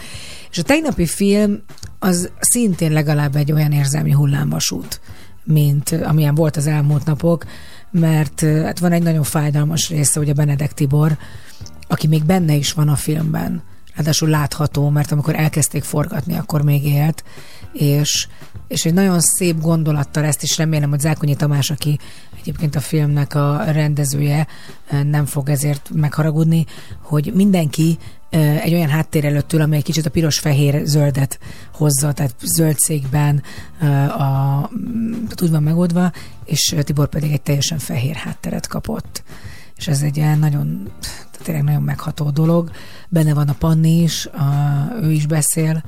És 0.52 0.58
a 0.58 0.64
tegnapi 0.64 1.06
film 1.06 1.62
az 2.00 2.30
szintén 2.40 2.92
legalább 2.92 3.36
egy 3.36 3.52
olyan 3.52 3.72
érzelmi 3.72 4.12
hullámvasút, 4.12 5.00
mint 5.44 5.92
amilyen 5.92 6.36
volt 6.36 6.58
az 6.58 6.68
elmúlt 6.68 7.06
napok, 7.06 7.46
mert 7.92 8.40
hát 8.42 8.80
van 8.80 8.92
egy 8.92 9.04
nagyon 9.04 9.24
fájdalmas 9.24 9.90
része, 9.90 10.20
ugye 10.20 10.34
Benedek 10.34 10.74
Tibor, 10.74 11.18
aki 11.88 12.08
még 12.08 12.24
benne 12.24 12.54
is 12.54 12.74
van 12.74 12.90
a 12.90 12.96
filmben, 12.96 13.64
ráadásul 13.96 14.30
látható, 14.30 14.90
mert 14.90 15.12
amikor 15.12 15.36
elkezdték 15.36 15.84
forgatni, 15.84 16.38
akkor 16.38 16.62
még 16.62 16.86
élt, 16.86 17.24
és, 17.74 18.28
és 18.72 18.86
egy 18.86 18.94
nagyon 18.94 19.20
szép 19.20 19.62
gondolattal 19.62 20.24
ezt 20.24 20.44
is 20.44 20.58
remélem, 20.58 20.90
hogy 20.90 21.00
Zákonyi 21.00 21.36
Tamás, 21.36 21.70
aki 21.70 22.00
egyébként 22.40 22.76
a 22.76 22.80
filmnek 22.80 23.36
a 23.36 23.64
rendezője, 23.64 24.48
nem 25.04 25.26
fog 25.26 25.50
ezért 25.50 25.90
megharagudni, 25.94 26.66
hogy 27.02 27.32
mindenki 27.36 27.98
egy 28.64 28.74
olyan 28.74 28.90
háttér 28.90 29.26
előtt 29.26 29.54
ül, 29.54 29.62
ami 29.62 29.76
egy 29.76 29.84
kicsit 29.84 30.06
a 30.06 30.10
piros-fehér-zöldet 30.10 31.40
hozza, 31.74 32.14
tehát 32.14 32.36
zöld 32.44 32.80
székben 32.80 33.44
a, 34.18 34.70
mm, 34.76 35.14
úgy 35.42 35.52
van 35.52 35.64
megoldva, 35.64 36.12
és 36.46 36.76
Tibor 36.80 37.08
pedig 37.08 37.32
egy 37.32 37.42
teljesen 37.42 37.78
fehér 37.78 38.16
hátteret 38.16 38.68
kapott. 38.68 39.24
És 39.76 39.88
ez 39.88 40.02
egy 40.02 40.18
ilyen 40.18 40.40
nagyon, 40.40 40.92
tehát 41.02 41.40
tényleg 41.44 41.64
nagyon 41.64 41.82
megható 41.82 42.30
dolog. 42.30 42.72
Benne 43.10 43.34
van 43.34 43.48
a 43.48 43.54
Panni 43.54 44.02
is, 44.02 44.26
a, 44.26 44.46
ő 45.02 45.12
is 45.12 45.26
beszél 45.26 45.84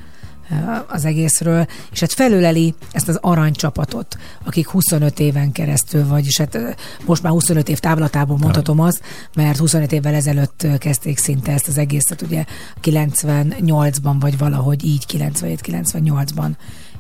az 0.88 1.06
egészről, 1.06 1.68
és 1.92 2.00
hát 2.00 2.14
felöleli 2.14 2.74
ezt 2.92 3.08
az 3.08 3.18
aranycsapatot, 3.22 4.18
akik 4.44 4.68
25 4.68 5.20
éven 5.20 5.52
keresztül, 5.52 6.08
vagyis 6.08 6.38
hát 6.38 6.56
eh, 6.56 6.74
most 7.06 7.24
már 7.24 7.32
25 7.32 7.70
év 7.70 7.80
távlatából 7.80 8.38
mondhatom 8.38 8.80
azt, 8.80 9.02
mert 9.36 9.58
25 9.58 9.92
évvel 9.92 10.14
ezelőtt 10.14 10.64
eh, 10.64 10.78
kezdték 10.78 11.18
szinte 11.18 11.52
ezt 11.52 11.68
az 11.68 11.78
egészet, 11.78 12.22
ugye 12.22 12.46
98-ban 12.84 14.16
vagy 14.20 14.38
valahogy 14.38 14.86
így 14.86 15.06
97-98-ban 15.08 16.50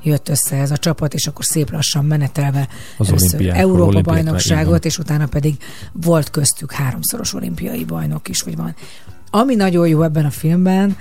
jött 0.04 0.30
össze 0.30 0.56
ez 0.56 0.72
a 0.72 0.78
csapat, 0.78 1.14
és 1.14 1.28
akkor 1.28 1.46
szép 1.46 1.72
lassan 1.72 2.06
menetelve 2.06 2.68
Az 2.98 3.08
először 3.08 3.48
Európa 3.48 4.02
bajnokságot, 4.02 4.86
és 4.86 4.98
utána 4.98 5.26
pedig 5.26 5.56
volt 5.91 6.30
köztük 6.30 6.72
háromszoros 6.72 7.34
olimpiai 7.34 7.86
bajnok 7.86 8.30
is, 8.30 8.41
vagy 8.41 8.56
van. 8.56 8.76
Ami 9.36 9.55
nagyon 9.55 9.88
jó 9.88 10.01
ebben 10.01 10.25
a 10.25 10.29
filmben, 10.29 10.97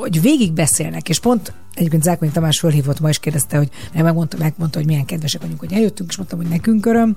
hogy 0.00 0.20
végig 0.20 0.52
beszélnek, 0.52 1.08
és 1.08 1.20
pont 1.20 1.52
egyébként 1.74 2.02
Zákonyi 2.02 2.30
Tamás 2.30 2.58
fölhívott 2.58 3.00
ma, 3.00 3.08
és 3.08 3.18
kérdezte, 3.18 3.56
hogy 3.56 3.68
megmondta, 3.94 4.36
megmondta, 4.40 4.78
hogy 4.78 4.86
milyen 4.86 5.04
kedvesek 5.04 5.40
vagyunk, 5.40 5.58
hogy 5.58 5.72
eljöttünk, 5.72 6.10
és 6.10 6.16
mondtam, 6.16 6.38
hogy 6.38 6.48
nekünk 6.48 6.86
öröm, 6.86 7.16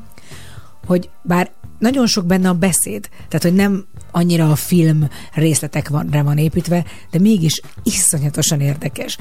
hogy 0.86 1.10
bár 1.22 1.52
nagyon 1.80 2.08
sok 2.08 2.26
benne 2.26 2.50
a 2.50 2.54
beszéd, 2.54 3.10
tehát 3.28 3.44
hogy 3.44 3.54
nem 3.54 3.86
annyira 4.12 4.52
a 4.52 4.56
film 4.56 5.10
részletek 5.34 5.90
van, 5.90 6.10
van 6.24 6.38
építve, 6.38 6.86
de 7.12 7.20
mégis 7.20 7.62
iszonyatosan 7.84 8.62
érdekes. 8.62 9.18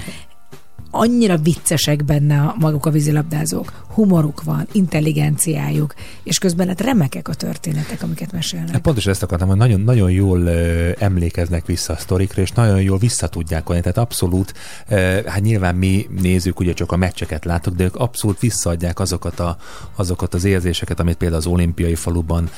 Annyira 0.90 1.36
viccesek 1.36 2.04
benne 2.04 2.40
a, 2.40 2.54
maguk 2.58 2.86
a 2.86 2.90
vízilabdázók, 2.90 3.86
humoruk 3.88 4.42
van, 4.42 4.66
intelligenciájuk, 4.72 5.94
és 6.22 6.38
közben 6.38 6.68
hát 6.68 6.80
remekek 6.80 7.28
a 7.28 7.34
történetek, 7.34 8.02
amiket 8.02 8.32
mesélnek. 8.32 8.70
Hát 8.70 8.80
pontosan 8.80 9.12
ezt 9.12 9.22
akartam, 9.22 9.48
hogy 9.48 9.56
nagyon, 9.56 9.80
nagyon 9.80 10.10
jól 10.10 10.50
emlékeznek 10.98 11.66
vissza 11.66 11.92
a 11.92 11.96
sztorikra, 11.96 12.42
és 12.42 12.50
nagyon 12.50 12.82
jól 12.82 12.98
vissza 12.98 13.28
tudják 13.28 13.66
volni. 13.66 13.82
Tehát 13.82 13.98
abszolút, 13.98 14.54
ö, 14.88 15.18
hát 15.26 15.40
nyilván 15.40 15.74
mi 15.74 16.06
nézzük, 16.20 16.60
ugye 16.60 16.72
csak 16.72 16.92
a 16.92 16.96
meccseket 16.96 17.44
látok, 17.44 17.74
de 17.74 17.84
ők 17.84 17.96
abszolút 17.96 18.40
visszaadják 18.40 19.00
azokat, 19.00 19.40
a, 19.40 19.56
azokat 19.96 20.34
az 20.34 20.44
érzéseket, 20.44 21.00
amit 21.00 21.16
például 21.16 21.40
az 21.40 21.46
olimpiai 21.46 21.94
faluban 21.94 22.50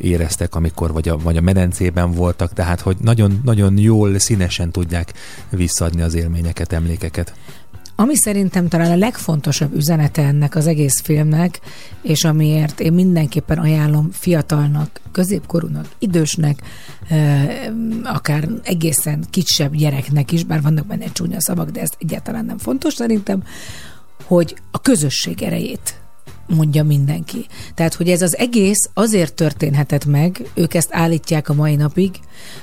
éreztek, 0.00 0.54
amikor 0.54 0.92
vagy 0.92 1.08
a, 1.08 1.16
vagy 1.16 1.36
a 1.36 1.40
medencében 1.40 2.10
voltak, 2.10 2.52
tehát 2.52 2.80
hogy 2.80 2.96
nagyon, 3.00 3.40
nagyon 3.44 3.78
jól, 3.78 4.18
színesen 4.18 4.70
tudják 4.70 5.12
visszaadni 5.50 6.02
az 6.02 6.14
élményeket, 6.14 6.72
emlékeket. 6.72 7.34
Ami 7.96 8.16
szerintem 8.16 8.68
talán 8.68 8.90
a 8.90 8.96
legfontosabb 8.96 9.74
üzenete 9.74 10.22
ennek 10.22 10.54
az 10.54 10.66
egész 10.66 11.00
filmnek, 11.00 11.60
és 12.02 12.24
amiért 12.24 12.80
én 12.80 12.92
mindenképpen 12.92 13.58
ajánlom 13.58 14.10
fiatalnak, 14.10 15.00
középkorúnak, 15.12 15.88
idősnek, 15.98 16.62
akár 18.02 18.48
egészen 18.62 19.24
kisebb 19.30 19.74
gyereknek 19.74 20.32
is, 20.32 20.44
bár 20.44 20.62
vannak 20.62 20.86
benne 20.86 21.06
csúnya 21.12 21.40
szavak, 21.40 21.70
de 21.70 21.80
ez 21.80 21.90
egyáltalán 21.98 22.44
nem 22.44 22.58
fontos 22.58 22.94
szerintem, 22.94 23.42
hogy 24.24 24.56
a 24.70 24.80
közösség 24.80 25.42
erejét 25.42 26.03
mondja 26.46 26.84
mindenki. 26.84 27.46
Tehát, 27.74 27.94
hogy 27.94 28.08
ez 28.08 28.22
az 28.22 28.36
egész 28.36 28.90
azért 28.94 29.34
történhetett 29.34 30.04
meg, 30.04 30.50
ők 30.54 30.74
ezt 30.74 30.88
állítják 30.90 31.48
a 31.48 31.54
mai 31.54 31.74
napig, 31.74 32.10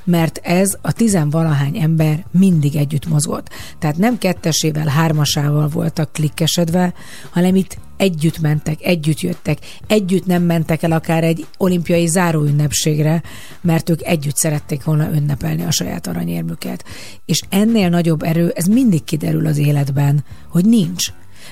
mert 0.04 0.40
ez 0.44 0.78
a 0.82 0.92
tizenvalahány 0.92 1.78
ember 1.78 2.26
mindig 2.32 2.76
együtt 2.76 3.08
mozgott. 3.08 3.50
Tehát 3.80 3.98
nem 3.98 4.18
kettesével, 4.18 4.88
hármasával 4.88 5.68
voltak 5.68 6.14
klikkesedve, 6.14 6.94
hanem 7.30 7.56
itt 7.56 7.78
együtt 7.98 8.40
mentek, 8.40 8.82
együtt 8.82 9.20
jöttek, 9.20 9.58
együtt 9.88 10.26
nem 10.26 10.44
mentek 10.44 10.84
el 10.84 10.92
akár 10.92 11.24
egy 11.24 11.46
olimpiai 11.58 12.08
záróünnepségre, 12.08 13.24
mert 13.62 13.90
ők 13.90 14.04
együtt 14.04 14.36
szerették 14.36 14.84
volna 14.84 15.14
ünnepelni 15.14 15.64
a 15.64 15.72
saját 15.72 16.08
aranyérmüket. 16.08 16.86
És 17.26 17.42
ennél 17.50 17.90
nagyobb 17.90 18.24
erő, 18.24 18.52
ez 18.56 18.66
mindig 18.66 19.04
kiderül 19.04 19.46
az 19.46 19.58
életben, 19.58 20.24
hogy 20.50 20.66
nincs. 20.66 21.04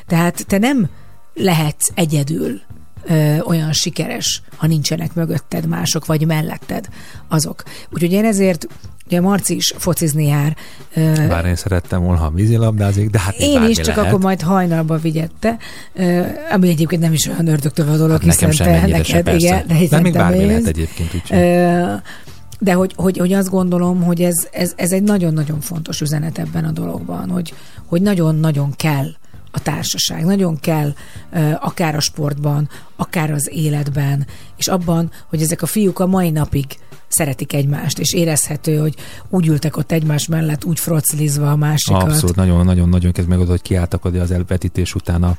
Tehát 0.07 0.45
te 0.47 0.57
nem 0.57 0.89
lehetsz 1.39 1.89
egyedül 1.93 2.59
ö, 3.05 3.39
olyan 3.39 3.71
sikeres, 3.73 4.41
ha 4.55 4.67
nincsenek 4.67 5.13
mögötted 5.13 5.67
mások, 5.67 6.05
vagy 6.05 6.25
melletted 6.25 6.89
azok. 7.27 7.63
Úgyhogy 7.89 8.11
én 8.11 8.25
ezért, 8.25 8.67
ugye 9.05 9.21
Marci 9.21 9.55
is 9.55 9.73
focizni 9.77 10.25
jár. 10.25 10.55
Bár 11.27 11.45
én 11.45 11.55
szerettem 11.55 12.03
volna, 12.03 12.19
ha 12.19 12.29
vízilabdázik, 12.29 13.09
de 13.09 13.19
hát 13.19 13.37
még 13.37 13.49
én 13.49 13.63
is, 13.63 13.77
csak 13.77 13.95
lehet. 13.95 14.05
akkor 14.05 14.19
majd 14.19 14.41
hajnalba 14.41 14.97
vigyette, 14.97 15.57
ami 16.51 16.69
egyébként 16.69 17.01
nem 17.01 17.13
is 17.13 17.27
olyan 17.27 17.47
ördögtől 17.47 17.85
való 17.85 17.97
dolog, 17.97 18.11
Hát 18.11 18.25
nekem 18.25 18.49
hiszen 18.49 18.65
sem 18.65 18.73
te 18.73 18.87
se, 18.87 18.97
neked, 18.97 19.23
persze. 19.23 19.47
igen, 19.47 19.67
de, 19.67 19.73
De 19.73 19.79
hiszen 19.79 20.01
még 20.01 20.11
te 20.13 20.19
bármi 20.19 20.45
lehet 20.45 20.67
egyébként. 20.67 21.11
Ö, 21.29 21.93
de 22.59 22.73
hogy, 22.73 22.93
hogy, 22.95 23.17
hogy 23.17 23.33
azt 23.33 23.49
gondolom, 23.49 24.03
hogy 24.03 24.21
ez, 24.21 24.47
ez, 24.51 24.73
ez 24.75 24.91
egy 24.91 25.03
nagyon-nagyon 25.03 25.59
fontos 25.59 26.01
üzenet 26.01 26.37
ebben 26.37 26.65
a 26.65 26.71
dologban, 26.71 27.29
hogy, 27.29 27.53
hogy 27.85 28.01
nagyon-nagyon 28.01 28.73
kell 28.75 29.07
a 29.51 29.61
társaság, 29.61 30.25
nagyon 30.25 30.59
kell 30.59 30.93
akár 31.59 31.95
a 31.95 31.99
sportban, 31.99 32.69
akár 32.95 33.31
az 33.31 33.49
életben, 33.53 34.27
és 34.57 34.67
abban, 34.67 35.11
hogy 35.27 35.41
ezek 35.41 35.61
a 35.61 35.65
fiúk 35.65 35.99
a 35.99 36.07
mai 36.07 36.29
napig 36.29 36.65
szeretik 37.09 37.53
egymást, 37.53 37.99
és 37.99 38.13
érezhető, 38.13 38.77
hogy 38.77 38.95
úgy 39.29 39.47
ültek 39.47 39.77
ott 39.77 39.91
egymás 39.91 40.27
mellett, 40.27 40.63
úgy 40.65 40.79
froclizva 40.79 41.51
a 41.51 41.55
másikat. 41.55 42.03
Abszolút, 42.03 42.35
nagyon-nagyon-nagyon 42.35 43.11
kezd 43.11 43.27
meg 43.27 43.39
oda, 43.39 43.49
hogy 43.49 43.61
kiálltak 43.61 44.05
oda 44.05 44.21
az 44.21 44.31
elvetítés 44.31 44.95
után 44.95 45.23
a, 45.23 45.35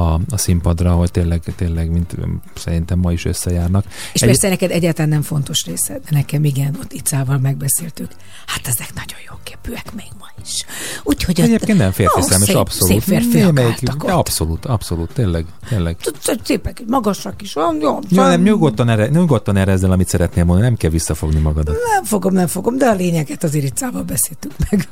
a, 0.00 0.20
a 0.30 0.36
színpadra, 0.36 0.92
hogy 0.94 1.10
tényleg, 1.10 1.42
tényleg, 1.56 1.90
mint 1.90 2.16
szerintem 2.54 2.98
ma 2.98 3.12
is 3.12 3.24
összejárnak. 3.24 3.84
És 4.12 4.20
Egy- 4.22 4.28
persze 4.28 4.48
neked 4.48 4.70
egyáltalán 4.70 5.08
nem 5.08 5.22
fontos 5.22 5.64
része, 5.66 5.92
de 5.92 6.08
nekem 6.10 6.44
igen, 6.44 6.76
ott 6.82 6.92
Icával 6.92 7.38
megbeszéltük. 7.38 8.08
Hát 8.46 8.66
ezek 8.66 8.94
nagyon 8.94 9.18
jó 9.28 9.34
képűek 9.42 9.94
még 9.94 10.08
ma 10.18 10.26
is. 10.44 10.64
Úgyhogy 11.02 11.40
ott- 11.40 11.46
Egyébként 11.46 11.78
nem 11.78 11.90
férfi 11.92 12.20
Ó, 12.20 12.22
szemes, 12.22 12.48
abszolút. 12.48 13.02
Szép 13.02 13.22
férfiak 13.22 13.58
ott. 14.04 14.10
Abszolút, 14.10 14.64
abszolút, 14.66 15.10
tényleg, 15.12 15.44
tényleg. 15.68 15.96
Szépek, 16.42 16.82
magasak 16.86 17.42
is. 17.42 17.54
Jó, 17.54 18.22
nem, 18.22 18.42
nyugodtan, 18.42 18.88
erre, 18.88 19.08
nyugodtan 19.08 19.56
erre 19.56 19.72
ezzel, 19.72 19.90
amit 19.92 20.08
szeretnél 20.08 20.44
mondani, 20.44 20.66
nem 20.68 20.76
kell 20.76 20.90
visszafogni 21.14 21.40
magadat. 21.40 21.76
Nem 21.94 22.04
fogom, 22.04 22.32
nem 22.32 22.46
fogom, 22.46 22.78
de 22.78 22.86
a 22.86 22.94
lényeget 22.94 23.42
az 23.42 23.54
Iricával 23.54 24.02
beszéltük 24.02 24.52
meg. 24.70 24.88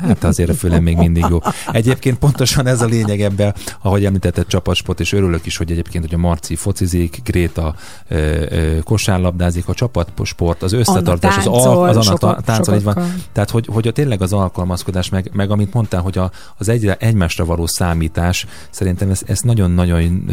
Hát 0.00 0.24
azért 0.24 0.50
a 0.50 0.54
fülem 0.54 0.82
még 0.82 0.96
mindig 0.96 1.24
jó. 1.28 1.38
Egyébként 1.72 2.18
pontosan 2.18 2.66
ez 2.66 2.82
a 2.82 2.86
lényeg 2.86 3.20
ebben, 3.20 3.54
ahogy 3.82 4.04
említetted 4.04 4.46
csapatsport, 4.46 5.00
és 5.00 5.12
örülök 5.12 5.46
is, 5.46 5.56
hogy 5.56 5.70
egyébként, 5.70 6.04
hogy 6.04 6.14
a 6.14 6.18
Marci 6.18 6.56
focizik, 6.56 7.20
Gréta 7.24 7.74
ö, 8.08 8.16
ö, 8.48 8.78
kosárlabdázik, 8.80 9.68
a 9.68 9.74
csapatsport, 9.74 10.62
az 10.62 10.72
összetartás, 10.72 11.36
az, 11.36 11.46
al, 11.46 11.88
az 11.88 12.08
Anna 12.08 12.40
táncol, 12.40 12.74
így 12.74 12.82
van. 12.82 13.14
Tehát, 13.32 13.50
hogy, 13.50 13.68
hogy 13.72 13.88
a 13.88 13.92
tényleg 13.92 14.22
az 14.22 14.32
alkalmazkodás, 14.32 15.08
meg, 15.08 15.30
meg 15.32 15.50
amit 15.50 15.72
mondtál, 15.72 16.00
hogy 16.00 16.18
a, 16.18 16.30
az 16.58 16.68
egyre 16.68 16.96
egymásra 17.00 17.44
való 17.44 17.66
számítás, 17.66 18.46
szerintem 18.70 19.10
ez, 19.10 19.20
ez 19.26 19.40
nagyon-nagyon 19.40 20.30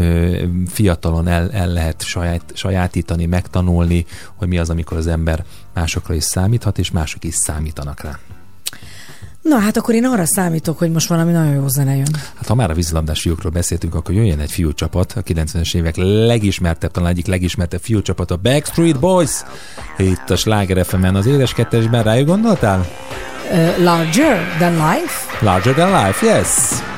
fiatalon 0.68 1.28
el, 1.28 1.52
el 1.52 1.68
lehet 1.68 2.02
saját, 2.02 2.44
sajátítani, 2.54 3.26
megtanulni, 3.26 4.06
hogy 4.36 4.48
mi 4.48 4.58
az, 4.58 4.70
amikor 4.70 4.98
az 4.98 5.08
ember 5.08 5.33
másokra 5.74 6.14
is 6.14 6.24
számíthat, 6.24 6.78
és 6.78 6.92
mások 6.92 7.24
is 7.24 7.36
számítanak 7.36 8.02
rá. 8.02 8.20
Na 9.44 9.60
hát 9.60 9.78
akkor 9.78 9.96
én 9.96 10.06
arra 10.06 10.26
számítok, 10.26 10.78
hogy 10.78 10.92
most 10.92 11.08
valami 11.08 11.32
nagyon 11.32 11.54
jó 11.54 11.68
zene 11.68 11.96
jön. 11.96 12.16
Hát 12.36 12.48
ha 12.48 12.56
már 12.56 12.70
a 12.70 12.74
vízilabdás 12.74 13.22
fiúkról 13.22 13.52
beszéltünk, 13.52 13.96
akkor 13.96 14.16
jöjjön 14.16 14.40
egy 14.40 14.52
fiúcsapat, 14.52 15.14
a 15.16 15.22
90-es 15.22 15.76
évek 15.76 15.96
legismertebb, 16.28 16.92
talán 16.92 17.10
egyik 17.10 17.26
legismertebb 17.26 17.82
fiúcsapat, 17.82 18.32
a 18.32 18.38
Backstreet 18.38 19.00
Boys. 19.00 19.44
Itt 19.98 20.30
a 20.30 20.36
Sláger 20.36 20.86
fm 20.86 21.16
az 21.16 21.26
édes 21.26 21.54
kettesben, 21.54 22.04
rájuk 22.04 22.28
gondoltál? 22.28 22.88
Uh, 23.52 23.84
larger 23.84 24.56
than 24.58 24.74
life? 24.74 25.46
Larger 25.46 25.74
than 25.74 26.06
life, 26.06 26.26
yes! 26.26 26.93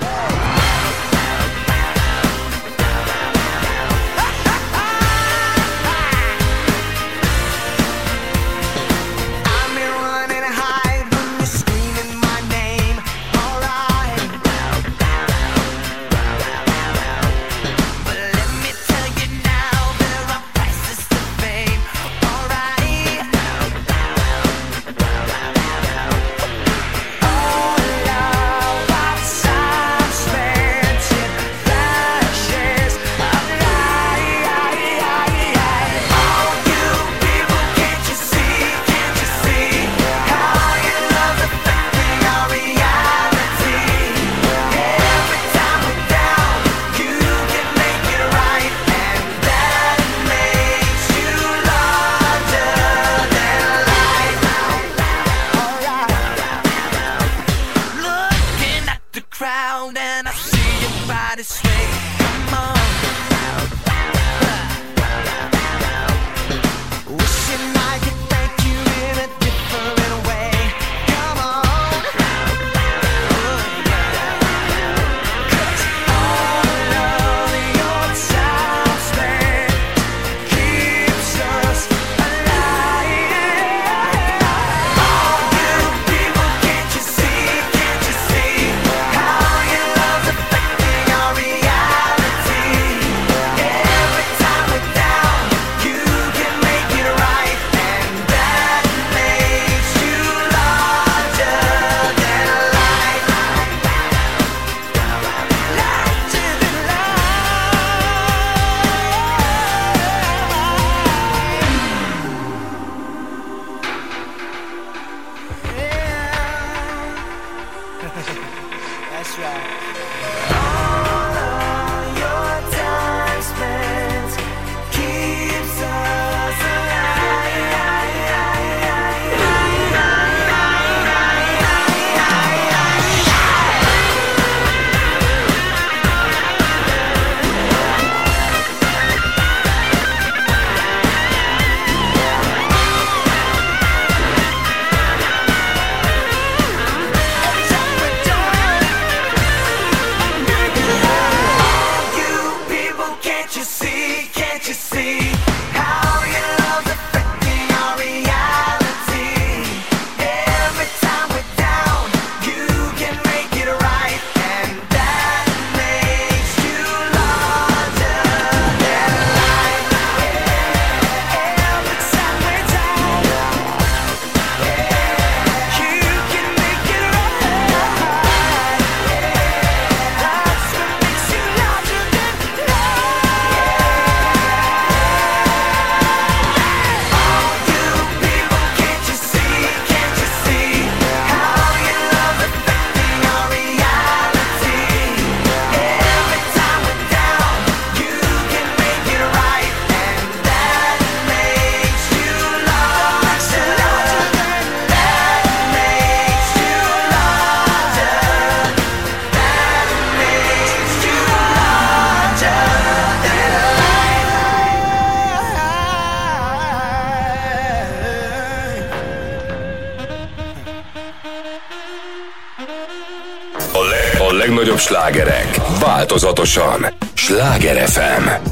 Slágerek 224.86 225.62
változatosan. 225.80 226.86
Sláger 227.14 227.90
FM. 227.90 228.45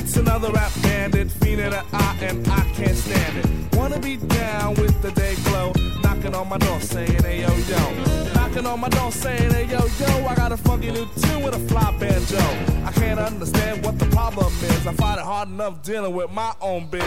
It's 0.00 0.16
another 0.16 0.50
rap 0.50 0.72
bandit, 0.82 1.28
fiending 1.28 1.72
an 1.72 1.84
eye, 1.92 2.16
and 2.22 2.48
I 2.48 2.60
can't 2.72 2.96
stand 2.96 3.38
it. 3.38 3.76
Wanna 3.76 3.98
be 3.98 4.16
down 4.16 4.74
with 4.74 5.00
the 5.02 5.10
day 5.12 5.34
glow, 5.44 5.72
knocking 6.02 6.34
on 6.34 6.48
my 6.48 6.58
door 6.58 6.80
saying, 6.80 7.22
hey 7.22 7.42
yo 7.42 7.52
yo. 7.70 8.32
Knocking 8.34 8.66
on 8.66 8.80
my 8.80 8.88
door 8.88 9.12
saying, 9.12 9.50
hey 9.50 9.66
yo 9.66 9.80
yo, 9.98 10.26
I 10.26 10.34
got 10.34 10.52
a 10.52 10.56
funky 10.56 10.90
new 10.90 11.06
tune 11.20 11.42
with 11.42 11.54
a 11.54 11.60
fly 11.68 11.94
banjo. 11.98 12.38
I 12.84 12.92
can't 12.92 13.20
understand 13.20 13.84
what 13.84 13.98
the 13.98 14.06
problem 14.06 14.46
is. 14.46 14.86
I 14.86 14.92
find 14.94 15.18
it 15.20 15.24
hard 15.24 15.48
enough 15.48 15.82
dealing 15.82 16.14
with 16.14 16.30
my 16.30 16.52
own 16.60 16.88
biz. 16.88 17.02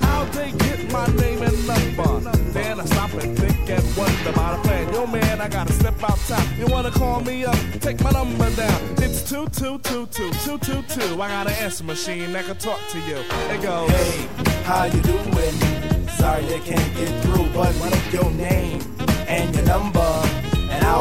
How 0.00 0.24
they 0.36 0.52
get 0.52 0.92
my 0.92 1.06
name 1.16 1.42
and 1.42 1.66
number? 1.66 2.30
Then 2.52 2.80
I 2.80 2.84
stop 2.84 3.12
and 3.14 3.36
think 3.38 3.70
and 3.70 3.96
wonder 3.96 4.30
about 4.30 4.58
a 4.58 4.62
plan. 4.62 4.92
Yo 4.92 5.06
man, 5.06 5.40
I 5.40 5.48
gotta 5.48 5.72
step 5.72 6.02
outside. 6.02 6.46
You 6.58 6.66
wanna 6.66 6.90
call 6.90 7.20
me 7.20 7.44
up? 7.44 7.56
Take 7.80 8.00
my 8.02 8.10
number 8.10 8.50
down. 8.54 8.93
Two 9.26 9.48
two 9.48 9.78
two 9.78 10.06
two 10.08 10.30
two 10.44 10.58
two 10.58 10.82
two. 10.82 11.22
I 11.22 11.28
got 11.28 11.46
an 11.46 11.54
answer 11.54 11.82
machine 11.82 12.30
that 12.34 12.44
can 12.44 12.56
talk 12.56 12.78
to 12.90 12.98
you. 13.00 13.16
It 13.16 13.62
goes. 13.62 13.90
Hey, 13.90 14.28
how 14.64 14.84
you 14.84 15.00
doing? 15.00 16.08
Sorry 16.08 16.44
I 16.44 16.58
can't 16.58 16.94
get 16.94 17.22
through, 17.22 17.48
but 17.54 17.74
your 18.12 18.23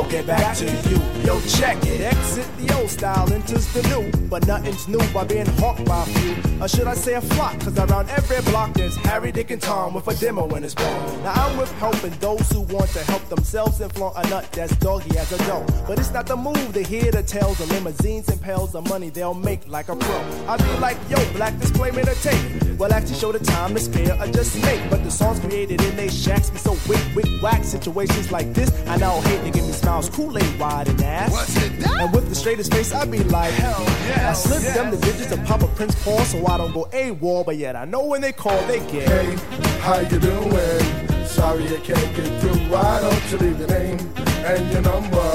I'll 0.03 0.09
get 0.09 0.27
back 0.27 0.57
to 0.57 0.65
you. 0.65 0.97
Yo, 1.23 1.39
check 1.47 1.77
it. 1.85 2.01
Exit 2.01 2.45
the 2.57 2.75
old 2.75 2.89
style, 2.89 3.31
enters 3.31 3.71
the 3.71 3.81
new, 3.83 4.27
but 4.27 4.45
nothing's 4.45 4.85
new 4.89 4.99
by 5.13 5.23
being 5.23 5.45
hawked 5.45 5.85
by 5.85 6.03
a 6.03 6.05
few. 6.05 6.61
Or 6.61 6.67
should 6.67 6.87
I 6.87 6.93
say 6.93 7.13
a 7.13 7.21
flock? 7.21 7.57
Cause 7.61 7.77
around 7.79 8.09
every 8.09 8.41
block 8.51 8.73
there's 8.73 8.97
Harry, 8.97 9.31
Dick, 9.31 9.51
and 9.51 9.61
Tom 9.61 9.93
with 9.93 10.07
a 10.09 10.15
demo 10.15 10.53
in 10.55 10.63
his 10.63 10.75
palm. 10.75 11.23
Now 11.23 11.31
I'm 11.33 11.57
with 11.57 11.71
helping 11.73 12.11
those 12.19 12.51
who 12.51 12.61
want 12.61 12.89
to 12.91 13.03
help 13.05 13.27
themselves 13.29 13.79
and 13.79 13.93
flaunt 13.93 14.17
a 14.17 14.29
nut 14.29 14.51
that's 14.51 14.75
doggy 14.77 15.17
as 15.17 15.31
a 15.31 15.37
dough. 15.45 15.65
But 15.87 15.99
it's 15.99 16.11
not 16.11 16.25
the 16.25 16.35
move 16.35 16.73
to 16.73 16.83
hear 16.83 17.09
the 17.09 17.23
tales 17.23 17.61
of 17.61 17.71
limousines 17.71 18.27
and 18.27 18.41
pails 18.41 18.75
of 18.75 18.87
money 18.89 19.09
they'll 19.09 19.33
make 19.33 19.65
like 19.69 19.87
a 19.87 19.95
pro. 19.95 20.17
I 20.49 20.57
be 20.57 20.79
like, 20.79 20.97
yo, 21.09 21.17
black 21.31 21.57
display 21.59 21.91
made 21.91 22.09
a 22.09 22.15
tape. 22.15 22.77
Well, 22.77 22.91
actually 22.91 23.15
show 23.15 23.31
the 23.31 23.39
time 23.39 23.73
to 23.75 23.79
spare 23.79 24.19
or 24.21 24.27
just 24.27 24.61
make. 24.63 24.89
But 24.89 25.03
the 25.05 25.11
songs 25.11 25.39
created 25.39 25.81
in 25.81 25.95
they 25.95 26.09
shacks 26.09 26.49
be 26.49 26.57
so 26.57 26.77
wick, 26.89 27.03
wick, 27.15 27.41
whack. 27.41 27.63
Situations 27.63 28.31
like 28.31 28.53
this, 28.53 28.69
I 28.87 28.97
now 28.97 29.21
hate 29.21 29.43
to 29.45 29.51
give 29.51 29.65
me 29.65 29.71
smiles, 30.01 30.09
Kool-Aid 30.09 30.59
wide 30.59 30.87
and 30.87 31.01
ass. 31.03 31.31
What's 31.31 31.55
it 31.57 31.79
that? 31.79 32.01
And 32.01 32.13
with 32.13 32.29
the 32.29 32.35
straightest 32.35 32.73
face, 32.73 32.93
I 32.93 33.05
be 33.05 33.23
like, 33.23 33.51
hell 33.53 33.83
yeah, 34.07 34.29
I 34.29 34.33
slip 34.33 34.61
yes. 34.61 34.75
them 34.75 34.91
the 34.91 34.97
digits 34.97 35.31
of 35.31 35.43
Papa 35.45 35.67
Prince 35.75 36.01
Paul 36.03 36.19
so 36.21 36.45
I 36.47 36.57
don't 36.57 36.73
go 36.73 36.87
AWOL, 36.91 37.45
but 37.45 37.57
yet 37.57 37.75
I 37.75 37.85
know 37.85 38.05
when 38.05 38.21
they 38.21 38.31
call, 38.31 38.59
they 38.67 38.79
get. 38.91 39.07
Hey, 39.07 39.35
how 39.79 39.99
you 39.99 40.19
doing? 40.19 41.25
Sorry 41.25 41.65
I 41.65 41.79
can't 41.79 42.15
get 42.15 42.41
through. 42.41 42.59
Why 42.71 43.01
don't 43.01 43.31
you 43.31 43.37
leave 43.37 43.59
your 43.59 43.67
name 43.67 43.99
and 44.45 44.71
your 44.71 44.81
number, 44.81 45.31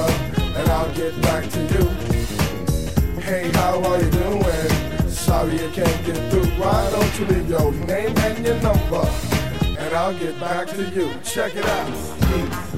and 0.57 0.69
I'll 0.69 0.93
get 0.93 1.21
back 1.21 1.49
to 1.49 1.59
you. 1.59 1.85
Hey, 3.21 3.49
how 3.53 3.81
are 3.83 4.01
you 4.01 4.09
doing? 4.11 5.09
Sorry 5.09 5.55
I 5.55 5.71
can't 5.71 6.05
get 6.05 6.31
through. 6.31 6.49
Why 6.61 6.89
don't 6.91 7.19
you 7.19 7.25
leave 7.25 7.49
your 7.49 7.71
name 7.71 8.17
and 8.17 8.45
your 8.45 8.59
number, 8.61 9.07
and 9.77 9.93
I'll 9.93 10.17
get 10.17 10.39
back 10.39 10.67
to 10.69 10.83
you. 10.89 11.13
Check 11.23 11.55
it 11.55 11.65
out. 11.65 12.68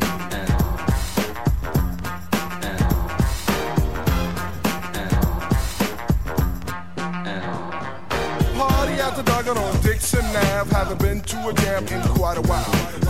the 9.25 9.30
the 9.53 9.59
Duggan 9.59 9.75
on 9.75 9.81
Dixon 9.81 10.25
Ave. 10.25 10.73
Haven't 10.73 10.99
been 10.99 11.21
to 11.21 11.47
a 11.47 11.53
jam 11.53 11.87
in 11.87 12.01
quite 12.15 12.37
a 12.37 12.41
while. 12.41 12.63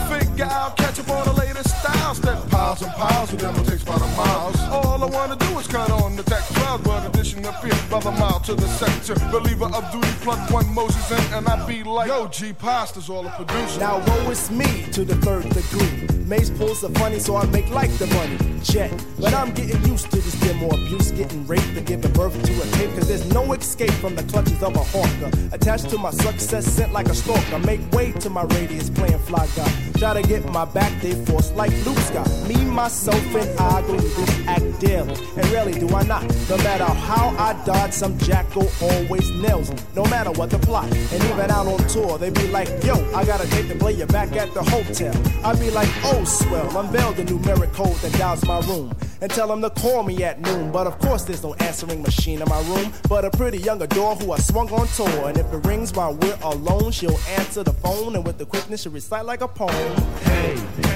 Figure 0.09 0.45
I'll 0.45 0.71
catch 0.71 0.99
up 0.99 1.09
on 1.09 1.25
the 1.25 1.33
latest 1.33 1.69
styles. 1.79 2.19
That 2.21 2.49
piles 2.49 2.81
and 2.81 2.91
piles 2.93 3.33
of 3.33 3.39
them 3.39 3.55
will 3.55 3.63
take 3.63 3.81
about 3.81 4.01
a 4.01 4.07
miles. 4.17 4.59
All 4.69 5.03
I 5.03 5.05
wanna 5.05 5.35
do 5.35 5.59
is 5.59 5.67
cut 5.67 5.89
on 5.91 6.15
the 6.15 6.23
tech 6.23 6.43
cloud, 6.55 6.83
but 6.83 7.07
addition 7.07 7.45
appear 7.45 7.73
brother 7.89 8.11
mile 8.11 8.39
to 8.41 8.55
the 8.55 8.67
sector. 8.67 9.15
Believer 9.31 9.65
of 9.65 9.91
duty, 9.91 10.11
plug 10.21 10.39
one 10.51 10.73
Moses 10.73 11.11
in, 11.11 11.33
and 11.33 11.47
I 11.47 11.65
be 11.67 11.83
like, 11.83 12.07
Yo, 12.07 12.27
G 12.27 12.53
Pasta's 12.53 13.09
all 13.09 13.25
a 13.25 13.31
producer. 13.31 13.79
Now 13.79 14.03
woe 14.05 14.31
is 14.31 14.49
me 14.51 14.85
to 14.91 15.05
the 15.05 15.15
third 15.15 15.43
degree. 15.49 16.07
Mace 16.25 16.49
pulls 16.49 16.81
the 16.81 16.89
funny, 16.99 17.19
so 17.19 17.35
I 17.35 17.45
make 17.47 17.69
like 17.69 17.91
the 17.97 18.07
money. 18.07 18.37
Jet. 18.63 18.91
But 19.19 19.33
I'm 19.33 19.51
getting 19.51 19.83
used 19.85 20.09
to 20.11 20.17
this 20.17 20.39
demo 20.39 20.69
abuse, 20.69 21.11
getting 21.11 21.45
raped 21.45 21.75
and 21.75 21.85
giving 21.85 22.11
birth 22.13 22.41
to 22.41 22.53
a 22.61 22.65
tape. 22.77 22.91
Cause 22.95 23.07
there's 23.07 23.25
no 23.33 23.51
escape 23.53 23.91
from 24.03 24.15
the 24.15 24.23
clutches 24.23 24.61
of 24.63 24.75
a 24.75 24.83
hawker. 24.93 25.29
Attached 25.51 25.89
to 25.89 25.97
my 25.97 26.11
success, 26.39 26.65
sent 26.65 26.93
like 26.93 27.07
a 27.07 27.15
stalker. 27.15 27.55
I 27.55 27.57
make 27.59 27.81
way 27.91 28.11
to 28.13 28.29
my 28.29 28.43
radius, 28.43 28.89
playing 28.89 29.19
fly 29.19 29.47
guy. 29.55 29.71
Try 29.97 30.21
to 30.21 30.27
get 30.27 30.45
my 30.51 30.65
back, 30.65 30.91
they 31.01 31.13
force 31.25 31.51
like 31.51 31.71
Luke 31.85 31.97
Scott. 31.99 32.29
Me, 32.47 32.55
myself, 32.65 33.23
and 33.35 33.59
I 33.59 33.81
go 33.81 33.99
through 33.99 34.45
act 34.45 34.79
daily. 34.79 35.13
And 35.37 35.45
rarely 35.51 35.73
do 35.73 35.87
I 35.89 36.03
not. 36.03 36.23
No 36.49 36.57
matter 36.57 36.85
how 36.85 37.29
I 37.37 37.53
dodge, 37.65 37.93
some 37.93 38.17
jackal 38.19 38.67
always 38.81 39.29
nails 39.31 39.71
me. 39.71 39.77
No 39.95 40.03
matter 40.05 40.31
what 40.31 40.49
the 40.49 40.59
plot. 40.59 40.85
And 40.85 41.23
even 41.23 41.51
out 41.51 41.67
on 41.67 41.79
tour, 41.87 42.17
they 42.17 42.29
be 42.29 42.47
like, 42.47 42.67
yo, 42.83 42.95
I 43.13 43.25
got 43.25 43.43
a 43.43 43.49
date 43.49 43.69
to 43.69 43.75
play 43.75 43.93
you 43.93 44.05
back 44.07 44.31
at 44.35 44.53
the 44.53 44.63
hotel. 44.63 45.13
I 45.45 45.55
be 45.55 45.69
like, 45.71 45.89
oh, 46.03 46.23
swell, 46.23 46.77
unveil 46.77 47.13
the 47.13 47.23
numeric 47.23 47.73
code 47.73 47.95
that 47.97 48.13
dials 48.13 48.45
my 48.45 48.59
room. 48.61 48.91
And 49.21 49.29
tell 49.29 49.47
them 49.47 49.61
to 49.61 49.69
call 49.69 50.01
me 50.01 50.23
at 50.23 50.41
noon. 50.41 50.71
But 50.71 50.87
of 50.87 50.97
course, 50.97 51.23
there's 51.25 51.43
no 51.43 51.53
answering 51.55 52.01
machine 52.01 52.41
in 52.41 52.49
my 52.49 52.59
room. 52.63 52.91
But 53.07 53.23
a 53.23 53.29
pretty 53.29 53.59
young 53.59 53.79
adore 53.83 54.15
who 54.15 54.31
I 54.31 54.39
swung 54.39 54.71
on 54.71 54.87
tour. 54.87 55.29
And 55.29 55.37
if 55.37 55.45
it 55.53 55.63
rings 55.67 55.93
while 55.93 56.15
we're 56.21 56.37
alone, 56.43 56.91
she'll 56.91 57.19
answer 57.37 57.63
the 57.63 57.73
phone. 57.73 58.15
And 58.15 58.25
with 58.25 58.37
the 58.37 58.45
quickness, 58.45 58.83
she'll 58.83 58.91
recite 58.91 59.25
like 59.25 59.41
a 59.41 59.47
poem. 59.47 59.95
Hey, 60.21 60.55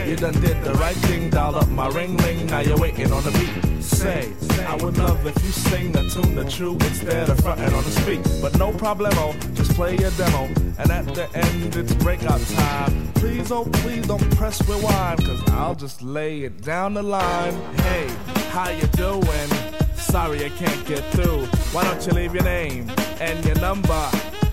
you 0.09 0.15
done 0.15 0.33
did 0.41 0.63
the 0.63 0.73
right 0.75 0.95
thing, 0.95 1.29
dial 1.29 1.55
up 1.55 1.67
my 1.69 1.87
ring 1.89 2.15
ring, 2.17 2.45
now 2.47 2.59
you're 2.59 2.77
waiting 2.77 3.11
on 3.11 3.23
the 3.23 3.31
beat. 3.31 3.83
Say, 3.83 4.33
I 4.65 4.75
would 4.75 4.97
love 4.97 5.25
if 5.25 5.35
you 5.43 5.51
sing 5.51 5.91
the 5.91 6.09
tune 6.09 6.35
the 6.35 6.45
true 6.45 6.73
instead 6.73 7.29
of 7.29 7.39
fronting 7.39 7.73
on 7.73 7.83
the 7.83 7.91
speak. 7.91 8.21
But 8.41 8.57
no 8.57 8.71
problemo, 8.71 9.33
just 9.55 9.73
play 9.73 9.97
your 9.97 10.11
demo. 10.11 10.45
And 10.77 10.91
at 10.91 11.05
the 11.13 11.29
end, 11.35 11.75
it's 11.75 11.93
breakout 11.95 12.41
time. 12.41 13.13
Please, 13.13 13.51
oh 13.51 13.65
please 13.65 14.07
don't 14.07 14.35
press 14.35 14.67
rewind, 14.67 15.23
cause 15.23 15.49
I'll 15.51 15.75
just 15.75 16.01
lay 16.01 16.43
it 16.43 16.61
down 16.61 16.95
the 16.95 17.03
line. 17.03 17.53
Hey, 17.75 18.07
how 18.49 18.69
you 18.69 18.87
doing? 18.87 19.49
Sorry 19.95 20.45
I 20.45 20.49
can't 20.49 20.87
get 20.87 21.03
through. 21.11 21.45
Why 21.73 21.83
don't 21.83 22.05
you 22.05 22.13
leave 22.13 22.33
your 22.33 22.43
name 22.43 22.91
and 23.19 23.45
your 23.45 23.55
number? 23.55 24.09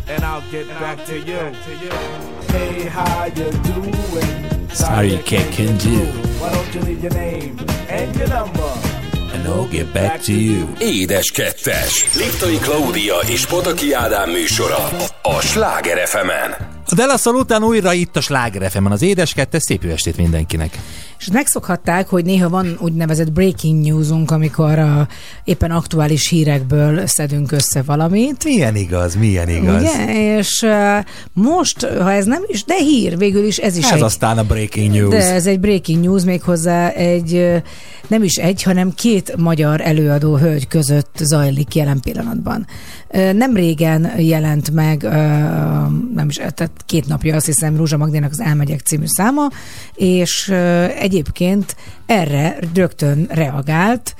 And 0.08 0.24
I'll 0.24 0.42
get 0.50 0.68
back 0.68 1.04
to 1.06 1.16
you. 1.18 1.52
Hey, 2.48 2.86
how 2.88 3.24
you 3.26 3.50
doing? 3.50 4.68
Sorry, 4.70 5.16
can't 5.24 5.80
do. 5.80 5.98
Why 6.40 6.52
don't 6.52 6.74
you 6.74 6.80
leave 6.80 7.02
your 7.02 7.12
name 7.14 7.58
and 7.88 8.16
your 8.16 8.28
number? 8.28 8.72
And 9.32 9.46
I'll 9.46 9.68
get 9.68 9.92
back 9.92 10.20
to 10.22 10.32
you. 10.32 10.66
Édes 10.80 11.30
kettes. 11.30 12.16
Liptai 12.16 12.58
Klaudia 12.58 13.16
és 13.28 13.46
Pataki 13.46 13.92
Ádám 13.92 14.30
műsora 14.30 14.88
a 15.22 15.40
Sláger 15.40 16.08
fm 16.08 16.71
A 16.92 16.94
Delaszal 16.94 17.34
után 17.34 17.64
újra 17.64 17.92
itt 17.92 18.16
a 18.16 18.20
Sláger 18.20 18.70
fm 18.70 18.86
az 18.86 19.02
édes 19.02 19.34
kettes, 19.34 19.62
szép 19.62 19.82
jó 19.82 19.90
estét 19.90 20.16
mindenkinek. 20.16 20.78
És 21.18 21.30
megszokhatták, 21.32 22.08
hogy 22.08 22.24
néha 22.24 22.48
van 22.48 22.76
úgynevezett 22.80 23.32
breaking 23.32 23.84
newsunk, 23.86 24.30
amikor 24.30 24.78
a 24.78 25.08
éppen 25.44 25.70
aktuális 25.70 26.28
hírekből 26.28 27.06
szedünk 27.06 27.52
össze 27.52 27.82
valamit. 27.82 28.44
Milyen 28.44 28.76
igaz, 28.76 29.14
milyen 29.14 29.48
igaz. 29.48 29.82
Ugye? 29.82 30.36
És 30.36 30.62
uh, 30.62 31.04
most, 31.32 31.86
ha 31.86 32.12
ez 32.12 32.24
nem 32.24 32.42
is, 32.46 32.64
de 32.64 32.74
hír, 32.74 33.18
végül 33.18 33.44
is 33.44 33.56
ez 33.56 33.76
is 33.76 33.84
Ez 33.84 33.96
egy... 33.96 34.02
aztán 34.02 34.38
a 34.38 34.44
breaking 34.44 34.92
news. 34.92 35.10
De 35.10 35.32
ez 35.32 35.46
egy 35.46 35.60
breaking 35.60 36.04
news, 36.04 36.24
méghozzá 36.24 36.88
egy, 36.88 37.62
nem 38.08 38.22
is 38.22 38.36
egy, 38.36 38.62
hanem 38.62 38.94
két 38.94 39.36
magyar 39.36 39.80
előadó 39.80 40.36
hölgy 40.36 40.68
között 40.68 41.16
zajlik 41.18 41.74
jelen 41.74 42.00
pillanatban. 42.00 42.66
Nem 43.12 43.54
régen 43.54 44.20
jelent 44.20 44.70
meg, 44.70 45.02
nem 46.14 46.26
is, 46.28 46.34
tehát 46.36 46.70
két 46.86 47.06
napja 47.06 47.36
azt 47.36 47.46
hiszem 47.46 47.76
Rózsa 47.76 47.96
Magdénak 47.96 48.30
az 48.30 48.40
Elmegyek 48.40 48.80
című 48.80 49.06
száma, 49.06 49.48
és 49.94 50.48
egyébként 50.98 51.76
erre 52.06 52.58
rögtön 52.74 53.26
reagált 53.30 54.14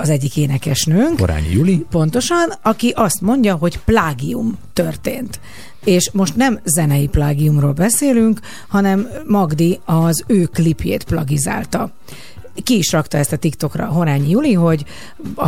az 0.00 0.08
egyik 0.08 0.36
énekesnőnk. 0.36 1.16
Korányi 1.16 1.52
Juli. 1.52 1.86
Pontosan, 1.90 2.52
aki 2.62 2.92
azt 2.96 3.20
mondja, 3.20 3.54
hogy 3.54 3.78
plágium 3.84 4.58
történt. 4.72 5.40
És 5.84 6.10
most 6.12 6.36
nem 6.36 6.60
zenei 6.64 7.06
plágiumról 7.06 7.72
beszélünk, 7.72 8.40
hanem 8.68 9.08
Magdi 9.26 9.80
az 9.84 10.24
ő 10.26 10.44
klipjét 10.44 11.04
plagizálta. 11.04 11.92
Ki 12.62 12.76
is 12.76 12.92
rakta 12.92 13.18
ezt 13.18 13.32
a 13.32 13.36
TikTokra 13.36 13.86
Horányi 13.86 14.30
Juli, 14.30 14.52
hogy 14.52 14.84
a, 15.36 15.46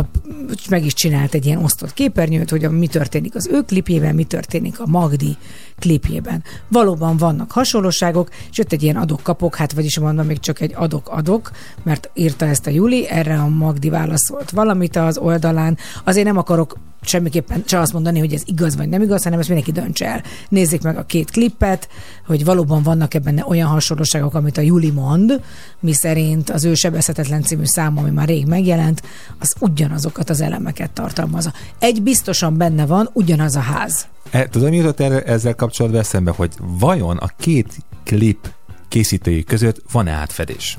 meg 0.69 0.85
is 0.85 0.93
csinált 0.93 1.33
egy 1.33 1.45
ilyen 1.45 1.63
osztott 1.63 1.93
képernyőt, 1.93 2.49
hogy 2.49 2.63
a, 2.63 2.71
mi 2.71 2.87
történik 2.87 3.35
az 3.35 3.47
ő 3.51 3.61
klipjében, 3.61 4.15
mi 4.15 4.23
történik 4.23 4.79
a 4.79 4.85
Magdi 4.87 5.37
klipjében. 5.79 6.43
Valóban 6.67 7.17
vannak 7.17 7.51
hasonlóságok, 7.51 8.29
és 8.51 8.57
jött 8.57 8.71
egy 8.71 8.83
ilyen 8.83 8.95
adok-kapok, 8.95 9.55
hát 9.55 9.73
vagyis 9.73 9.99
mondom, 9.99 10.25
még 10.25 10.39
csak 10.39 10.59
egy 10.59 10.73
adok-adok, 10.75 11.51
mert 11.83 12.09
írta 12.13 12.45
ezt 12.45 12.67
a 12.67 12.69
Juli, 12.69 13.07
erre 13.07 13.39
a 13.39 13.47
Magdi 13.47 13.89
válaszolt 13.89 14.49
valamit 14.49 14.95
az 14.95 15.17
oldalán. 15.17 15.77
Azért 16.03 16.25
nem 16.25 16.37
akarok 16.37 16.77
semmiképpen 17.05 17.63
se 17.65 17.79
azt 17.79 17.93
mondani, 17.93 18.19
hogy 18.19 18.33
ez 18.33 18.41
igaz 18.45 18.75
vagy 18.75 18.89
nem 18.89 19.01
igaz, 19.01 19.23
hanem 19.23 19.39
ezt 19.39 19.49
mindenki 19.49 19.79
döntse 19.79 20.05
el. 20.05 20.23
Nézzék 20.49 20.81
meg 20.81 20.97
a 20.97 21.05
két 21.05 21.31
klippet, 21.31 21.89
hogy 22.25 22.45
valóban 22.45 22.83
vannak 22.83 23.13
ebben 23.13 23.43
olyan 23.47 23.67
hasonlóságok, 23.67 24.33
amit 24.33 24.57
a 24.57 24.61
Juli 24.61 24.91
mond, 24.91 25.41
mi 25.79 25.93
szerint 25.93 26.49
az 26.49 26.65
ő 26.65 26.73
sebezhetetlen 26.73 27.41
című 27.41 27.65
száma, 27.65 28.01
ami 28.01 28.09
már 28.09 28.27
rég 28.27 28.45
megjelent, 28.45 29.01
az 29.39 29.55
ugyanazokat 29.59 30.29
az 30.29 30.41
elemeket 30.41 30.91
tartalmazza. 30.91 31.53
Egy 31.79 32.01
biztosan 32.01 32.57
benne 32.57 32.85
van, 32.85 33.09
ugyanaz 33.13 33.55
a 33.55 33.59
ház. 33.59 34.07
E, 34.29 34.47
tudod, 34.47 34.69
mi 34.69 34.75
jutott 34.75 34.99
erre, 34.99 35.21
ezzel 35.21 35.55
kapcsolatban 35.55 36.01
eszembe, 36.01 36.31
hogy 36.31 36.51
vajon 36.59 37.17
a 37.17 37.27
két 37.37 37.73
klip 38.03 38.51
készítői 38.87 39.43
között 39.43 39.81
van-e 39.91 40.11
átfedés? 40.11 40.77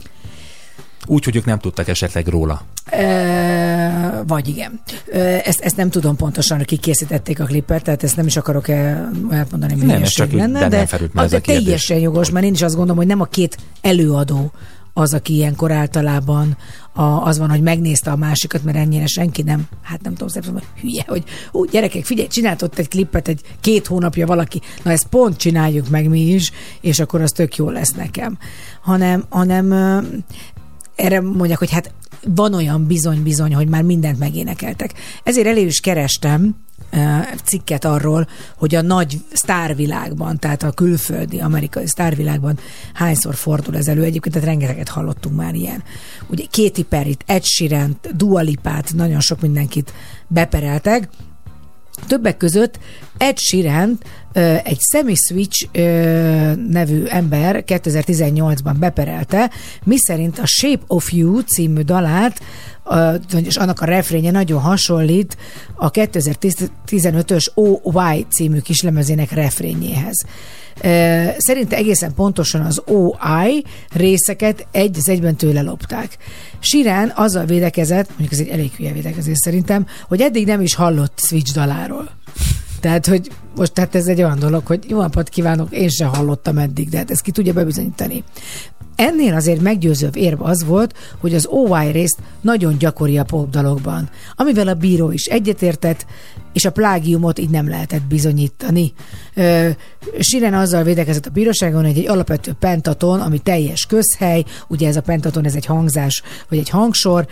Úgy, 1.07 1.25
hogy 1.25 1.37
ők 1.37 1.45
nem 1.45 1.59
tudtak 1.59 1.89
esetleg 1.89 2.27
róla. 2.27 2.63
E, 2.85 4.23
vagy 4.27 4.49
igen. 4.49 4.81
Ezt, 5.45 5.61
ezt 5.61 5.77
nem 5.77 5.91
tudom 5.91 6.17
pontosan, 6.17 6.57
hogy 6.57 6.67
kik 6.67 6.81
készítették 6.81 7.41
a 7.41 7.45
klipet, 7.45 7.83
tehát 7.83 8.03
ezt 8.03 8.17
nem 8.17 8.27
is 8.27 8.37
akarok 8.37 8.69
elmondani, 8.69 9.73
hogy 9.73 9.77
Nem, 9.77 9.89
ez 9.91 9.97
hülyeség 9.97 10.17
csak 10.17 10.33
lenne, 10.33 10.69
de 10.69 10.87
felült 10.87 11.13
kérdés. 11.13 11.43
teljesen 11.43 11.99
jogos, 11.99 12.31
mert 12.31 12.47
én 12.47 12.53
is 12.53 12.63
azt 12.63 12.75
gondolom, 12.75 12.97
hogy 12.97 13.07
nem 13.07 13.21
a 13.21 13.25
két 13.25 13.57
előadó 13.81 14.53
az, 14.97 15.15
aki 15.15 15.35
ilyenkor 15.35 15.73
általában 15.73 16.57
a, 16.93 17.03
az 17.03 17.39
van, 17.39 17.51
hogy 17.51 17.63
megnézte 17.63 18.11
a 18.11 18.17
másikat, 18.17 18.65
mert 18.65 18.77
ennyire 18.77 19.07
senki 19.07 19.43
nem, 19.43 19.69
hát 19.83 20.03
nem 20.03 20.15
tudom, 20.15 20.45
hogy 20.53 20.63
hülye, 20.81 21.05
hogy 21.07 21.25
ú, 21.53 21.65
gyerekek, 21.65 22.05
figyelj, 22.05 22.29
csinált 22.29 22.63
ott 22.63 22.79
egy 22.79 22.89
klippet 22.89 23.29
egy 23.29 23.41
két 23.61 23.87
hónapja 23.87 24.27
valaki, 24.27 24.61
na 24.83 24.91
ezt 24.91 25.07
pont 25.07 25.37
csináljuk 25.37 25.89
meg 25.89 26.09
mi 26.09 26.21
is, 26.21 26.51
és 26.81 26.99
akkor 26.99 27.21
az 27.21 27.33
tök 27.33 27.57
jó 27.57 27.71
lesz 27.71 27.93
nekem. 27.93 28.39
Hanem, 28.83 29.25
hanem 29.29 29.73
erre 30.95 31.21
mondják, 31.21 31.59
hogy 31.59 31.71
hát 31.71 31.93
van 32.27 32.55
olyan 32.55 32.87
bizony-bizony, 32.87 33.55
hogy 33.55 33.69
már 33.69 33.83
mindent 33.83 34.19
megénekeltek. 34.19 34.93
Ezért 35.23 35.47
elő 35.47 35.61
is 35.61 35.81
kerestem 35.81 36.57
cikket 37.45 37.85
arról, 37.85 38.29
hogy 38.57 38.75
a 38.75 38.83
nagy 38.83 39.21
sztárvilágban, 39.33 40.39
tehát 40.39 40.63
a 40.63 40.71
külföldi, 40.71 41.41
amerikai 41.41 41.87
sztárvilágban 41.87 42.59
hányszor 42.95 43.35
fordul 43.35 43.77
ez 43.77 43.87
elő. 43.87 44.03
Egyébként 44.03 44.35
tehát 44.35 44.49
rengeteget 44.49 44.89
hallottunk 44.89 45.37
már 45.37 45.55
ilyen. 45.55 45.83
Ugye 46.27 46.45
Katy 46.51 46.83
Perry-t, 46.89 47.25
Ed 47.27 47.45
sheeran 47.45 47.99
Dua 48.17 48.41
Lipát, 48.41 48.93
nagyon 48.95 49.21
sok 49.21 49.41
mindenkit 49.41 49.93
bepereltek, 50.29 51.09
Többek 52.07 52.37
között 52.37 52.79
Ed 53.17 53.39
Sheeran 53.39 53.99
egy 54.65 54.79
Sammy 54.93 55.15
Switch 55.15 55.69
nevű 56.69 57.05
ember 57.05 57.65
2018-ban 57.67 58.75
beperelte, 58.79 59.51
miszerint 59.85 60.39
a 60.39 60.47
Shape 60.47 60.83
of 60.87 61.13
You 61.13 61.41
című 61.41 61.81
dalát, 61.81 62.41
és 63.45 63.57
annak 63.57 63.81
a 63.81 63.85
refrénye 63.85 64.31
nagyon 64.31 64.61
hasonlít 64.61 65.37
a 65.75 65.91
2015-ös 65.91 67.47
OY 67.55 68.27
című 68.29 68.59
kislemezének 68.59 69.31
refrényéhez. 69.33 70.25
Szerinte 71.39 71.77
egészen 71.77 72.15
pontosan 72.15 72.61
az 72.61 72.83
OI 72.87 73.65
részeket 73.93 74.67
egy 74.71 74.97
az 74.99 75.09
egyben 75.09 75.37
tőle 75.37 75.63
lopták. 75.63 76.17
Sirán 76.59 77.13
azzal 77.17 77.45
védekezett, 77.45 78.09
mondjuk 78.09 78.33
ez 78.33 78.39
egy 78.39 78.49
elég 78.49 78.73
hülye 78.73 78.93
védekezés 78.93 79.39
szerintem, 79.39 79.87
hogy 80.09 80.21
eddig 80.21 80.47
nem 80.47 80.61
is 80.61 80.75
hallott 80.75 81.19
Switch 81.23 81.55
daláról. 81.55 82.11
Tehát, 82.85 83.07
hogy 83.07 83.31
most 83.57 83.73
tehát 83.73 83.95
ez 83.95 84.07
egy 84.07 84.23
olyan 84.23 84.39
dolog, 84.39 84.67
hogy 84.67 84.85
jó 84.89 85.01
napot 85.01 85.29
kívánok, 85.29 85.71
én 85.71 85.89
sem 85.89 86.09
hallottam 86.09 86.59
eddig, 86.59 86.89
de 86.89 86.97
hát 86.97 87.11
ezt 87.11 87.23
ki 87.23 87.31
tudja 87.31 87.53
bebizonyítani. 87.53 88.25
Ennél 88.97 89.35
azért 89.35 89.61
meggyőzőbb 89.61 90.17
érv 90.17 90.43
az 90.43 90.65
volt, 90.65 90.95
hogy 91.21 91.35
az 91.35 91.47
OY 91.47 91.91
részt 91.91 92.19
nagyon 92.41 92.79
gyakori 92.79 93.19
a 93.19 93.25
popdalokban, 93.25 94.09
amivel 94.35 94.69
a 94.69 94.75
bíró 94.75 95.11
is 95.11 95.25
egyetértett, 95.25 96.07
és 96.53 96.65
a 96.65 96.73
plágiumot 96.73 97.39
így 97.39 97.51
nem 97.51 97.69
lehetett 97.69 98.03
bizonyítani. 98.03 98.93
Ö, 99.35 99.69
Siren 100.19 100.55
azzal 100.55 100.83
védekezett 100.83 101.27
a 101.27 101.31
bíróságon, 101.31 101.85
hogy 101.85 101.99
egy 101.99 102.09
alapvető 102.09 102.53
pentaton, 102.59 103.21
ami 103.21 103.39
teljes 103.39 103.87
közhely, 103.87 104.45
ugye 104.69 104.89
ez 104.89 104.97
a 104.97 105.03
pentaton, 105.03 105.45
ez 105.45 105.55
egy 105.55 105.67
hangzás, 105.67 106.23
vagy 106.49 106.59
egy 106.59 106.69
hangsor, 106.69 107.27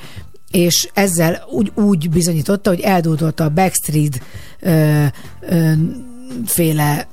és 0.52 0.88
ezzel 0.92 1.44
úgy, 1.50 1.72
úgy 1.74 2.10
bizonyította, 2.10 2.70
hogy 2.70 2.80
eldúdolta 2.80 3.44
a 3.44 3.48
Backstreet 3.48 4.22
ö, 4.60 5.04
ö, 5.40 5.72
féle 6.46 7.06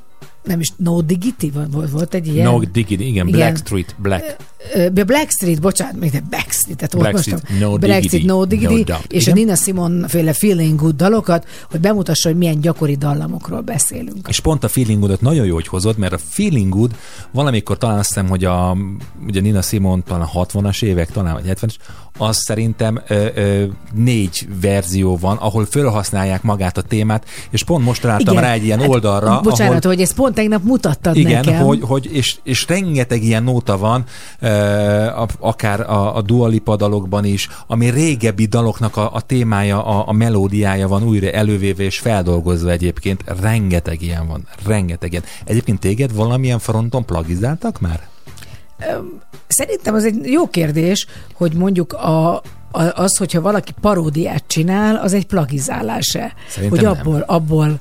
nem 0.43 0.59
is 0.59 0.71
No 0.77 1.01
Digity 1.01 1.51
volt, 1.71 1.89
volt 1.91 2.13
egy 2.13 2.27
ilyen. 2.27 2.51
No 2.51 2.59
Diggity, 2.59 3.01
igen, 3.01 3.27
Igen. 3.27 3.39
Black 3.39 3.57
Street, 3.57 3.95
Black. 3.97 4.35
Black 4.93 5.29
Street, 5.29 5.61
bocsánat, 5.61 5.99
még 5.99 6.11
de 6.11 6.21
Backstreet, 6.29 6.77
tehát 6.77 6.97
Blackstreet, 6.97 7.49
most 7.49 7.59
No 7.59 7.77
Blackstreet, 7.77 8.01
Diggity, 8.01 8.25
No 8.25 8.45
Diggity, 8.45 8.73
no 8.73 8.83
doubt. 8.83 9.11
és 9.11 9.21
Igen. 9.21 9.33
a 9.33 9.39
Nina 9.39 9.55
Simon 9.55 10.05
féle 10.07 10.33
Feeling 10.33 10.79
Good 10.79 10.95
dalokat, 10.95 11.47
hogy 11.69 11.79
bemutassa, 11.79 12.29
hogy 12.29 12.37
milyen 12.37 12.59
gyakori 12.61 12.95
dallamokról 12.95 13.61
beszélünk. 13.61 14.27
És 14.27 14.39
pont 14.39 14.63
a 14.63 14.67
Feeling 14.67 14.99
Good-ot 14.99 15.21
nagyon 15.21 15.45
jó, 15.45 15.53
hogy 15.53 15.67
hozod, 15.67 15.97
mert 15.97 16.13
a 16.13 16.17
Feeling 16.17 16.73
Good 16.73 16.95
valamikor 17.31 17.77
talán 17.77 17.97
azt 17.97 18.07
hiszem, 18.07 18.27
hogy 18.27 18.45
a 18.45 18.77
ugye 19.27 19.41
Nina 19.41 19.61
Simon 19.61 20.03
talán 20.03 20.29
a 20.33 20.45
60-as 20.45 20.83
évek, 20.83 21.11
talán 21.11 21.33
vagy 21.33 21.45
70-es, 21.47 21.75
az 22.19 22.37
szerintem 22.37 23.01
ö, 23.07 23.25
ö, 23.35 23.63
négy 23.93 24.47
verzió 24.61 25.17
van, 25.17 25.37
ahol 25.37 25.65
felhasználják 25.65 26.43
magát 26.43 26.77
a 26.77 26.81
témát, 26.81 27.25
és 27.49 27.63
pont 27.63 27.85
most 27.85 28.01
találtam 28.01 28.33
Igen. 28.33 28.45
rá 28.45 28.53
egy 28.53 28.63
ilyen 28.63 28.79
Hát, 28.79 28.87
oldalra, 28.87 29.39
Bocsánat, 29.41 29.85
ahol 29.85 29.95
hogy 29.95 30.01
ezt 30.03 30.13
pont 30.13 30.35
tegnap 30.35 30.63
mutattad 30.63 31.15
igen, 31.15 31.43
nekem. 31.45 31.61
hogy, 31.65 31.79
hogy 31.81 32.09
és, 32.13 32.35
és 32.43 32.67
rengeteg 32.67 33.23
ilyen 33.23 33.43
nóta 33.43 33.77
van, 33.77 34.03
ö, 34.39 34.47
a, 35.05 35.27
akár 35.39 35.79
a, 35.79 36.15
a 36.15 36.21
Dua 36.21 36.47
Lipa 36.47 36.75
dalokban 36.75 37.25
is, 37.25 37.49
ami 37.67 37.89
régebbi 37.89 38.45
daloknak 38.45 38.97
a, 38.97 39.09
a 39.13 39.21
témája, 39.21 39.85
a, 39.85 40.03
a 40.07 40.11
melódiája 40.11 40.87
van 40.87 41.03
újra 41.03 41.29
elővéve 41.29 41.83
és 41.83 41.99
feldolgozva 41.99 42.71
egyébként. 42.71 43.23
Rengeteg 43.41 44.01
ilyen 44.01 44.27
van, 44.27 44.47
rengeteg 44.65 45.11
ilyen. 45.11 45.23
Egyébként 45.45 45.79
téged 45.79 46.13
valamilyen 46.13 46.59
fronton 46.59 47.05
plagizáltak 47.05 47.79
már? 47.79 48.07
Szerintem 49.47 49.93
az 49.93 50.05
egy 50.05 50.25
jó 50.25 50.47
kérdés, 50.47 51.07
hogy 51.33 51.53
mondjuk 51.53 51.93
a, 51.93 52.41
az, 52.93 53.17
hogyha 53.17 53.41
valaki 53.41 53.71
paródiát 53.81 54.43
csinál, 54.47 54.95
az 54.95 55.13
egy 55.13 55.25
plagizálás-e? 55.25 56.33
Szerintem 56.47 56.79
hogy 56.79 56.87
nem. 56.87 56.97
abból, 56.99 57.23
abból 57.27 57.79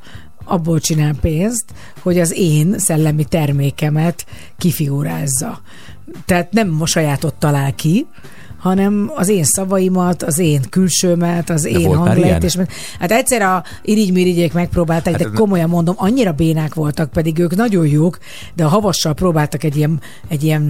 abból 0.49 0.80
csinál 0.80 1.14
pénzt, 1.20 1.64
hogy 2.03 2.18
az 2.18 2.32
én 2.32 2.78
szellemi 2.78 3.24
termékemet 3.24 4.26
kifigurázza. 4.59 5.61
Tehát 6.24 6.53
nem 6.53 6.76
a 6.80 6.86
sajátot 6.86 7.34
talál 7.34 7.74
ki, 7.74 8.07
hanem 8.59 9.11
az 9.14 9.28
én 9.28 9.44
szavaimat, 9.44 10.22
az 10.22 10.38
én 10.38 10.61
külsőmet, 10.70 11.50
az 11.50 11.64
én 11.64 11.82
volt 11.82 11.98
már 11.98 12.09
hanglejtésemet. 12.09 12.72
Hát 13.00 13.12
egyszer 13.12 13.42
a 13.42 13.62
irigy 13.82 14.52
megpróbálták, 14.52 15.16
Hát 15.16 15.22
de 15.22 15.36
komolyan 15.38 15.68
mondom, 15.68 15.94
annyira 15.98 16.32
bénák 16.32 16.74
voltak, 16.74 17.11
pedig 17.11 17.38
ők 17.38 17.56
nagyon 17.56 17.86
jók, 17.86 18.18
de 18.54 18.64
a 18.64 18.68
havassal 18.68 19.14
próbáltak 19.14 19.64
egy 19.64 19.76
ilyen, 19.76 20.00
egy 20.28 20.44
ilyen 20.44 20.64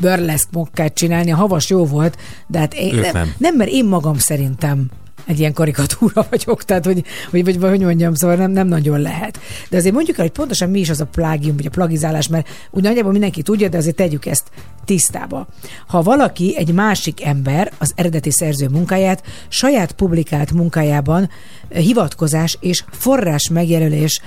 burleszk 0.00 0.48
mokkát 0.52 0.94
csinálni, 0.94 1.32
a 1.32 1.36
havas 1.36 1.70
jó 1.70 1.84
volt, 1.84 2.16
de 2.46 2.58
hát 2.58 2.74
én, 2.74 2.94
nem. 3.12 3.32
nem, 3.38 3.56
mert 3.56 3.70
én 3.70 3.84
magam 3.84 4.18
szerintem 4.18 4.90
egy 5.26 5.38
ilyen 5.38 5.52
karikatúra 5.52 6.26
vagyok, 6.30 6.64
tehát 6.64 6.84
hogy, 6.84 7.04
hogy, 7.30 7.44
vagy, 7.44 7.60
vagy 7.60 7.70
hogy 7.70 7.80
mondjam, 7.80 8.14
szóval 8.14 8.36
nem, 8.36 8.50
nem 8.50 8.66
nagyon 8.66 9.00
lehet. 9.00 9.38
De 9.68 9.76
azért 9.76 9.94
mondjuk 9.94 10.18
el, 10.18 10.24
hogy 10.24 10.32
pontosan 10.32 10.70
mi 10.70 10.78
is 10.80 10.90
az 10.90 11.00
a 11.00 11.06
plágium, 11.06 11.56
vagy 11.56 11.66
a 11.66 11.70
plagizálás, 11.70 12.28
mert 12.28 12.48
úgy 12.70 12.82
nagyjából 12.82 13.12
mindenki 13.12 13.42
tudja, 13.42 13.68
de 13.68 13.76
azért 13.76 13.96
tegyük 13.96 14.26
ezt 14.26 14.44
tisztába. 14.84 15.46
Ha 15.86 16.02
valaki, 16.02 16.54
egy 16.56 16.72
másik 16.72 17.24
ember 17.24 17.72
az 17.78 17.92
eredeti 17.96 18.30
szerző 18.30 18.68
munkáját 18.68 19.22
saját 19.48 19.92
publikált 19.92 20.52
munkájában 20.52 21.30
hivatkozás 21.68 22.58
és 22.60 22.84
forrás 22.90 23.48
megjelölés 23.48 24.20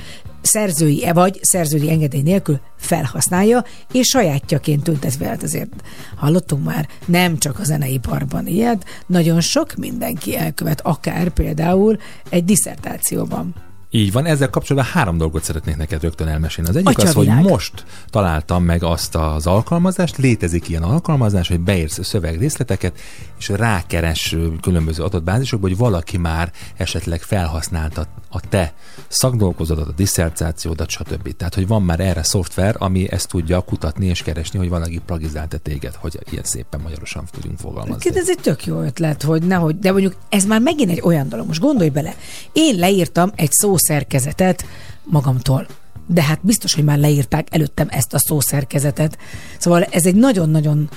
szerzői 0.46 1.12
vagy 1.14 1.39
szerzői 1.41 1.89
engedély 1.89 2.22
nélkül 2.22 2.60
felhasználja, 2.78 3.64
és 3.91 4.08
sajátjaként 4.08 4.84
tüntetve. 4.84 5.28
Hát 5.28 5.43
azért 5.43 5.72
hallottunk 6.16 6.64
már, 6.66 6.88
nem 7.06 7.38
csak 7.38 7.60
a 7.60 7.64
zeneiparban 7.64 8.48
ilyet, 8.48 8.86
nagyon 9.08 9.41
sok 9.41 9.76
mindenki 9.76 10.38
elkövet, 10.38 10.82
akár 10.82 11.30
például 11.30 11.98
egy 12.30 12.46
diszertációban. 12.46 13.56
Így 13.96 14.12
van, 14.12 14.26
ezzel 14.26 14.50
kapcsolatban 14.50 14.91
három 14.93 15.18
dolgot 15.18 15.43
szeretnék 15.43 15.78
neked 15.78 16.02
rögtön 16.02 16.28
elmesélni. 16.28 16.70
Az 16.70 16.76
egyik 16.76 16.98
az, 16.98 17.14
hogy 17.14 17.28
Atyavilág. 17.28 17.52
most 17.52 17.86
találtam 18.10 18.64
meg 18.64 18.84
azt 18.84 19.16
az 19.16 19.48
alkalmazást, 19.48 20.18
létezik 20.18 20.70
ilyen 20.70 20.84
alkalmazás, 20.84 21.48
hogy 21.48 21.60
beírsz 21.60 22.04
szövegrészleteket, 22.04 23.00
és 23.39 23.50
rákeres 23.50 24.36
különböző 24.62 25.04
adatbázisokba, 25.04 25.68
hogy 25.68 25.78
valaki 25.78 26.18
már 26.18 26.52
esetleg 26.78 27.22
felhasználta 27.22 28.06
a 28.30 28.39
te 28.50 28.74
szakdolgozatot, 29.08 29.88
a 29.88 29.91
disszertációdat, 29.91 30.89
stb. 30.89 31.36
Tehát, 31.36 31.56
hogy 31.56 31.68
van 31.68 31.82
már 31.82 32.00
erre 32.00 32.24
szoftver, 32.24 32.76
ami 32.80 33.12
ezt 33.12 33.30
tudja 33.30 33.62
kutatni 33.62 34.06
és 34.06 34.24
keresni, 34.24 34.60
hogy 34.60 34.70
valaki 34.70 35.02
plagizálta 35.06 35.58
téged, 35.58 35.93
hogy 35.96 36.20
ilyen 36.32 36.43
szépen 36.43 36.80
magyarosan 36.84 37.24
tudjunk 37.32 37.60
fogalmazni. 37.60 38.18
Ez 38.18 38.30
egy 38.30 38.39
tök 38.41 38.66
jó 38.66 38.82
ötlet, 38.82 39.22
hogy 39.22 39.43
nehogy, 39.43 39.80
de 39.80 39.91
mondjuk 39.91 40.16
ez 40.30 40.46
már 40.46 40.62
megint 40.62 40.91
egy 40.91 41.02
olyan 41.04 41.30
dolog, 41.30 41.48
most 41.48 41.62
gondolj 41.62 41.89
bele. 41.89 42.16
Én 42.54 42.76
leírtam 42.76 43.32
egy 43.36 43.52
szószerkezetet 43.86 44.66
magamtól. 45.04 45.68
De 46.08 46.24
hát 46.24 46.40
biztos, 46.42 46.74
hogy 46.74 46.84
már 46.84 46.97
leírták 46.97 47.47
előttem 47.51 47.88
ezt 47.89 48.14
a 48.14 48.20
szószerkezetet. 48.20 49.18
Szóval 49.58 49.84
ez 49.84 50.05
egy 50.05 50.16
nagyon-nagyon 50.16 50.89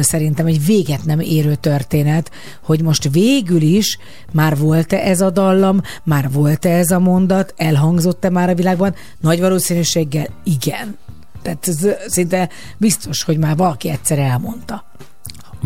szerintem 0.00 0.46
egy 0.46 0.64
véget 0.64 1.04
nem 1.04 1.20
érő 1.20 1.54
történet, 1.54 2.30
hogy 2.62 2.82
most 2.82 3.08
végül 3.10 3.60
is 3.60 3.98
már 4.32 4.56
volt-e 4.56 4.96
ez 4.96 5.20
a 5.20 5.30
dallam, 5.30 5.80
már 6.04 6.30
volt-e 6.30 6.70
ez 6.70 6.90
a 6.90 6.98
mondat, 6.98 7.54
elhangzott-e 7.56 8.30
már 8.30 8.48
a 8.48 8.54
világban? 8.54 8.94
Nagy 9.20 9.40
valószínűséggel 9.40 10.26
igen. 10.44 10.96
Tehát 11.42 11.68
ez 11.68 11.86
szinte 12.06 12.48
biztos, 12.76 13.22
hogy 13.22 13.38
már 13.38 13.56
valaki 13.56 13.88
egyszer 13.88 14.18
elmondta. 14.18 14.84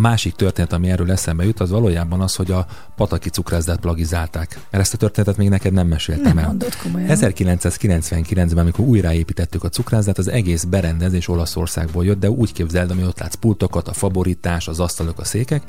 Másik 0.00 0.34
történet, 0.34 0.72
ami 0.72 0.90
erről 0.90 1.10
eszembe 1.10 1.44
jut, 1.44 1.60
az 1.60 1.70
valójában 1.70 2.20
az, 2.20 2.34
hogy 2.34 2.50
a 2.50 2.66
pataki 2.96 3.28
cukrászdát 3.28 3.80
plagizálták. 3.80 4.58
Mert 4.70 4.84
ezt 4.84 4.94
a 4.94 4.96
történetet 4.96 5.36
még 5.36 5.48
neked 5.48 5.72
nem 5.72 5.86
meséltem 5.86 6.24
Nem 6.24 6.38
el. 6.38 6.46
mondod 6.46 6.76
komolyan. 6.76 7.08
1999-ben, 7.10 8.58
amikor 8.58 8.84
újraépítettük 8.84 9.64
a 9.64 9.68
cukrászdat, 9.68 10.18
az 10.18 10.28
egész 10.28 10.64
berendezés 10.64 11.28
Olaszországból 11.28 12.04
jött, 12.04 12.20
de 12.20 12.30
úgy 12.30 12.52
képzeld, 12.52 12.90
ami 12.90 13.04
ott 13.04 13.18
látsz 13.18 13.34
pultokat, 13.34 13.88
a 13.88 13.92
favoritás, 13.92 14.68
az 14.68 14.80
asztalok, 14.80 15.18
a 15.18 15.24
székek. 15.24 15.62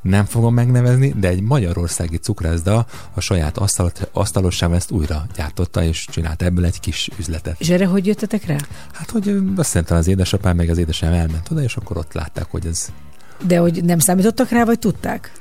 Nem 0.00 0.24
fogom 0.24 0.54
megnevezni, 0.54 1.14
de 1.16 1.28
egy 1.28 1.40
magyarországi 1.40 2.16
cukrászda 2.16 2.86
a 3.14 3.20
saját 3.20 3.58
asztal, 3.58 3.92
asztalossával 4.12 4.76
ezt 4.76 4.90
újra 4.90 5.26
gyártotta, 5.34 5.82
és 5.82 6.06
csinált 6.10 6.42
ebből 6.42 6.64
egy 6.64 6.80
kis 6.80 7.08
üzletet. 7.18 7.60
És 7.60 7.68
erre 7.68 7.86
hogy 7.86 8.06
jöttetek 8.06 8.46
rá? 8.46 8.56
Hát, 8.92 9.10
hogy 9.10 9.36
azt 9.56 9.68
szerintem 9.68 9.96
az 9.96 10.06
édesapám 10.08 10.56
meg 10.56 10.68
az 10.68 10.78
édesem 10.78 11.12
elment 11.12 11.50
oda, 11.50 11.62
és 11.62 11.76
akkor 11.76 11.96
ott 11.96 12.12
látták, 12.12 12.46
hogy 12.50 12.66
ez 12.66 12.88
De 13.46 13.58
hogy 13.58 13.84
nem 13.84 13.98
számítottak 13.98 14.48
rá, 14.48 14.64
vagy 14.64 14.78
tudták? 14.78 15.32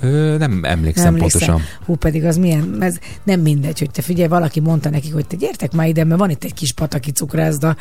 Ö, 0.00 0.36
nem 0.38 0.64
emlékszem 0.64 1.12
nem 1.12 1.20
pontosan. 1.20 1.62
Hú, 1.84 1.94
pedig 1.94 2.24
az 2.24 2.36
milyen, 2.36 2.76
ez 2.80 2.98
nem 3.22 3.40
mindegy, 3.40 3.78
hogy 3.78 3.90
te 3.90 4.02
figyelj, 4.02 4.28
valaki 4.28 4.60
mondta 4.60 4.90
nekik, 4.90 5.12
hogy 5.12 5.26
te 5.26 5.36
gyertek 5.36 5.72
már 5.72 5.88
ide, 5.88 6.04
mert 6.04 6.20
van 6.20 6.30
itt 6.30 6.44
egy 6.44 6.54
kis 6.54 6.72
pataki 6.72 7.10
cukrászda, 7.10 7.76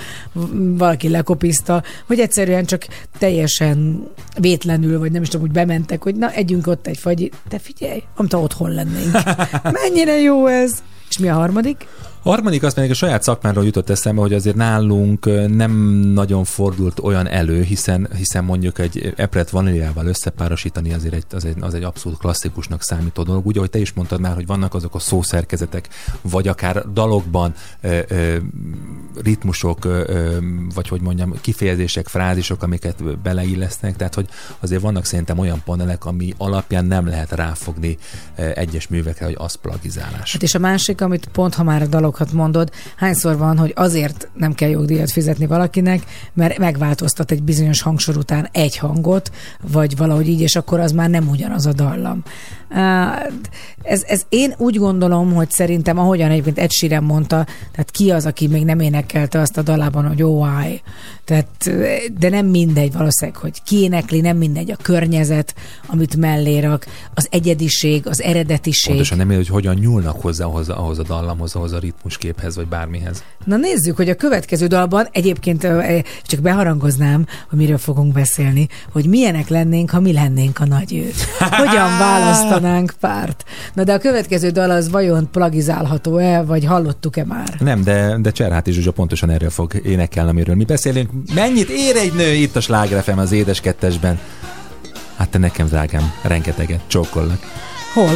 valaki 0.78 1.10
lekopiszta, 1.10 1.84
vagy 2.08 2.20
egyszerűen 2.20 2.66
csak 2.66 2.88
teljesen 3.18 4.08
vétlenül, 4.40 5.00
vagy 5.00 5.12
nem 5.12 5.22
is 5.22 5.28
tudom, 5.28 5.46
úgy 5.46 5.52
bementek, 5.52 6.04
hogy 6.04 6.16
na, 6.16 6.32
együnk 6.32 6.68
ott 6.68 6.88
egy 6.88 6.98
fagy. 6.98 7.32
Te 7.48 7.60
figyelj, 7.60 8.04
amta 8.16 8.40
otthon 8.40 8.72
lennénk. 8.72 9.12
Mennyire 9.82 10.20
jó 10.20 10.48
ez! 10.48 10.84
És 11.10 11.18
mi 11.18 11.30
a 11.30 11.34
harmadik? 11.34 11.88
A 12.26 12.30
harmadik 12.30 12.64
azt 12.64 12.76
pedig 12.76 12.92
a 12.92 12.94
saját 12.94 13.24
szakmáról 13.24 13.66
jutott 13.66 13.90
eszembe, 13.90 14.22
hogy 14.22 14.34
azért 14.34 14.56
nálunk 14.56 15.26
nem 15.56 15.72
nagyon 16.14 16.44
fordult 16.44 17.00
olyan 17.00 17.28
elő, 17.28 17.62
hiszen, 17.62 18.08
hiszen 18.16 18.44
mondjuk 18.44 18.80
egy 18.80 19.14
epret 19.16 19.50
vaníliával 19.50 20.06
összepárosítani 20.06 20.94
azért 20.94 21.14
egy, 21.14 21.26
az, 21.32 21.46
egy, 21.46 21.56
az 21.60 21.74
egy 21.74 21.84
abszolút 21.84 22.18
klasszikusnak 22.18 22.84
számító 22.84 23.24
dolog. 23.24 23.46
Úgy, 23.46 23.58
ahogy 23.58 23.70
te 23.70 23.80
is 23.80 23.94
mondtad 23.94 24.20
már, 24.20 24.34
hogy 24.36 24.46
vannak 24.46 24.74
azok 24.74 24.96
a 24.96 25.00
szószerkezetek, 25.00 25.88
vagy 26.22 26.48
akár 26.48 26.92
dalokban 26.92 27.54
ö, 27.82 28.00
ö, 28.08 28.38
ritmusok, 29.24 29.86
ö, 29.86 30.38
vagy 30.74 30.88
hogy 30.88 31.02
mondjam, 31.02 31.34
kifejezések, 31.42 32.08
frázisok, 32.08 32.64
amiket 32.64 33.20
beleillesztenek, 33.20 33.96
tehát 33.96 34.16
hogy 34.16 34.28
azért 34.60 34.82
vannak 34.82 35.06
szerintem 35.06 35.38
olyan 35.38 35.62
panelek, 35.66 36.06
ami 36.06 36.34
alapján 36.38 36.86
nem 36.86 37.08
lehet 37.08 37.32
ráfogni 37.32 37.98
egyes 38.36 38.88
művekre, 38.88 39.26
hogy 39.26 39.36
az 39.38 39.56
plagizálás. 39.56 40.32
Hát 40.32 40.44
és 40.44 40.56
a 40.56 40.60
másik, 40.60 41.02
amit 41.02 41.28
pont 41.32 41.54
ha 41.54 41.64
már 41.64 41.82
a 41.82 41.86
dalokat 42.14 42.34
mondod, 42.34 42.72
hányszor 42.96 43.38
van, 43.38 43.58
hogy 43.58 43.72
azért 43.76 44.30
nem 44.34 44.54
kell 44.54 44.70
jogdíjat 44.70 45.12
fizetni 45.12 45.46
valakinek, 45.46 46.04
mert 46.34 46.58
megváltoztat 46.58 47.32
egy 47.32 47.44
bizonyos 47.44 47.82
hangsor 47.82 48.18
után 48.18 48.50
egy 48.52 48.78
hangot, 48.78 49.32
vagy 49.72 49.98
valahogy 49.98 50.28
így, 50.28 50.42
és 50.42 50.56
akkor 50.56 50.80
az 50.80 50.92
már 50.92 51.10
nem 51.10 51.30
ugyanaz 51.30 51.66
a 51.66 51.74
dallam. 51.74 52.24
Ez, 53.84 54.04
ez 54.08 54.22
én 54.30 54.54
úgy 54.58 54.78
gondolom, 54.78 55.34
hogy 55.34 55.52
szerintem, 55.52 55.98
ahogyan 55.98 56.32
egyébként 56.32 56.60
Ed 56.60 56.72
Sheeran 56.72 57.04
mondta, 57.04 57.46
tehát 57.72 57.92
ki 57.92 58.12
az, 58.12 58.26
aki 58.26 58.48
még 58.48 58.66
nem 58.66 58.80
énekelte 58.80 59.40
azt 59.40 59.58
a 59.58 59.62
dalában, 59.62 60.08
hogy 60.08 60.24
oh, 60.24 60.42
why. 60.42 60.82
Tehát, 61.26 61.72
de 62.20 62.30
nem 62.30 62.46
mindegy 62.46 62.94
valószínűleg, 62.94 63.40
hogy 63.42 63.64
ki 63.64 63.82
énekli, 63.82 64.22
nem 64.22 64.38
mindegy 64.38 64.72
a 64.72 64.76
környezet, 64.82 65.56
amit 65.88 66.16
mellé 66.16 66.60
rak, 66.60 66.86
az 67.14 67.28
egyediség, 67.32 68.08
az 68.08 68.22
eredetiség. 68.22 68.90
Pontosan 68.90 69.18
nem 69.18 69.30
érted, 69.30 69.46
hogy 69.46 69.56
hogyan 69.56 69.76
nyúlnak 69.76 70.22
hozzá 70.22 70.46
ahhoz, 70.46 70.70
ahhoz 70.70 71.00
a 71.00 71.04
dallamhoz, 71.04 71.56
ahhoz 71.56 71.72
a 71.72 71.80
ritmusképhez, 71.80 72.56
vagy 72.56 72.68
bármihez. 72.68 73.24
Na 73.46 73.58
nézzük, 73.58 73.96
hogy 73.96 74.10
a 74.10 74.16
következő 74.16 74.68
dalban 74.68 75.08
egyébként 75.12 75.68
csak 76.24 76.42
beharangoznám, 76.42 77.26
hogy 77.50 77.60
miről 77.60 77.78
fogunk 77.78 78.14
beszélni, 78.14 78.68
hogy 78.92 79.06
milyenek 79.06 79.48
lennénk, 79.48 79.90
ha 79.90 80.00
mi 80.00 80.14
lennénk 80.14 80.60
a 80.60 80.66
nagy 80.66 80.94
őt. 80.94 81.16
Hogyan 81.64 81.98
választanánk 82.00 82.94
párt. 83.00 83.44
Na 83.74 83.84
de 83.84 83.94
a 83.94 83.98
következő 83.98 84.50
dal 84.50 84.72
az 84.72 84.90
vajon 84.90 85.30
plagizálható-e, 85.32 86.42
vagy 86.42 86.66
hallottuk-e 86.66 87.26
már? 87.26 87.56
Nem, 87.60 87.84
de, 87.84 88.18
de 88.22 88.32
Cserháti 88.32 88.72
Zsuzsa 88.72 88.92
pontosan 88.92 89.30
erről 89.30 89.50
fog 89.50 89.82
énekelni, 89.84 90.30
amiről 90.30 90.56
mi 90.56 90.64
beszélünk. 90.64 91.10
Mennyit 91.34 91.70
ér 91.70 91.96
egy 91.96 92.14
nő 92.14 92.34
itt 92.34 92.56
a 92.56 92.62
Sláger 92.62 93.04
FM 93.04 93.18
az 93.18 93.32
édes 93.32 93.62
kettesben? 93.62 94.20
Hát 95.18 95.30
te 95.30 95.38
nekem, 95.38 95.68
drágám, 95.68 96.14
rengeteget, 96.22 96.82
csókollak. 96.88 97.40
Hol? 97.94 98.12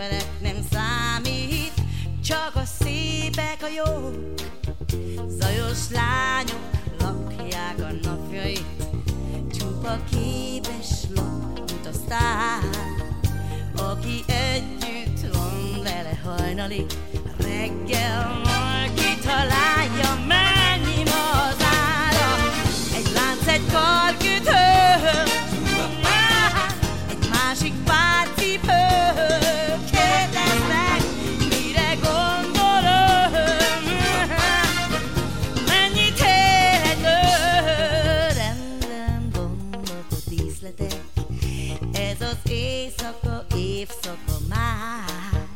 Emberek 0.00 0.26
nem 0.40 0.56
számít, 0.70 1.72
csak 2.24 2.52
a 2.54 2.62
szépek 2.64 3.58
a 3.60 3.66
jók. 3.76 4.14
Zajos 5.28 5.78
lányok 5.90 6.70
lakják 6.98 7.78
a 7.78 8.08
napjait, 8.08 8.64
csupa 9.58 9.98
képes 10.10 10.88
lap, 11.14 11.56
mint 11.56 11.86
a 11.86 11.92
sztár. 11.92 12.62
Aki 13.76 14.24
együtt 14.26 15.34
van 15.34 15.82
vele 15.82 16.20
hajnalig, 16.24 16.86
reggel 17.38 18.40
majd 18.44 18.94
kitalálja, 18.94 20.24
mennyi 20.26 21.02
ma 21.04 21.42
az 21.48 21.64
ára. 21.64 22.52
Egy 22.94 23.10
lánc, 23.14 23.46
egy 23.46 23.72
karkötő, 23.72 25.29
évszaka 43.80 44.38
már 44.48 45.46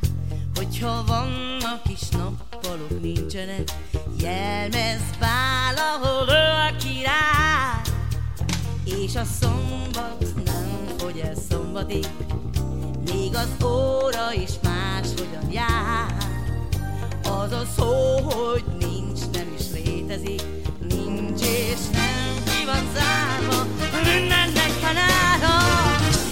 Hogyha 0.54 1.04
vannak 1.06 1.82
is 1.88 2.08
nappalok 2.08 3.00
nincsenek 3.00 3.70
Jelmez 4.18 5.02
bál, 5.20 5.74
ahol 5.76 6.28
ő 6.28 6.50
a 6.68 6.76
király. 6.76 7.82
És 8.84 9.16
a 9.16 9.24
szombat 9.40 10.44
nem 10.44 10.96
fogy 10.98 11.18
el 11.18 11.34
szombatig 11.48 12.06
Még 13.04 13.34
az 13.34 13.64
óra 13.64 14.32
is 14.32 14.50
máshogyan 14.62 15.50
jár. 15.50 16.16
Az 17.22 17.52
a 17.52 17.62
szó, 17.76 18.18
hogy 18.20 18.64
nincs, 18.78 19.20
nem 19.32 19.54
is 19.58 19.64
létezik 19.72 20.42
Nincs 20.88 21.40
és 21.40 21.80
nem 21.92 22.44
ki 22.44 22.64
van 22.64 22.88
zárva 22.94 23.66
Mindennek 24.04 24.80
van 24.80 24.96
ára 24.96 25.56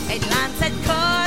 Egy 0.09 0.27
lánc, 0.31 0.60
egy 0.60 0.86
karkötő 0.86 1.22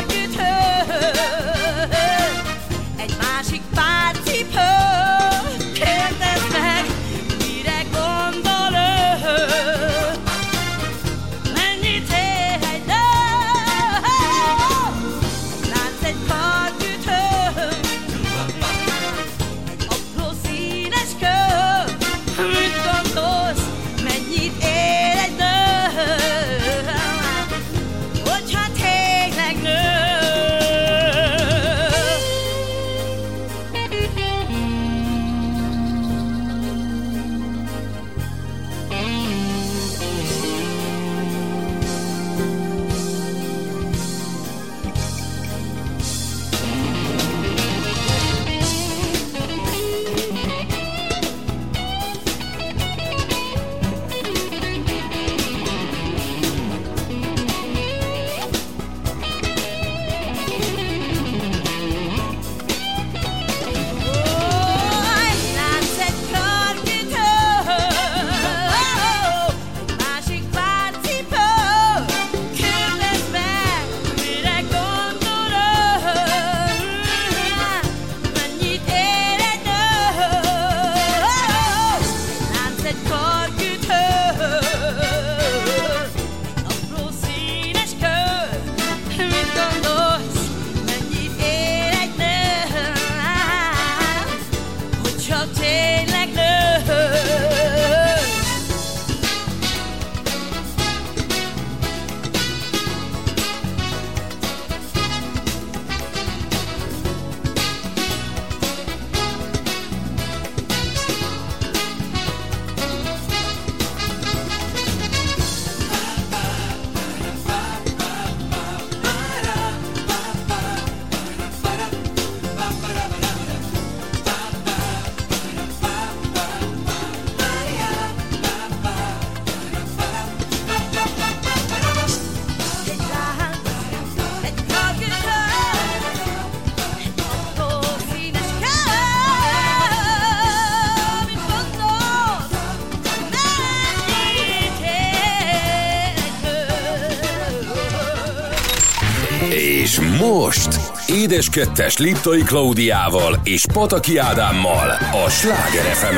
És 149.50 150.00
most 150.20 150.80
Édes 151.08 151.50
Kettes 151.50 151.98
Liptai 151.98 152.42
Klaudiával 152.42 153.40
és 153.44 153.66
Pataki 153.74 154.18
Ádámmal 154.18 154.90
a 155.26 155.30
Sláger 155.30 155.84
fm 155.84 156.16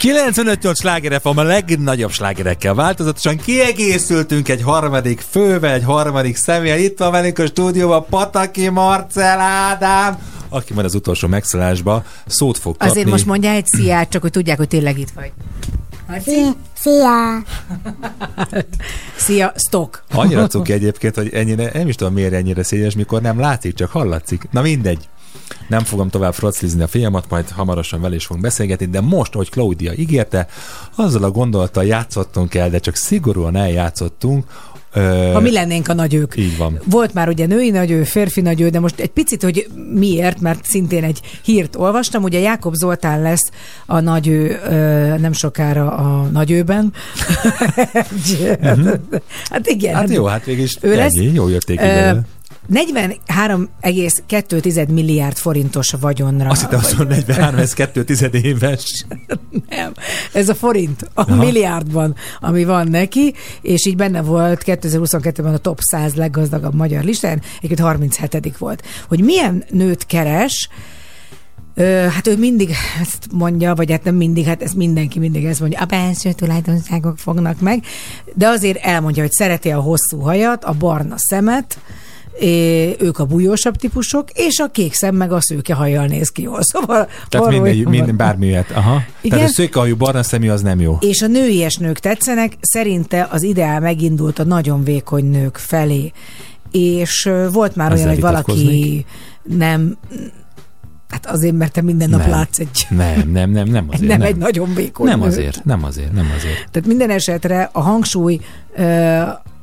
95-8 0.00 0.78
sláger 0.78 1.20
FM 1.20 1.38
a 1.38 1.42
legnagyobb 1.42 2.10
slágerekkel 2.10 2.74
változatosan 2.74 3.36
kiegészültünk 3.36 4.48
egy 4.48 4.62
harmadik 4.62 5.20
fővel, 5.30 5.74
egy 5.74 5.84
harmadik 5.84 6.36
személyel. 6.36 6.78
Itt 6.78 6.98
van 6.98 7.10
velünk 7.10 7.38
a 7.38 7.46
stúdióban 7.46 8.06
Pataki 8.10 8.68
Marcel 8.68 9.40
Ádám, 9.40 10.18
aki 10.48 10.72
majd 10.72 10.86
az 10.86 10.94
utolsó 10.94 11.28
megszállásba 11.28 12.04
szót 12.26 12.58
fog 12.58 12.76
kapni. 12.76 12.90
Azért 12.90 13.10
most 13.10 13.26
mondjál 13.26 13.54
egy 13.54 13.66
sziát, 13.66 14.08
csak 14.08 14.22
hogy 14.22 14.30
tudják, 14.30 14.56
hogy 14.56 14.68
tényleg 14.68 14.98
itt 14.98 15.10
vagy. 15.14 15.32
Marci? 16.06 16.46
Szia! 16.74 17.42
Szia, 19.16 19.52
stock. 19.56 20.04
Annyira 20.10 20.46
cuki 20.46 20.72
egyébként, 20.72 21.14
hogy 21.14 21.28
ennyire, 21.32 21.70
nem 21.74 21.88
is 21.88 21.94
tudom 21.94 22.12
miért 22.12 22.32
ennyire 22.32 22.62
szégyes, 22.62 22.94
mikor 22.94 23.22
nem 23.22 23.38
látszik, 23.40 23.74
csak 23.74 23.90
hallatszik. 23.90 24.48
Na 24.50 24.62
mindegy. 24.62 25.08
Nem 25.68 25.84
fogom 25.84 26.08
tovább 26.08 26.34
froclizni 26.34 26.82
a 26.82 26.86
fiamat, 26.86 27.28
majd 27.28 27.50
hamarosan 27.50 28.00
vele 28.00 28.14
is 28.14 28.26
fogunk 28.26 28.44
beszélgetni, 28.44 28.86
de 28.86 29.00
most, 29.00 29.32
hogy 29.32 29.50
Claudia 29.50 29.92
ígérte, 29.92 30.46
azzal 30.94 31.22
a 31.22 31.30
gondolattal 31.30 31.84
játszottunk 31.84 32.54
el, 32.54 32.70
de 32.70 32.78
csak 32.78 32.94
szigorúan 32.94 33.56
eljátszottunk. 33.56 34.44
Ha 35.32 35.40
mi 35.40 35.52
lennénk 35.52 35.88
a 35.88 35.94
nagyők. 35.94 36.36
Így 36.36 36.56
van. 36.56 36.78
Volt 36.84 37.14
már 37.14 37.28
ugye 37.28 37.46
női 37.46 37.70
nagyő, 37.70 38.04
férfi 38.04 38.40
nagyő, 38.40 38.68
de 38.68 38.80
most 38.80 39.00
egy 39.00 39.10
picit, 39.10 39.42
hogy 39.42 39.68
miért, 39.92 40.40
mert 40.40 40.64
szintén 40.64 41.04
egy 41.04 41.20
hírt 41.44 41.76
olvastam, 41.76 42.22
ugye 42.22 42.38
Jákob 42.38 42.74
Zoltán 42.74 43.22
lesz 43.22 43.50
a 43.86 44.00
nagyő 44.00 44.58
nem 45.20 45.32
sokára 45.32 45.92
a 45.92 46.28
nagyőben. 46.32 46.90
hát 49.50 49.66
igen. 49.66 49.94
Hát 49.94 50.10
jó, 50.10 50.24
hát 50.24 50.44
végig 50.44 50.62
is 50.62 50.76
Ő 50.80 50.96
lesz. 50.96 51.16
ennyi, 51.16 51.30
jó 51.34 51.48
jötték 51.48 51.80
ide. 51.80 52.26
43,2 52.72 54.88
milliárd 54.88 55.36
forintos 55.36 55.90
vagyonra. 56.00 56.48
Azt 56.48 56.60
hittem, 56.60 56.78
azt 56.78 56.96
mondom, 56.96 57.16
43, 57.16 57.58
ez 57.58 57.72
2 57.72 58.04
tized 58.04 58.34
éves. 58.34 59.04
Nem, 59.68 59.92
ez 60.32 60.48
a 60.48 60.54
forint 60.54 61.02
a 61.02 61.20
Aha. 61.20 61.34
milliárdban, 61.34 62.14
ami 62.40 62.64
van 62.64 62.88
neki, 62.88 63.34
és 63.62 63.86
így 63.86 63.96
benne 63.96 64.22
volt 64.22 64.62
2022-ben 64.66 65.54
a 65.54 65.58
top 65.58 65.78
100 65.80 66.14
leggazdagabb 66.14 66.74
magyar 66.74 67.04
listán, 67.04 67.42
egyébként 67.56 67.80
37 67.80 68.56
volt. 68.58 68.82
Hogy 69.08 69.20
milyen 69.20 69.64
nőt 69.70 70.06
keres, 70.06 70.68
hát 72.10 72.26
ő 72.26 72.36
mindig 72.36 72.74
ezt 73.00 73.26
mondja, 73.32 73.74
vagy 73.74 73.90
hát 73.90 74.04
nem 74.04 74.14
mindig, 74.14 74.44
hát 74.44 74.62
ez 74.62 74.72
mindenki 74.72 75.18
mindig 75.18 75.44
ezt 75.44 75.60
mondja, 75.60 75.80
a 75.80 75.84
belső 75.84 76.32
tulajdonságok 76.32 77.18
fognak 77.18 77.60
meg, 77.60 77.84
de 78.34 78.48
azért 78.48 78.84
elmondja, 78.84 79.22
hogy 79.22 79.32
szereti 79.32 79.70
a 79.70 79.80
hosszú 79.80 80.20
hajat, 80.20 80.64
a 80.64 80.72
barna 80.72 81.14
szemet, 81.18 81.78
é, 82.40 82.96
ők 82.98 83.18
a 83.18 83.24
bújósabb 83.24 83.76
típusok, 83.76 84.30
és 84.34 84.58
a 84.58 84.66
kék 84.66 84.94
szem 84.94 85.14
meg 85.14 85.32
a 85.32 85.40
szőke 85.40 85.74
hajjal 85.74 86.06
néz 86.06 86.28
ki 86.28 86.42
jól. 86.42 86.58
Szóval 86.62 87.08
Tehát 87.28 87.50
minden, 87.50 87.76
minden 87.76 88.16
bármilyet. 88.16 88.70
Aha. 88.70 89.02
Igen. 89.20 89.38
Tehát 89.38 89.52
a 89.52 89.54
szőkehajú 89.54 89.96
barna 89.96 90.22
szemű 90.22 90.48
az 90.48 90.62
nem 90.62 90.80
jó. 90.80 90.98
És 91.00 91.22
a 91.22 91.26
nőies 91.26 91.76
nők 91.76 91.98
tetszenek, 91.98 92.56
szerinte 92.60 93.28
az 93.30 93.42
ideál 93.42 93.80
megindult 93.80 94.38
a 94.38 94.44
nagyon 94.44 94.84
vékony 94.84 95.24
nők 95.24 95.56
felé. 95.56 96.12
És 96.70 97.30
volt 97.52 97.76
már 97.76 97.92
Ezzel 97.92 98.04
olyan, 98.04 98.14
hogy 98.14 98.32
valaki 98.32 99.04
nem, 99.42 99.96
hát 101.08 101.26
azért, 101.26 101.54
mert 101.54 101.72
te 101.72 101.82
minden 101.82 102.10
nap 102.10 102.20
Nem. 102.20 102.30
látsz 102.30 102.58
egy, 102.58 102.86
Nem, 102.90 103.30
nem, 103.30 103.50
nem, 103.50 103.68
nem 103.68 103.86
azért. 103.88 104.08
nem, 104.08 104.18
nem. 104.18 104.26
egy 104.28 104.36
nagyon 104.36 104.74
vékony 104.74 105.06
Nem 105.06 105.18
nőt. 105.18 105.28
azért, 105.28 105.64
nem 105.64 105.84
azért, 105.84 106.12
nem 106.12 106.32
azért. 106.36 106.68
Tehát 106.70 106.88
minden 106.88 107.10
esetre 107.10 107.68
a 107.72 107.80
hangsúly 107.80 108.40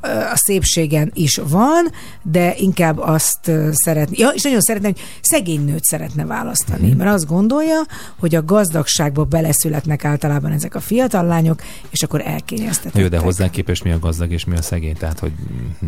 a 0.03 0.35
szépségen 0.35 1.11
is 1.13 1.41
van, 1.47 1.91
de 2.21 2.53
inkább 2.57 2.99
azt 2.99 3.51
szeretné, 3.71 4.15
ja, 4.19 4.29
és 4.29 4.41
nagyon 4.41 4.61
szeretne, 4.61 4.87
hogy 4.87 4.99
szegény 5.21 5.65
nőt 5.65 5.83
szeretne 5.83 6.25
választani, 6.25 6.87
Mhm. 6.87 6.97
mert 6.97 7.09
azt 7.09 7.25
gondolja, 7.27 7.79
hogy 8.19 8.35
a 8.35 8.45
gazdagságba 8.45 9.23
beleszületnek 9.23 10.05
általában 10.05 10.51
ezek 10.51 10.75
a 10.75 10.79
fiatal 10.79 11.25
lányok, 11.25 11.61
és 11.89 12.03
akkor 12.03 12.21
elkényeztetettek. 12.25 13.01
Jó, 13.01 13.07
de 13.07 13.17
hozzá 13.17 13.49
képest 13.49 13.83
mi 13.83 13.91
a 13.91 13.99
gazdag 13.99 14.31
és 14.31 14.45
mi 14.45 14.57
a 14.57 14.61
szegény, 14.61 14.95
tehát 14.95 15.19
hogy 15.19 15.31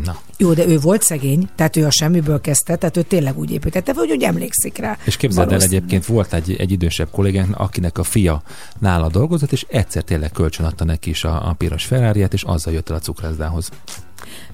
na. 0.03 0.17
Jó, 0.37 0.53
de 0.53 0.67
ő 0.67 0.79
volt 0.79 1.01
szegény, 1.01 1.49
tehát 1.55 1.75
ő 1.75 1.85
a 1.85 1.91
semmiből 1.91 2.41
kezdte, 2.41 2.75
tehát 2.75 2.97
ő 2.97 3.01
tényleg 3.01 3.37
úgy 3.37 3.51
építette, 3.51 3.93
vagy 3.93 4.11
úgy 4.11 4.23
emlékszik 4.23 4.77
rá. 4.77 4.97
És 5.03 5.17
képzeld 5.17 5.51
el, 5.51 5.61
egyébként 5.61 6.05
volt 6.05 6.33
egy, 6.33 6.55
egy 6.59 6.71
idősebb 6.71 7.09
kollégánk, 7.11 7.55
akinek 7.57 7.97
a 7.97 8.03
fia 8.03 8.41
nála 8.79 9.09
dolgozott, 9.09 9.51
és 9.51 9.65
egyszer 9.69 10.03
tényleg 10.03 10.31
kölcsön 10.31 10.65
adta 10.65 10.83
neki 10.83 11.09
is 11.09 11.23
a, 11.23 11.49
a 11.49 11.53
piros 11.53 11.85
ferrari 11.85 12.25
és 12.31 12.43
azzal 12.43 12.73
jött 12.73 12.89
el 12.89 12.95
a 12.95 12.99
cukrászdához. 12.99 13.69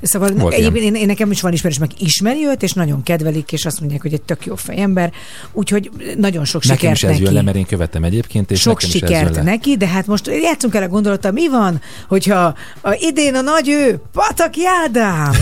Szóval 0.01 0.29
Volt 0.31 0.53
egyébként 0.53 0.83
én, 0.85 0.95
én, 0.95 1.05
nekem 1.05 1.31
is 1.31 1.41
van 1.41 1.53
ismerős, 1.53 1.79
meg 1.79 1.89
ismeri 1.97 2.45
őt, 2.45 2.63
és 2.63 2.73
nagyon 2.73 3.03
kedvelik, 3.03 3.51
és 3.51 3.65
azt 3.65 3.79
mondják, 3.79 4.01
hogy 4.01 4.13
egy 4.13 4.21
tök 4.21 4.45
jó 4.45 4.55
fejember, 4.55 5.11
úgyhogy 5.51 5.91
nagyon 6.17 6.45
sok 6.45 6.63
Nekem 6.63 6.77
sikert 6.77 6.95
is 6.95 7.03
ez 7.03 7.09
neki. 7.09 7.23
jön 7.23 7.33
le, 7.33 7.41
mert 7.41 7.57
én 7.57 7.65
követtem 7.65 8.03
egyébként, 8.03 8.51
és 8.51 8.59
Sok 8.61 8.73
nekem 8.73 8.89
is 8.89 8.95
sikert 8.95 9.35
le. 9.35 9.41
neki, 9.41 9.77
de 9.77 9.87
hát 9.87 10.07
most 10.07 10.27
játszunk 10.41 10.75
el 10.75 10.83
a 10.83 10.87
gondolata, 10.87 11.31
mi 11.31 11.49
van, 11.49 11.81
hogyha 12.07 12.53
a, 12.81 12.93
idén 12.99 13.35
a 13.35 13.41
nagy 13.41 13.69
ő, 13.69 14.01
Pataki 14.13 14.61
Ádám, 14.85 15.33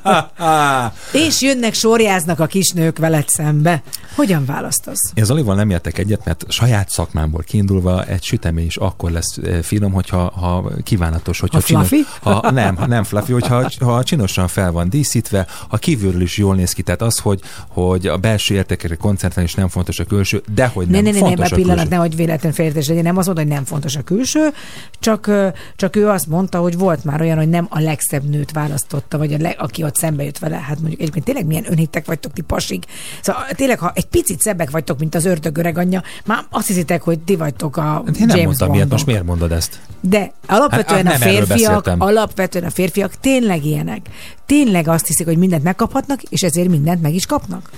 és 1.26 1.40
jönnek, 1.42 1.74
sorjáznak 1.74 2.40
a 2.40 2.46
kisnők 2.46 2.98
veled 2.98 3.28
szembe. 3.28 3.82
Hogyan 4.14 4.44
választasz? 4.44 5.12
Én 5.14 5.24
Zolival 5.24 5.54
nem 5.54 5.70
értek 5.70 5.98
egyet, 5.98 6.24
mert 6.24 6.44
saját 6.48 6.88
szakmámból 6.90 7.42
kiindulva 7.46 8.04
egy 8.04 8.22
sütemény 8.22 8.64
is 8.66 8.76
akkor 8.76 9.10
lesz 9.10 9.36
eh, 9.44 9.62
finom, 9.62 9.92
hogyha 9.92 10.18
ha 10.30 10.70
kívánatos, 10.82 11.40
hogyha 11.40 11.56
Ha 11.58 11.62
fluffy? 11.64 12.04
ha, 12.22 12.50
nem, 12.50 12.76
ha 12.76 12.86
nem 12.86 13.04
fluffy, 13.04 13.32
hogyha 13.56 13.84
ha 13.84 14.02
csinosan 14.02 14.48
fel 14.48 14.72
van 14.72 14.88
díszítve, 14.88 15.46
ha 15.68 15.76
kívülről 15.76 16.20
is 16.20 16.36
jól 16.38 16.54
néz 16.54 16.72
ki, 16.72 16.82
tehát 16.82 17.02
az, 17.02 17.18
hogy, 17.18 17.40
hogy 17.68 18.06
a 18.06 18.16
belső 18.16 18.54
értékekre 18.54 18.96
koncentrálni 18.96 19.50
is 19.50 19.56
nem 19.56 19.68
fontos 19.68 19.98
a 19.98 20.04
külső, 20.04 20.42
de 20.54 20.66
hogy 20.66 20.86
Ne, 20.86 21.00
nem, 21.00 21.04
ne, 21.04 21.10
ne, 21.10 21.18
ne, 21.18 21.20
fontos 21.20 21.38
mert 21.40 21.52
a 21.52 21.54
pillanat, 21.54 21.76
külső. 21.76 21.94
nehogy 21.94 22.16
véletlen 22.16 22.52
félretés 22.52 22.88
legyen. 22.88 23.02
Nem 23.02 23.16
azt 23.16 23.26
mondta, 23.26 23.44
hogy 23.44 23.54
nem 23.54 23.64
fontos 23.64 23.96
a 23.96 24.02
külső, 24.02 24.48
csak, 25.00 25.30
csak 25.76 25.96
ő 25.96 26.08
azt 26.08 26.26
mondta, 26.26 26.58
hogy 26.58 26.78
volt 26.78 27.04
már 27.04 27.20
olyan, 27.20 27.36
hogy 27.36 27.48
nem 27.48 27.66
a 27.70 27.80
legszebb 27.80 28.28
nőt 28.28 28.52
választotta, 28.52 29.18
vagy 29.18 29.32
a 29.32 29.36
leg, 29.40 29.54
aki 29.58 29.82
ott 29.82 29.96
szembe 29.96 30.24
jött 30.24 30.38
vele. 30.38 30.56
Hát 30.56 30.78
mondjuk 30.80 31.00
egyébként 31.00 31.24
tényleg 31.24 31.46
milyen 31.46 31.64
önhittek 31.70 32.06
vagytok 32.06 32.32
ti 32.32 32.40
pasig. 32.42 32.84
Szóval 33.22 33.42
tényleg, 33.54 33.78
ha 33.78 33.92
egy 33.94 34.06
picit 34.06 34.40
szebbek 34.40 34.70
vagytok, 34.70 34.98
mint 34.98 35.14
az 35.14 35.24
ördög 35.24 35.58
öreg 35.58 35.78
anyja, 35.78 36.02
már 36.24 36.44
azt 36.50 36.66
hiszitek, 36.66 37.02
hogy 37.02 37.18
ti 37.18 37.36
vagytok 37.36 37.76
a 37.76 37.80
Hát 37.80 38.06
Én 38.06 38.14
James 38.18 38.34
nem 38.34 38.44
mondtam 38.44 38.74
ilyet, 38.74 38.90
most 38.90 39.06
miért 39.06 39.24
mondod 39.24 39.52
ezt? 39.52 39.80
De 40.00 40.32
alapvetően 40.46 41.06
Hát, 41.06 41.14
a 41.20 41.24
férfiak, 41.24 41.90
alapvetően 41.98 42.64
a 42.64 42.70
férfiak 42.70 43.14
tényleg 43.20 43.39
ilyenek. 43.48 44.06
Tényleg 44.46 44.88
azt 44.88 45.06
hiszik, 45.06 45.26
hogy 45.26 45.38
mindent 45.38 45.62
megkaphatnak, 45.62 46.22
és 46.22 46.42
ezért 46.42 46.68
mindent 46.68 47.02
meg 47.02 47.14
is 47.14 47.26
kapnak. 47.26 47.70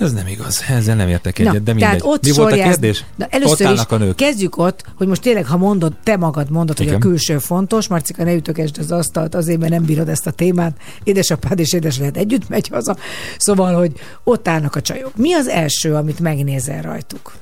Ez 0.00 0.12
nem 0.12 0.26
igaz, 0.26 0.64
ezzel 0.68 0.96
nem 0.96 1.08
értek 1.08 1.38
egyet, 1.38 1.52
de 1.52 1.58
mindegy. 1.72 1.78
tehát 1.78 2.02
ott 2.02 2.24
Mi 2.24 2.32
volt 2.32 2.52
a 2.52 2.54
kérdés? 2.54 3.04
Na, 3.16 3.26
először 3.30 3.66
ott 3.66 3.72
is 3.72 3.80
a 3.88 3.96
nők. 3.96 4.16
kezdjük 4.16 4.56
ott, 4.56 4.84
hogy 4.96 5.06
most 5.06 5.22
tényleg, 5.22 5.46
ha 5.46 5.56
mondod, 5.56 5.92
te 6.02 6.16
magad 6.16 6.50
mondod, 6.50 6.76
hogy 6.76 6.86
Igen. 6.86 6.98
a 6.98 7.00
külső 7.00 7.38
fontos, 7.38 7.88
Marcika, 7.88 8.24
ne 8.24 8.34
ütögesd 8.34 8.78
az 8.78 8.90
asztalt, 8.90 9.34
azért, 9.34 9.58
mert 9.58 9.72
nem 9.72 9.84
bírod 9.84 10.08
ezt 10.08 10.26
a 10.26 10.30
témát. 10.30 10.76
Édesapád 11.04 11.58
és 11.58 11.72
édesanyád 11.72 12.16
együtt 12.16 12.48
megy 12.48 12.68
haza. 12.68 12.96
Szóval, 13.38 13.74
hogy 13.74 13.92
ott 14.24 14.48
állnak 14.48 14.74
a 14.74 14.80
csajok. 14.80 15.16
Mi 15.16 15.32
az 15.32 15.48
első, 15.48 15.94
amit 15.94 16.20
megnézel 16.20 16.82
rajtuk? 16.82 17.32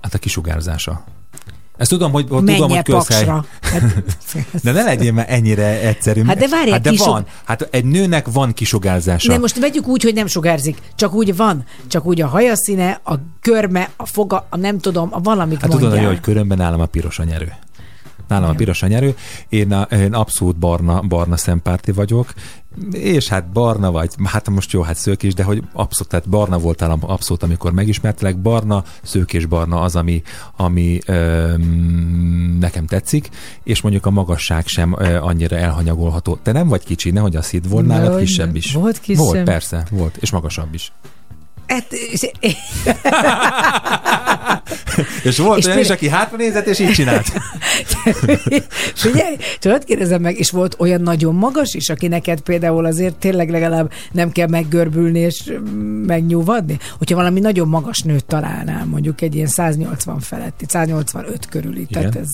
Hát 0.00 0.14
a 0.14 0.18
kisugárzása. 0.18 1.04
Ezt 1.76 1.90
tudom, 1.90 2.12
hogy, 2.12 2.26
Menje 2.30 2.54
tudom, 2.54 2.70
hogy 2.70 2.82
közhely. 2.82 3.24
De 4.62 4.72
ne 4.72 4.82
legyél 4.82 5.12
már 5.12 5.26
ennyire 5.28 5.80
egyszerű. 5.80 6.24
Hát 6.24 6.38
de 6.38 6.48
várjál, 6.48 6.72
hát 6.72 6.82
de 6.82 6.90
kisug- 6.90 7.08
van. 7.08 7.26
Hát 7.44 7.68
egy 7.70 7.84
nőnek 7.84 8.26
van 8.32 8.52
kisugárzása. 8.52 9.32
Nem, 9.32 9.40
most 9.40 9.58
vegyük 9.58 9.86
úgy, 9.86 10.02
hogy 10.02 10.14
nem 10.14 10.26
sugárzik. 10.26 10.78
Csak 10.94 11.14
úgy 11.14 11.36
van. 11.36 11.64
Csak 11.86 12.04
úgy 12.06 12.20
a 12.20 12.26
haja 12.26 12.56
színe, 12.56 13.00
a 13.04 13.14
körme, 13.40 13.90
a 13.96 14.06
foga, 14.06 14.46
a 14.50 14.56
nem 14.56 14.78
tudom, 14.78 15.08
a 15.12 15.20
valamit 15.20 15.60
Hát 15.60 15.68
mondjál. 15.70 15.92
tudod, 15.92 16.06
hogy 16.06 16.20
körömben 16.20 16.58
nálam 16.58 16.80
a 16.80 16.86
piros 16.86 17.18
a 17.18 17.24
nyerő. 17.24 17.52
Nálam 18.28 18.50
a 18.50 18.52
piros 18.52 18.82
a 18.82 18.86
nyerő. 18.86 19.16
Én, 19.48 19.72
a, 19.72 19.82
én 19.82 20.14
abszolút 20.14 20.56
barna, 20.56 21.00
barna 21.00 21.36
szempárti 21.36 21.92
vagyok, 21.92 22.32
és 22.92 23.28
hát 23.28 23.52
barna 23.52 23.90
vagy, 23.90 24.14
hát 24.24 24.48
most 24.50 24.72
jó, 24.72 24.82
hát 24.82 24.96
szőkés, 24.96 25.34
de 25.34 25.42
hogy 25.42 25.62
abszolút, 25.72 26.10
tehát 26.10 26.28
barna 26.28 26.58
voltál 26.58 26.98
abszolút, 27.00 27.42
amikor 27.42 27.72
megismertelek. 27.72 28.38
Barna, 28.38 28.84
szőkés 29.02 29.46
barna 29.46 29.80
az, 29.80 29.96
ami, 29.96 30.22
ami 30.56 30.98
öm, 31.06 32.56
nekem 32.60 32.86
tetszik, 32.86 33.28
és 33.62 33.80
mondjuk 33.80 34.06
a 34.06 34.10
magasság 34.10 34.66
sem 34.66 34.96
ö, 34.98 35.16
annyira 35.16 35.56
elhanyagolható. 35.56 36.38
Te 36.42 36.52
nem 36.52 36.68
vagy 36.68 36.84
kicsi, 36.84 37.10
nehogy 37.10 37.36
azt 37.36 37.50
hidd, 37.50 37.68
volt 37.68 37.86
nálad 37.86 38.18
kisebb 38.18 38.56
is. 38.56 38.72
Volt 38.72 39.00
kisebb. 39.00 39.24
Volt, 39.24 39.42
persze, 39.42 39.86
volt, 39.90 40.16
és 40.16 40.30
magasabb 40.30 40.74
is. 40.74 40.92
Hát, 41.66 41.92
és- 41.92 42.30
És 45.22 45.38
volt 45.38 45.58
És 45.58 45.66
olyan 45.66 45.78
is, 45.78 45.90
aki 45.90 46.08
hátra 46.08 46.36
nézett, 46.36 46.66
és 46.66 46.78
így 46.78 46.90
csinált. 46.90 47.26
Figyelj, 48.94 49.36
tudod, 49.58 49.84
kérdezem 49.84 50.20
meg, 50.20 50.38
és 50.38 50.50
volt 50.50 50.76
olyan 50.78 51.00
nagyon 51.00 51.34
magas 51.34 51.74
is, 51.74 51.88
aki 51.88 52.08
neked 52.08 52.40
például 52.40 52.84
azért 52.84 53.16
tényleg 53.16 53.50
legalább 53.50 53.92
nem 54.12 54.32
kell 54.32 54.48
meggörbülni 54.48 55.18
és 55.18 55.52
mm, 55.52 56.04
megnyúvadni? 56.04 56.78
Hogyha 56.98 57.16
valami 57.16 57.40
nagyon 57.40 57.68
magas 57.68 58.00
nőt 58.00 58.24
találnál, 58.24 58.84
mondjuk 58.84 59.20
egy 59.20 59.34
ilyen 59.34 59.46
180 59.46 60.20
feletti, 60.20 60.64
185 60.68 61.46
körüli, 61.46 61.86
tehát 61.90 62.08
Igen. 62.08 62.22
ez, 62.22 62.28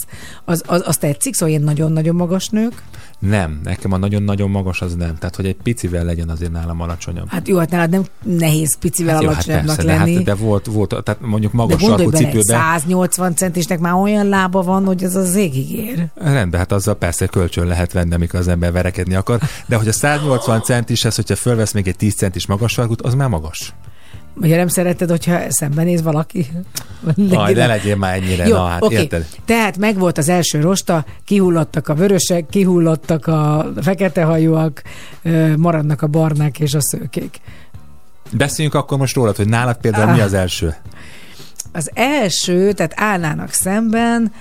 az, 0.44 0.62
az, 0.66 0.82
az 0.86 0.96
tetszik, 0.96 1.34
szóval 1.34 1.48
ilyen 1.48 1.62
nagyon-nagyon 1.64 2.14
magas 2.14 2.48
nők. 2.48 2.82
Nem, 3.18 3.60
nekem 3.64 3.92
a 3.92 3.96
nagyon-nagyon 3.96 4.50
magas 4.50 4.80
az 4.80 4.94
nem. 4.94 5.16
Tehát, 5.18 5.36
hogy 5.36 5.46
egy 5.46 5.56
picivel 5.62 6.04
legyen 6.04 6.28
azért 6.28 6.52
nálam 6.52 6.80
alacsonyabb. 6.80 7.28
Hát 7.28 7.48
jó, 7.48 7.58
hát 7.58 7.70
nálad 7.70 7.90
nem 7.90 8.04
nehéz 8.22 8.78
picivel 8.78 9.14
Hát 9.14 9.22
jó, 9.22 9.28
hát 9.28 9.36
alacsonyabbnak 9.36 9.76
de, 9.76 9.84
lenni. 9.84 10.14
hát, 10.14 10.24
de 10.24 10.34
volt, 10.34 10.66
volt, 10.66 10.88
tehát 11.04 11.20
mondjuk 11.20 11.52
de 11.52 11.58
magas 11.58 11.82
sarkú 11.82 12.10
cipőben. 12.30 12.60
180 12.60 13.34
centisnek 13.34 13.78
már 13.78 13.94
olyan 13.94 14.28
lába 14.28 14.62
van, 14.62 14.84
hogy 14.84 15.02
ez 15.02 15.14
az 15.16 15.34
égig 15.34 15.72
ér. 15.72 16.06
Rendben, 16.14 16.60
hát 16.60 16.72
azzal 16.72 16.94
persze 16.94 17.26
kölcsön 17.26 17.66
lehet 17.66 17.92
venni, 17.92 18.14
amikor 18.14 18.40
az 18.40 18.48
ember 18.48 18.72
verekedni 18.72 19.14
akar, 19.14 19.40
de 19.66 19.76
hogy 19.76 19.88
a 19.88 19.92
180 19.92 20.62
centishez, 20.62 21.14
hogyha 21.16 21.36
fölvesz 21.36 21.72
még 21.72 21.88
egy 21.88 21.96
10 21.96 22.14
centis 22.14 22.46
magas 22.46 22.72
sarkút, 22.72 23.02
az 23.02 23.14
már 23.14 23.28
magas. 23.28 23.74
Ugye 24.36 24.56
nem 24.56 24.68
szereted, 24.68 25.10
hogyha 25.10 25.38
szembenéz 25.48 26.02
valaki? 26.02 26.46
Aj, 27.30 27.52
ne 27.52 27.66
legyél 27.66 27.96
már 27.96 28.14
ennyire, 28.14 28.46
Jó, 28.46 28.56
na 28.56 28.66
hát 28.66 28.82
oké. 28.82 28.94
érted? 28.94 29.26
Tehát 29.44 29.78
megvolt 29.78 30.18
az 30.18 30.28
első 30.28 30.60
rosta, 30.60 31.04
kihullottak 31.24 31.88
a 31.88 31.94
vörösek, 31.94 32.46
kihullottak 32.50 33.26
a 33.26 33.72
fekete 33.82 34.22
hajúak, 34.24 34.82
ö, 35.22 35.56
maradnak 35.56 36.02
a 36.02 36.06
barnák 36.06 36.58
és 36.60 36.74
a 36.74 36.80
szőkék. 36.80 37.40
Beszéljünk 38.32 38.74
akkor 38.76 38.98
most 38.98 39.14
rólad, 39.14 39.36
hogy 39.36 39.48
nálad 39.48 39.76
például 39.76 40.12
mi 40.12 40.18
Ah. 40.18 40.24
az 40.24 40.32
első? 40.34 40.74
Az 41.72 41.90
első, 41.94 42.72
tehát 42.72 42.92
állnának 42.96 43.52
szemben, 43.52 44.32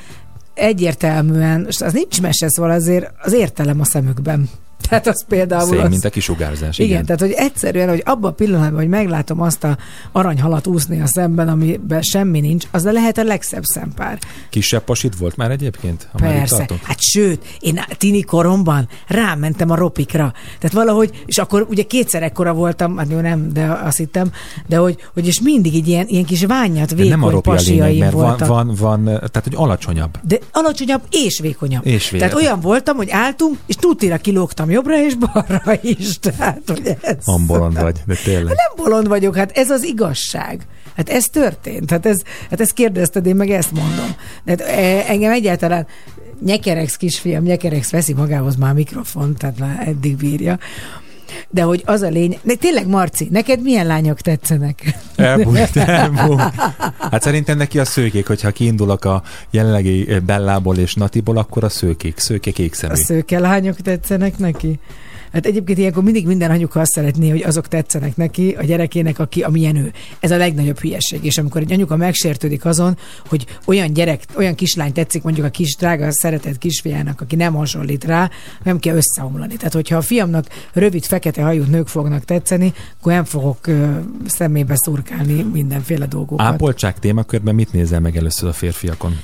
egyértelműen, 0.54 1.66
és 1.68 1.82
az 1.82 1.94
nincs 1.94 2.22
mese, 2.22 2.50
szóval 2.50 2.72
azért 2.72 3.12
az 3.22 3.34
értelem 3.34 3.80
a 3.80 3.86
szemükben. 3.86 4.50
Tehát 4.90 5.08
az 5.08 5.26
például 5.28 5.70
Szép, 5.70 5.80
az, 5.80 5.90
mint 5.90 6.06
a 6.06 6.10
kisugárzás. 6.10 6.78
igen, 6.78 6.90
Igen. 6.92 7.06
tehát 7.06 7.22
hogy 7.22 7.32
egyszerűen, 7.32 7.90
hogy 7.90 8.02
abban 8.06 8.32
a 8.32 8.34
pillanatban, 8.34 8.80
hogy 8.80 8.88
meglátom 8.90 9.42
azt 9.42 9.64
a 9.64 9.78
aranyhalat 10.12 10.68
úszni 10.68 11.02
a 11.02 11.08
szemben, 11.08 11.48
amiben 11.48 12.02
semmi 12.02 12.40
nincs, 12.40 12.66
az 12.72 12.84
lehet 12.84 13.18
a 13.18 13.24
legszebb 13.24 13.64
szempár. 13.64 14.20
Kisebb 14.50 14.84
pasit 14.84 15.16
volt 15.18 15.36
már 15.38 15.52
egyébként? 15.52 16.08
ha 16.12 16.20
már 16.22 16.34
Persze. 16.34 16.56
tartunk? 16.58 16.82
Hát 16.84 17.02
sőt, 17.02 17.46
én 17.60 17.80
tini 17.98 18.22
koromban 18.22 18.88
rámentem 19.08 19.70
a 19.70 19.76
ropikra. 19.76 20.34
Tehát 20.60 20.76
valahogy, 20.76 21.24
és 21.26 21.38
akkor 21.38 21.66
ugye 21.70 21.84
kétszer 21.84 22.24
ekkora 22.24 22.54
voltam, 22.54 22.98
hát 22.98 23.08
jó 23.12 23.20
nem, 23.20 23.54
de 23.54 23.80
azt 23.84 23.98
hittem, 23.98 24.32
de 24.68 24.78
hogy, 24.78 24.98
hogy 25.14 25.28
és 25.28 25.42
mindig 25.42 25.76
így 25.76 25.88
ilyen, 25.88 26.08
ilyen 26.08 26.26
kis 26.26 26.46
ványat, 26.46 26.96
De 26.96 27.04
nem 27.04 27.24
a 27.24 27.28
vékony 27.28 27.32
ropi 27.34 27.50
a 27.50 27.54
lényeg, 27.54 27.78
pasiaim 27.78 28.00
mert 28.00 28.14
van, 28.14 28.24
voltak. 28.24 28.48
van, 28.48 28.74
van, 28.80 29.04
tehát 29.04 29.44
hogy 29.44 29.54
alacsonyabb. 29.56 30.18
De 30.24 30.38
alacsonyabb 30.52 31.02
és 31.10 31.40
vékonyabb. 31.40 31.86
És 31.86 32.10
vé- 32.10 32.20
Tehát 32.20 32.36
olyan 32.36 32.60
voltam, 32.60 32.96
hogy 32.96 33.10
álltunk, 33.12 33.58
és 33.66 33.76
tutira 33.76 34.18
kilógtam 34.18 34.70
jobbra 34.80 35.06
és 35.06 35.16
balra 35.16 35.80
is. 35.82 36.20
Tehát, 36.20 36.62
hogy 36.68 36.98
ez... 37.02 37.16
Ambolond 37.26 37.80
vagy, 37.82 38.00
de 38.06 38.16
tényleg. 38.24 38.46
Nem 38.46 38.86
bolond 38.86 39.08
vagyok, 39.08 39.36
hát 39.36 39.52
ez 39.52 39.70
az 39.70 39.84
igazság. 39.84 40.68
Hát 40.96 41.10
ez 41.10 41.26
történt. 41.26 41.90
Hát, 41.90 42.06
ez, 42.06 42.22
hát 42.50 42.62
ezt 42.62 42.74
kérdezted, 42.74 43.26
én 43.26 43.36
meg 43.36 43.50
ezt 43.50 43.72
mondom. 43.72 44.16
De 44.44 44.52
hát, 44.52 44.62
eh, 44.62 45.10
engem 45.10 45.32
egyáltalán 45.32 45.88
nyekerex 46.46 46.96
kisfiam, 46.96 47.44
nyekerex 47.44 47.92
veszi 47.92 48.14
magához 48.14 48.56
már 48.56 48.72
a 48.72 48.74
mikrofont, 48.74 49.38
tehát 49.38 49.60
már 49.60 49.88
eddig 49.88 50.16
bírja. 50.16 50.60
De 51.50 51.62
hogy 51.62 51.84
az 51.86 52.02
a 52.02 52.08
lény... 52.10 52.40
De 52.44 52.56
tényleg, 52.56 52.88
Marci, 52.88 53.28
neked 53.32 53.62
milyen 53.62 53.86
lányok 53.86 54.22
tetszenek? 54.22 54.96
Elbújt, 55.16 55.78
elbújt. 55.78 56.40
Hát 57.12 57.22
szerintem 57.22 57.58
neki 57.58 57.80
a 57.80 57.86
szőkék, 57.86 58.28
hogyha 58.28 58.52
kiindulok 58.52 59.06
a 59.06 59.24
jelenlegi 59.50 60.10
eh, 60.10 60.20
Bellából 60.20 60.78
és 60.78 60.94
Natiból, 60.94 61.38
akkor 61.38 61.64
a 61.64 61.70
szőkék, 61.70 62.18
szőkék 62.18 62.58
A 62.58 62.62
égszemű. 62.62 62.94
szőke 62.96 63.40
lányok 63.40 63.76
tetszenek 63.76 64.38
neki? 64.38 64.80
Hát 65.32 65.46
egyébként 65.46 65.78
ilyenkor 65.78 66.04
mindig 66.04 66.28
minden 66.28 66.52
anyuka 66.52 66.80
azt 66.80 66.92
szeretné, 66.92 67.30
hogy 67.30 67.44
azok 67.44 67.68
tetszenek 67.68 68.16
neki, 68.16 68.56
a 68.60 68.64
gyerekének, 68.64 69.20
aki 69.20 69.42
amilyen 69.42 69.76
ő. 69.76 69.92
Ez 70.20 70.32
a 70.32 70.38
legnagyobb 70.38 70.80
hülyeség. 70.80 71.26
És 71.26 71.38
amikor 71.38 71.62
egy 71.62 71.72
anyuka 71.72 71.96
megsértődik 71.96 72.66
azon, 72.66 72.98
hogy 73.28 73.46
olyan 73.66 73.94
gyerek, 73.94 74.24
olyan 74.36 74.56
kislány 74.56 74.94
tetszik 74.94 75.24
mondjuk 75.24 75.46
a 75.46 75.50
kis 75.50 75.76
drága 75.76 76.12
szeretett 76.12 76.58
kisfiának, 76.58 77.22
aki 77.22 77.36
nem 77.36 77.54
hasonlít 77.54 78.04
rá, 78.04 78.30
nem 78.64 78.80
kell 78.80 78.96
összeomlani. 78.96 79.56
Tehát, 79.56 79.74
hogyha 79.74 79.98
a 79.98 80.02
fiamnak 80.02 80.46
rövid, 80.74 81.04
fekete 81.04 81.42
hajú 81.42 81.64
nők 81.64 81.88
fognak 81.88 82.26
tetszeni, 82.26 82.74
akkor 83.00 83.12
nem 83.12 83.24
fogok 83.24 83.68
ö, 83.68 83.90
szemébe 84.26 84.74
szurkálni 84.76 85.44
mindenféle 85.44 86.06
dolgokat. 86.06 86.46
Ápoltság 86.46 87.00
témakörben 87.00 87.56
mit 87.56 87.74
nézel 87.74 88.00
meg 88.00 88.18
először 88.18 88.50
a 88.50 88.54
férfiakon? 88.54 89.20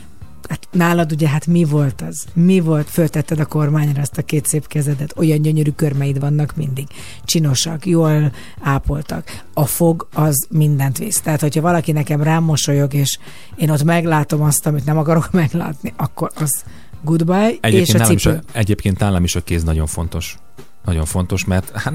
Hát 0.49 0.67
nálad 0.71 1.11
ugye, 1.11 1.29
hát 1.29 1.47
mi 1.47 1.63
volt 1.63 2.01
az? 2.01 2.25
Mi 2.33 2.59
volt? 2.59 2.89
Föltetted 2.89 3.39
a 3.39 3.45
kormányra 3.45 4.01
azt 4.01 4.17
a 4.17 4.21
két 4.21 4.45
szép 4.45 4.67
kezedet, 4.67 5.13
olyan 5.17 5.41
gyönyörű 5.41 5.71
körmeid 5.71 6.19
vannak 6.19 6.55
mindig. 6.55 6.87
Csinosak, 7.23 7.85
jól 7.85 8.31
ápoltak. 8.61 9.43
A 9.53 9.65
fog 9.65 10.07
az 10.13 10.47
mindent 10.49 10.97
visz. 10.97 11.19
Tehát, 11.19 11.41
hogyha 11.41 11.61
valaki 11.61 11.91
nekem 11.91 12.23
rám 12.23 12.43
mosolyog, 12.43 12.93
és 12.93 13.17
én 13.55 13.69
ott 13.69 13.83
meglátom 13.83 14.41
azt, 14.41 14.65
amit 14.65 14.85
nem 14.85 14.97
akarok 14.97 15.31
meglátni, 15.41 15.93
akkor 15.95 16.31
az 16.35 16.63
goodbye, 17.01 17.49
és 17.49 17.57
Egyébként, 17.61 17.95
a 17.95 17.97
nálam 17.97 18.15
is 18.15 18.21
cipő. 18.21 18.35
a, 18.35 18.57
egyébként 18.57 18.99
nálam 18.99 19.23
is 19.23 19.35
a 19.35 19.41
kéz 19.43 19.63
nagyon 19.63 19.87
fontos. 19.87 20.37
Nagyon 20.85 21.05
fontos, 21.05 21.45
mert 21.45 21.71
hát 21.71 21.93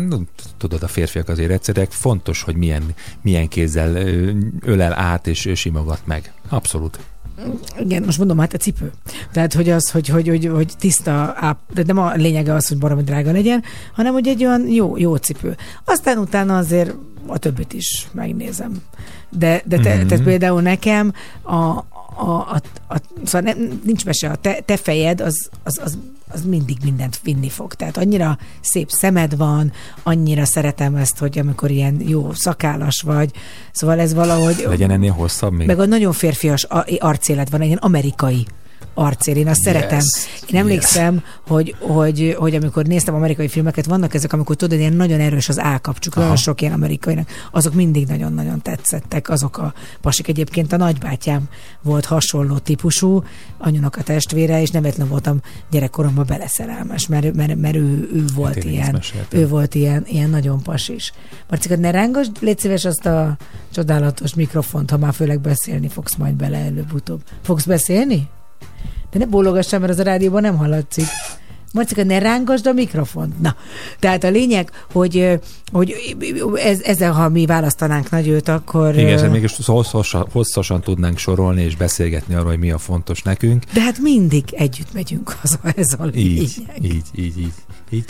tudod, 0.57 0.83
a 0.83 0.89
férfiak 0.89 1.29
azért 1.29 1.51
egyszerűek, 1.51 1.91
fontos, 1.91 2.43
hogy 2.43 2.57
milyen, 2.57 2.95
milyen 3.23 3.49
kézzel 3.49 3.97
ölel 4.61 4.93
át 4.93 5.27
és 5.27 5.51
simogat 5.55 6.01
meg. 6.05 6.33
Abszolút. 6.49 6.99
Igen, 7.81 8.03
most 8.03 8.19
mondom, 8.19 8.39
hát 8.39 8.55
a 8.55 8.57
cipő. 8.57 8.93
Tehát, 9.33 9.53
hogy 9.55 9.69
az, 9.71 9.91
hogy, 9.91 10.09
hogy, 10.09 10.29
hogy, 10.29 10.47
hogy 10.47 10.73
tiszta, 10.79 11.33
áp, 11.33 11.59
de 11.75 11.83
nem 11.87 11.99
a 11.99 12.13
lényege 12.15 12.55
az, 12.55 12.69
hogy 12.69 12.79
baromi 12.79 13.03
drága 13.03 13.33
legyen, 13.33 13.63
hanem, 13.95 14.13
hogy 14.13 14.29
egy 14.29 14.45
olyan 14.45 14.69
jó, 14.69 14.97
jó 14.97 15.17
cipő. 15.17 15.57
Aztán 15.85 16.19
utána 16.19 16.57
azért 16.57 16.95
a 17.27 17.39
többit 17.39 17.73
is 17.73 18.09
megnézem. 18.13 18.83
De, 19.31 19.63
de 19.65 19.79
te, 19.79 19.95
Mhm. 19.97 20.07
tehát 20.07 20.25
például 20.25 20.63
nekem 20.63 21.13
a, 21.43 21.85
a, 22.17 22.31
a, 22.31 22.61
a 22.89 22.97
szóval 23.25 23.41
nem, 23.41 23.81
nincs 23.85 24.05
mese, 24.05 24.31
a 24.31 24.37
te, 24.37 24.61
te 24.65 24.77
fejed 24.77 25.21
az, 25.21 25.49
az, 25.63 25.81
az, 25.85 25.99
az 26.29 26.45
mindig 26.45 26.77
mindent 26.85 27.21
vinni 27.23 27.49
fog. 27.49 27.75
Tehát 27.75 27.97
annyira 27.97 28.39
szép 28.61 28.91
szemed 28.91 29.37
van, 29.37 29.73
annyira 30.03 30.45
szeretem 30.45 30.97
ezt, 30.97 31.19
hogy 31.19 31.39
amikor 31.39 31.71
ilyen 31.71 32.01
jó 32.01 32.33
szakállas 32.33 33.01
vagy, 33.01 33.31
szóval 33.73 34.01
ez 34.01 34.15
valahogy... 34.15 34.65
Legyen 34.69 34.91
ennél 34.91 35.13
hosszabb 35.13 35.53
még? 35.53 35.67
Meg 35.67 35.79
a 35.79 35.87
nagyon 35.87 36.13
férfias 36.13 36.67
arcélet 36.99 37.51
van, 37.51 37.61
egy 37.61 37.67
ilyen 37.67 37.79
amerikai 37.79 38.47
arcél, 38.95 39.37
én 39.37 39.49
azt 39.49 39.65
Yes, 39.65 39.75
szeretem. 39.75 40.01
Én 40.49 40.59
emlékszem, 40.59 41.23
hogy, 41.47 41.75
hogy, 41.81 42.37
hogy 42.39 42.55
amikor 42.55 42.85
néztem 42.85 43.15
amerikai 43.15 43.49
filmeket, 43.49 43.87
vannak 43.87 44.15
ezek, 44.15 44.33
amikor 44.33 44.57
tudod, 44.57 44.79
ilyen 44.79 44.93
nagyon 44.93 45.21
erős 45.21 45.49
az 45.49 45.59
állkapcsuk, 45.59 46.15
nagyon 46.15 46.37
sok 46.37 46.61
ilyen 46.61 46.73
amerikainak, 46.73 47.29
azok 47.51 47.75
mindig 47.75 48.07
nagyon-nagyon 48.07 48.63
tetszettek, 48.63 49.29
azok 49.29 49.59
a 49.59 49.75
pasik. 50.01 50.29
Egyébként 50.29 50.73
a 50.73 50.77
nagybátyám 50.77 51.49
volt 51.83 52.05
hasonló 52.05 52.59
típusú, 52.59 53.23
anyunak 53.59 53.97
a 53.97 54.03
testvére, 54.03 54.61
és 54.61 54.71
nem 54.71 55.09
voltam 55.09 55.41
gyerekkoromban 55.71 56.25
beleszerelmes, 56.27 57.07
mert, 57.07 57.35
mert, 57.35 57.57
mert 57.57 57.77
ő, 57.77 58.11
ő 58.15 58.25
volt 58.35 58.57
én 58.57 58.63
is 58.63 58.71
ilyen, 58.71 59.03
ő 59.31 59.49
volt 59.49 59.75
ilyen, 59.75 60.05
ilyen 60.07 60.31
nagyon 60.31 60.63
pasis. 60.63 61.13
Marcika, 61.49 61.77
ne 61.77 61.91
rángasd, 61.91 62.31
légy 62.41 62.59
szíves 62.59 62.85
azt 62.85 63.07
a 63.07 63.37
csodálatos 63.73 64.35
mikrofont, 64.35 64.91
ha 64.91 64.99
már 64.99 65.15
főleg 65.15 65.41
beszélni 65.41 65.89
fogsz 65.89 66.17
majd 66.17 66.35
bele 66.35 66.59
előbb-utóbb. 66.59 67.23
Fogsz 67.43 67.65
beszélni? 67.65 68.29
De 69.11 69.19
ne 69.19 69.27
bólogassál, 69.27 69.81
mert 69.81 69.93
az 69.93 69.99
a 69.99 70.03
rádióban 70.03 70.43
nem 70.43 70.57
hallatszik. 70.57 71.05
Marcika, 71.73 72.05
ne 72.05 72.19
rángasd 72.19 72.67
a 72.67 72.73
mikrofont. 72.73 73.41
Na, 73.41 73.57
tehát 73.99 74.25
a 74.25 74.31
lényeg, 74.31 74.71
hogy, 74.93 75.41
hogy 75.73 75.95
ez, 76.55 76.81
ezzel, 76.81 77.13
ha 77.13 77.29
mi 77.29 77.47
választanánk 77.47 78.11
nagy 78.11 78.29
őt, 78.29 78.49
akkor... 78.49 78.99
Igen, 78.99 79.25
és 79.25 79.31
mégis 79.31 79.57
hosszasan, 79.67 80.27
hosszasan 80.33 80.81
tudnánk 80.81 81.19
sorolni 81.19 81.63
és 81.63 81.77
beszélgetni 81.77 82.35
arról, 82.35 82.47
hogy 82.47 82.59
mi 82.59 82.71
a 82.71 82.79
fontos 82.79 83.23
nekünk. 83.23 83.65
De 83.73 83.81
hát 83.81 83.99
mindig 83.99 84.45
együtt 84.51 84.93
megyünk 84.93 85.29
haza, 85.29 85.59
ez 85.77 85.95
a 85.99 86.05
lényeg. 86.05 86.43
Így, 86.43 86.63
így, 86.83 87.03
így, 87.15 87.39
így, 87.39 87.53
így. 87.91 88.05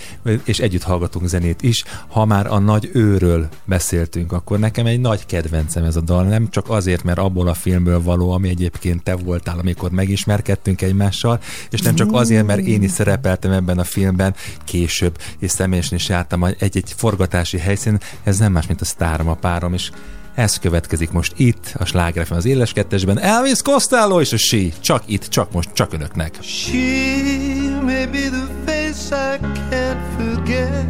És 0.45 0.59
együtt 0.59 0.83
hallgatunk 0.83 1.27
zenét 1.27 1.63
is. 1.63 1.85
Ha 2.09 2.25
már 2.25 2.47
a 2.47 2.59
nagy 2.59 2.91
őről 2.93 3.49
beszéltünk, 3.65 4.33
akkor 4.33 4.59
nekem 4.59 4.87
egy 4.87 5.01
nagy 5.01 5.27
kedvencem 5.27 5.85
ez 5.85 5.97
a 5.97 6.01
dal, 6.01 6.25
nem 6.25 6.49
csak 6.51 6.71
azért, 6.71 7.05
mert 7.05 7.19
abból 7.19 7.49
a 7.49 7.55
filmből 7.55 8.03
való, 8.03 8.31
ami 8.31 8.49
egyébként 8.49 9.03
te 9.03 9.15
voltál, 9.15 9.59
amikor 9.59 9.91
megismerkedtünk 9.91 10.83
egymással, 10.83 11.41
és 11.71 11.81
nem 11.81 11.95
csak 11.95 12.13
azért, 12.13 12.47
mert 12.47 12.61
én 12.61 12.83
is 12.83 12.91
szerepeltem 12.91 13.53
ebben 13.53 13.79
a 13.79 13.85
filmben 13.85 14.35
később, 14.65 15.19
és 15.39 15.51
személyesen 15.51 15.99
is 15.99 16.09
jártam 16.09 16.45
egy-egy 16.45 16.93
forgatási 16.97 17.59
helyszínen, 17.59 18.01
ez 18.23 18.39
nem 18.39 18.53
más, 18.53 18.67
mint 18.67 18.81
a 18.81 18.85
sztárom, 18.85 19.29
a 19.29 19.35
párom, 19.35 19.73
és 19.73 19.91
ez 20.35 20.59
következik 20.59 21.11
most 21.11 21.33
itt, 21.37 21.73
a 21.79 21.85
Sláger 21.85 22.27
FM 22.27 22.35
az 22.35 22.45
Éles 22.45 22.73
Kettesben. 22.73 23.19
Elvis 23.19 23.63
Costello 23.63 24.21
és 24.21 24.33
a 24.33 24.37
She, 24.37 24.69
csak 24.81 25.03
itt, 25.07 25.29
csak 25.29 25.53
most, 25.53 25.69
csak 25.73 25.93
önöknek. 25.93 26.39
She 26.43 27.81
may 27.83 28.07
be 28.07 28.29
the 28.29 28.60
face 29.01 29.13
I 29.13 29.39
can't 29.39 30.03
forget, 30.17 30.87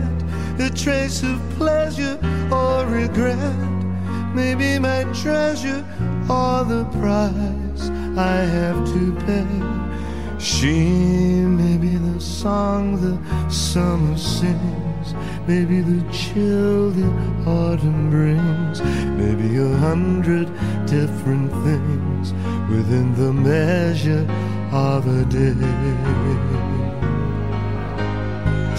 a 0.59 0.71
trace 0.71 1.23
of 1.23 1.39
pleasure 1.57 2.19
or 2.51 2.87
regret. 2.87 3.69
Maybe 4.35 4.79
my 4.79 5.05
treasure 5.23 5.85
or 6.29 6.65
the 6.65 6.85
price 6.99 7.83
I 8.17 8.37
have 8.57 8.79
to 8.95 9.13
pay. 9.27 10.39
She 10.39 10.77
may 11.61 11.77
be 11.77 11.97
the 11.97 12.21
song 12.21 13.01
the 13.01 13.17
summer 13.51 14.17
sings, 14.17 15.15
maybe 15.47 15.81
the 15.81 16.03
chill 16.13 16.91
the 16.91 17.09
autumn 17.47 18.11
brings, 18.11 18.81
maybe 19.21 19.59
a 19.59 19.77
hundred 19.77 20.47
different 20.87 21.51
things 21.65 22.33
within 22.71 23.15
the 23.15 23.33
measure 23.33 24.27
of 24.73 25.07
a 25.07 25.25
day. 25.27 26.80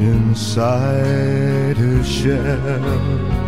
inside 0.00 1.76
her 1.76 2.04
shell. 2.04 3.47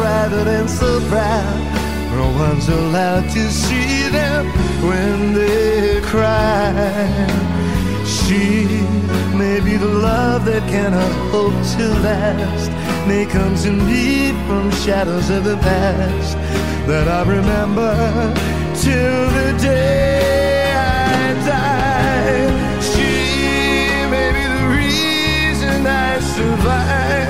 Private 0.00 0.48
and 0.58 0.68
so 0.68 0.90
proud. 1.12 1.60
No 2.16 2.26
one's 2.44 2.68
allowed 2.68 3.26
to 3.36 3.42
see 3.50 4.08
them 4.08 4.42
when 4.88 5.34
they 5.34 6.00
cry. 6.12 6.72
She 8.04 8.64
may 9.42 9.58
be 9.60 9.74
the 9.76 9.92
love 10.10 10.40
that 10.46 10.62
cannot 10.74 11.12
hope 11.34 11.58
to 11.74 11.84
last, 12.08 12.70
may 13.06 13.24
come 13.36 13.54
to 13.64 13.70
me 13.88 14.32
from 14.46 14.70
shadows 14.84 15.28
of 15.36 15.42
the 15.44 15.58
past 15.68 16.36
that 16.90 17.06
I 17.18 17.20
remember 17.36 17.94
till 18.84 19.22
the 19.38 19.50
day 19.60 20.72
I 21.20 21.34
die. 21.54 22.42
She 22.90 23.12
may 24.14 24.28
be 24.38 24.44
the 24.56 24.64
reason 24.80 25.78
I 25.86 26.10
survive, 26.36 27.29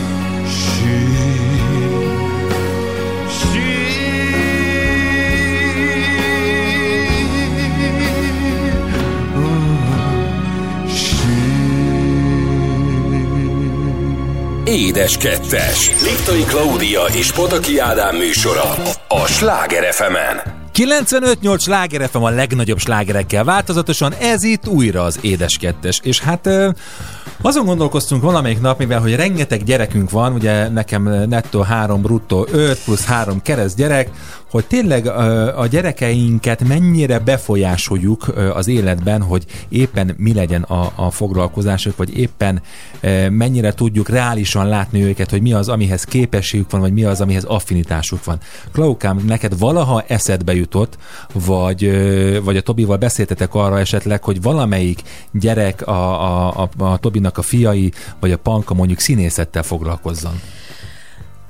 Édes 14.71 15.17
Kettes. 15.17 15.91
Liptai 16.03 16.43
Klaudia 16.43 17.01
és 17.13 17.31
Pataki 17.31 17.79
Ádám 17.79 18.15
műsora. 18.15 18.73
A 19.07 19.25
Sláger 19.25 19.93
fm 19.93 20.49
95-8 20.73 21.59
sláger 21.59 22.09
FM 22.09 22.17
a 22.17 22.29
legnagyobb 22.29 22.77
slágerekkel 22.77 23.43
változatosan, 23.43 24.13
ez 24.13 24.43
itt 24.43 24.67
újra 24.67 25.03
az 25.03 25.17
Édes 25.21 25.57
Kettes. 25.57 25.99
És 26.03 26.19
hát 26.19 26.49
azon 27.41 27.65
gondolkoztunk 27.65 28.21
valamelyik 28.21 28.61
nap, 28.61 28.77
mivel 28.77 28.99
hogy 28.99 29.15
rengeteg 29.15 29.63
gyerekünk 29.63 30.09
van, 30.09 30.33
ugye 30.33 30.69
nekem 30.69 31.03
nettó 31.03 31.61
3, 31.61 32.01
bruttó 32.01 32.47
5 32.51 32.83
plusz 32.83 33.05
3 33.05 33.41
kereszt 33.41 33.75
gyerek, 33.75 34.09
hogy 34.51 34.65
tényleg 34.65 35.07
a 35.55 35.67
gyerekeinket 35.67 36.63
mennyire 36.67 37.19
befolyásoljuk 37.19 38.27
az 38.53 38.67
életben, 38.67 39.21
hogy 39.21 39.45
éppen 39.69 40.15
mi 40.17 40.33
legyen 40.33 40.61
a, 40.61 40.91
a 40.95 41.11
foglalkozásuk, 41.11 41.97
vagy 41.97 42.17
éppen 42.17 42.61
mennyire 43.29 43.73
tudjuk 43.73 44.09
reálisan 44.09 44.67
látni 44.67 45.03
őket, 45.03 45.29
hogy 45.29 45.41
mi 45.41 45.53
az, 45.53 45.69
amihez 45.69 46.03
képességük 46.03 46.71
van, 46.71 46.81
vagy 46.81 46.93
mi 46.93 47.03
az, 47.03 47.21
amihez 47.21 47.43
affinitásuk 47.43 48.23
van. 48.23 48.39
Klaukám, 48.71 49.23
neked 49.27 49.57
valaha 49.57 50.03
eszedbe 50.07 50.55
jutott, 50.55 50.97
vagy, 51.33 51.91
vagy 52.43 52.57
a 52.57 52.61
Tobival 52.61 52.97
beszéltetek 52.97 53.53
arra 53.53 53.79
esetleg, 53.79 54.23
hogy 54.23 54.41
valamelyik 54.41 55.01
gyerek, 55.31 55.87
a, 55.87 56.23
a, 56.23 56.69
a, 56.77 56.83
a 56.83 56.97
Tobinak 56.97 57.37
a 57.37 57.41
fiai, 57.41 57.91
vagy 58.19 58.31
a 58.31 58.37
Panka 58.37 58.73
mondjuk 58.73 58.99
színészettel 58.99 59.63
foglalkozzon? 59.63 60.39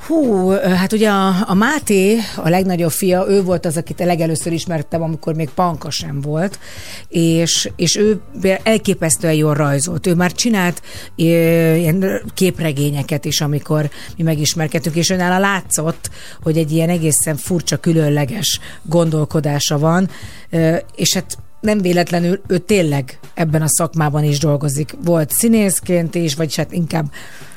Hú, 0.07 0.49
hát 0.49 0.93
ugye 0.93 1.09
a, 1.09 1.33
a 1.47 1.53
Máté, 1.53 2.17
a 2.35 2.49
legnagyobb 2.49 2.91
fia, 2.91 3.25
ő 3.27 3.43
volt 3.43 3.65
az, 3.65 3.77
akit 3.77 3.99
legelőször 3.99 4.53
ismertem, 4.53 5.01
amikor 5.01 5.35
még 5.35 5.49
panka 5.49 5.89
sem 5.89 6.21
volt, 6.21 6.59
és, 7.07 7.69
és 7.75 7.95
ő 7.95 8.21
elképesztően 8.63 9.33
jól 9.33 9.53
rajzolt. 9.53 10.07
Ő 10.07 10.15
már 10.15 10.31
csinált 10.31 10.81
ilyen 11.15 12.21
képregényeket 12.33 13.25
is, 13.25 13.41
amikor 13.41 13.89
mi 14.17 14.23
megismerkedtünk, 14.23 14.95
és 14.95 15.09
őnála 15.09 15.39
látszott, 15.39 16.09
hogy 16.43 16.57
egy 16.57 16.71
ilyen 16.71 16.89
egészen 16.89 17.35
furcsa, 17.35 17.77
különleges 17.77 18.59
gondolkodása 18.83 19.79
van, 19.79 20.09
és 20.95 21.13
hát 21.13 21.37
nem 21.61 21.81
véletlenül 21.81 22.41
ő 22.47 22.57
tényleg 22.57 23.19
ebben 23.33 23.61
a 23.61 23.69
szakmában 23.69 24.23
is 24.23 24.39
dolgozik. 24.39 24.95
Volt 25.03 25.31
színészként 25.31 26.15
is, 26.15 26.35
vagy 26.35 26.55
hát 26.55 26.71
inkább 26.71 27.05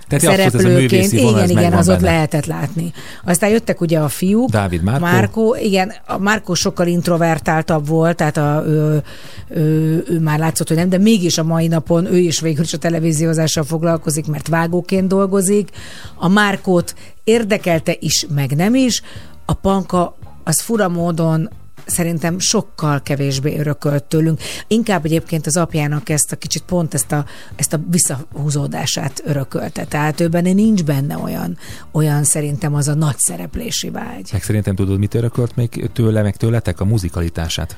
Tehát 0.08 0.24
szereplőként. 0.24 0.90
művészi 0.90 1.22
vonal, 1.22 1.48
igen, 1.48 1.58
igen, 1.58 1.72
az 1.72 1.88
ott 1.88 2.00
benne. 2.00 2.10
lehetett 2.10 2.46
látni. 2.46 2.92
Aztán 3.24 3.50
jöttek 3.50 3.80
ugye 3.80 3.98
a 3.98 4.08
fiúk. 4.08 4.50
Dávid 4.50 4.82
Márkó. 4.82 5.04
Márkó, 5.04 5.56
igen, 5.60 5.92
a 6.06 6.18
Márkó 6.18 6.54
sokkal 6.54 6.86
introvertáltabb 6.86 7.88
volt, 7.88 8.16
tehát 8.16 8.36
a, 8.36 8.64
ő, 8.66 9.02
ő, 9.48 10.04
ő, 10.08 10.20
már 10.20 10.38
látszott, 10.38 10.68
hogy 10.68 10.76
nem, 10.76 10.88
de 10.88 10.98
mégis 10.98 11.38
a 11.38 11.44
mai 11.44 11.66
napon 11.66 12.06
ő 12.06 12.16
is 12.16 12.40
végül 12.40 12.64
is 12.64 12.72
a 12.72 12.78
televíziózással 12.78 13.64
foglalkozik, 13.64 14.26
mert 14.26 14.48
vágóként 14.48 15.08
dolgozik. 15.08 15.68
A 16.14 16.28
Márkót 16.28 16.94
érdekelte 17.24 17.96
is, 17.98 18.26
meg 18.34 18.50
nem 18.50 18.74
is. 18.74 19.02
A 19.44 19.52
Panka 19.54 20.16
az 20.44 20.60
fura 20.60 20.88
módon 20.88 21.50
szerintem 21.86 22.38
sokkal 22.38 23.02
kevésbé 23.02 23.58
örökölt 23.58 24.04
tőlünk. 24.04 24.40
Inkább 24.66 25.04
egyébként 25.04 25.46
az 25.46 25.56
apjának 25.56 26.08
ezt 26.08 26.32
a 26.32 26.36
kicsit 26.36 26.62
pont 26.62 26.94
ezt 26.94 27.12
a, 27.12 27.24
ezt 27.56 27.72
a 27.72 27.80
visszahúzódását 27.90 29.22
örökölte. 29.24 29.84
Tehát 29.84 30.20
őben 30.20 30.42
nincs 30.54 30.84
benne 30.84 31.16
olyan, 31.16 31.58
olyan 31.92 32.24
szerintem 32.24 32.74
az 32.74 32.88
a 32.88 32.94
nagy 32.94 33.18
szereplési 33.18 33.90
vágy. 33.90 34.28
Meg 34.32 34.42
szerintem 34.42 34.74
tudod, 34.74 34.98
mit 34.98 35.14
örökölt 35.14 35.56
még 35.56 35.90
tőle, 35.92 36.22
meg 36.22 36.36
tőletek? 36.36 36.80
A 36.80 36.84
muzikalitását. 36.84 37.76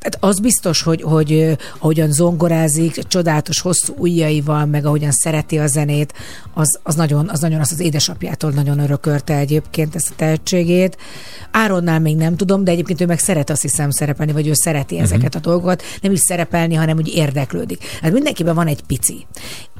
Tehát 0.00 0.16
az 0.20 0.40
biztos, 0.40 0.82
hogy, 0.82 1.02
hogy 1.02 1.56
ahogyan 1.78 2.12
zongorázik, 2.12 3.06
csodálatos 3.06 3.60
hosszú 3.60 3.94
ujjaival, 3.96 4.66
meg 4.66 4.86
ahogyan 4.86 5.10
szereti 5.10 5.58
a 5.58 5.66
zenét, 5.66 6.12
az, 6.54 6.78
az, 6.82 6.94
nagyon, 6.94 7.28
az 7.28 7.40
nagyon 7.40 7.60
azt 7.60 7.72
az 7.72 7.80
édesapjától 7.80 8.50
nagyon 8.50 8.78
örökölte 8.78 9.36
egyébként 9.36 9.94
ezt 9.94 10.10
a 10.10 10.14
tehetségét. 10.16 10.96
Áronnál 11.50 12.00
még 12.00 12.16
nem 12.16 12.36
tudom, 12.36 12.64
de 12.64 12.70
egyébként 12.70 13.00
ő 13.00 13.06
meg 13.06 13.18
szeret 13.18 13.50
azt 13.50 13.62
hiszem 13.62 13.90
szerepelni, 13.90 14.32
vagy 14.32 14.48
ő 14.48 14.52
szereti 14.52 14.94
uh-huh. 14.94 15.10
ezeket 15.10 15.34
a 15.34 15.38
dolgokat, 15.38 15.82
nem 16.02 16.12
is 16.12 16.20
szerepelni, 16.20 16.74
hanem 16.74 16.96
úgy 16.96 17.14
érdeklődik. 17.14 17.84
Hát 18.02 18.12
mindenkiben 18.12 18.54
van 18.54 18.66
egy 18.66 18.82
pici. 18.82 19.26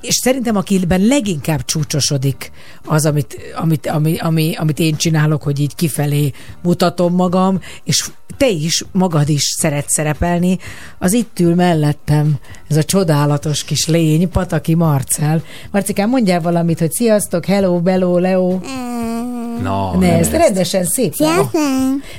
És 0.00 0.14
szerintem 0.14 0.56
akiben 0.56 1.00
leginkább 1.00 1.64
csúcsosodik 1.64 2.50
az, 2.84 3.06
amit, 3.06 3.36
amit, 3.56 3.86
ami, 3.86 4.16
ami, 4.16 4.54
amit 4.56 4.78
én 4.78 4.96
csinálok, 4.96 5.42
hogy 5.42 5.60
így 5.60 5.74
kifelé 5.74 6.32
mutatom 6.62 7.14
magam, 7.14 7.60
és 7.84 8.10
te 8.40 8.48
is, 8.48 8.84
magad 8.92 9.28
is 9.28 9.42
szeret 9.58 9.88
szerepelni, 9.88 10.09
az 10.98 11.12
itt 11.12 11.40
ül 11.40 11.54
mellettem, 11.54 12.34
ez 12.68 12.76
a 12.76 12.84
csodálatos 12.84 13.64
kis 13.64 13.86
lény, 13.86 14.30
Pataki 14.30 14.74
Marcel. 14.74 15.42
Marcikám, 15.70 16.08
mondjál 16.08 16.40
valamit, 16.40 16.78
hogy 16.78 16.92
sziasztok, 16.92 17.44
hello, 17.44 17.80
bello, 17.80 18.18
leo. 18.18 18.58
Na, 19.62 19.96
ne, 19.96 20.06
nem 20.06 20.18
ezt 20.18 20.32
ezt. 20.32 20.42
rendesen 20.42 20.84
szép. 20.84 21.14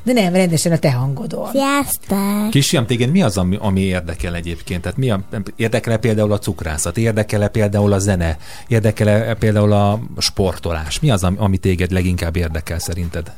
De 0.03 0.13
nem, 0.13 0.33
rendesen 0.33 0.71
a 0.71 0.77
te 0.77 0.91
hangodon. 0.91 1.49
Sziasztok! 1.51 2.49
Kisfiam, 2.49 2.85
téged 2.85 3.11
mi 3.11 3.21
az, 3.21 3.37
ami, 3.37 3.57
ami 3.59 3.81
érdekel 3.81 4.35
egyébként? 4.35 4.81
Tehát 4.81 4.97
mi 4.97 5.09
a, 5.09 5.21
érdekel-e 5.55 5.97
például 5.97 6.31
a 6.31 6.39
cukrászat? 6.39 6.97
Érdekel-e 6.97 7.47
például 7.47 7.93
a 7.93 7.99
zene? 7.99 8.37
Érdekel-e 8.67 9.33
például 9.33 9.71
a 9.71 9.99
sportolás? 10.17 10.99
Mi 10.99 11.11
az, 11.11 11.23
ami, 11.23 11.35
ami 11.39 11.57
téged 11.57 11.91
leginkább 11.91 12.35
érdekel 12.35 12.79
szerinted? 12.79 13.31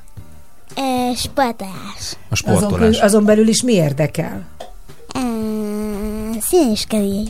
Ö, 0.75 1.13
sportolás. 1.15 1.73
A 2.11 2.15
Azon, 2.29 2.35
sportolás. 2.55 2.79
belül- 2.79 2.99
azon 2.99 3.25
belül 3.25 3.47
is 3.47 3.63
mi 3.63 3.73
érdekel? 3.73 4.45
Ö, 5.15 5.19
Színészkedés. 6.41 7.29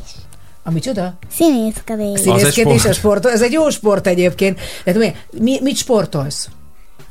Ami 0.64 0.80
csoda? 0.80 1.18
Színészkedés. 1.32 2.20
Színészkedés, 2.20 2.80
sport. 2.82 2.86
a 2.86 2.94
sport. 2.94 3.26
Ez 3.26 3.42
egy 3.42 3.52
jó 3.52 3.70
sport 3.70 4.08
egyébként. 4.08 4.60
Tehát 4.84 5.00
mi, 5.00 5.40
mi, 5.42 5.60
mit 5.62 5.76
sportolsz? 5.76 6.48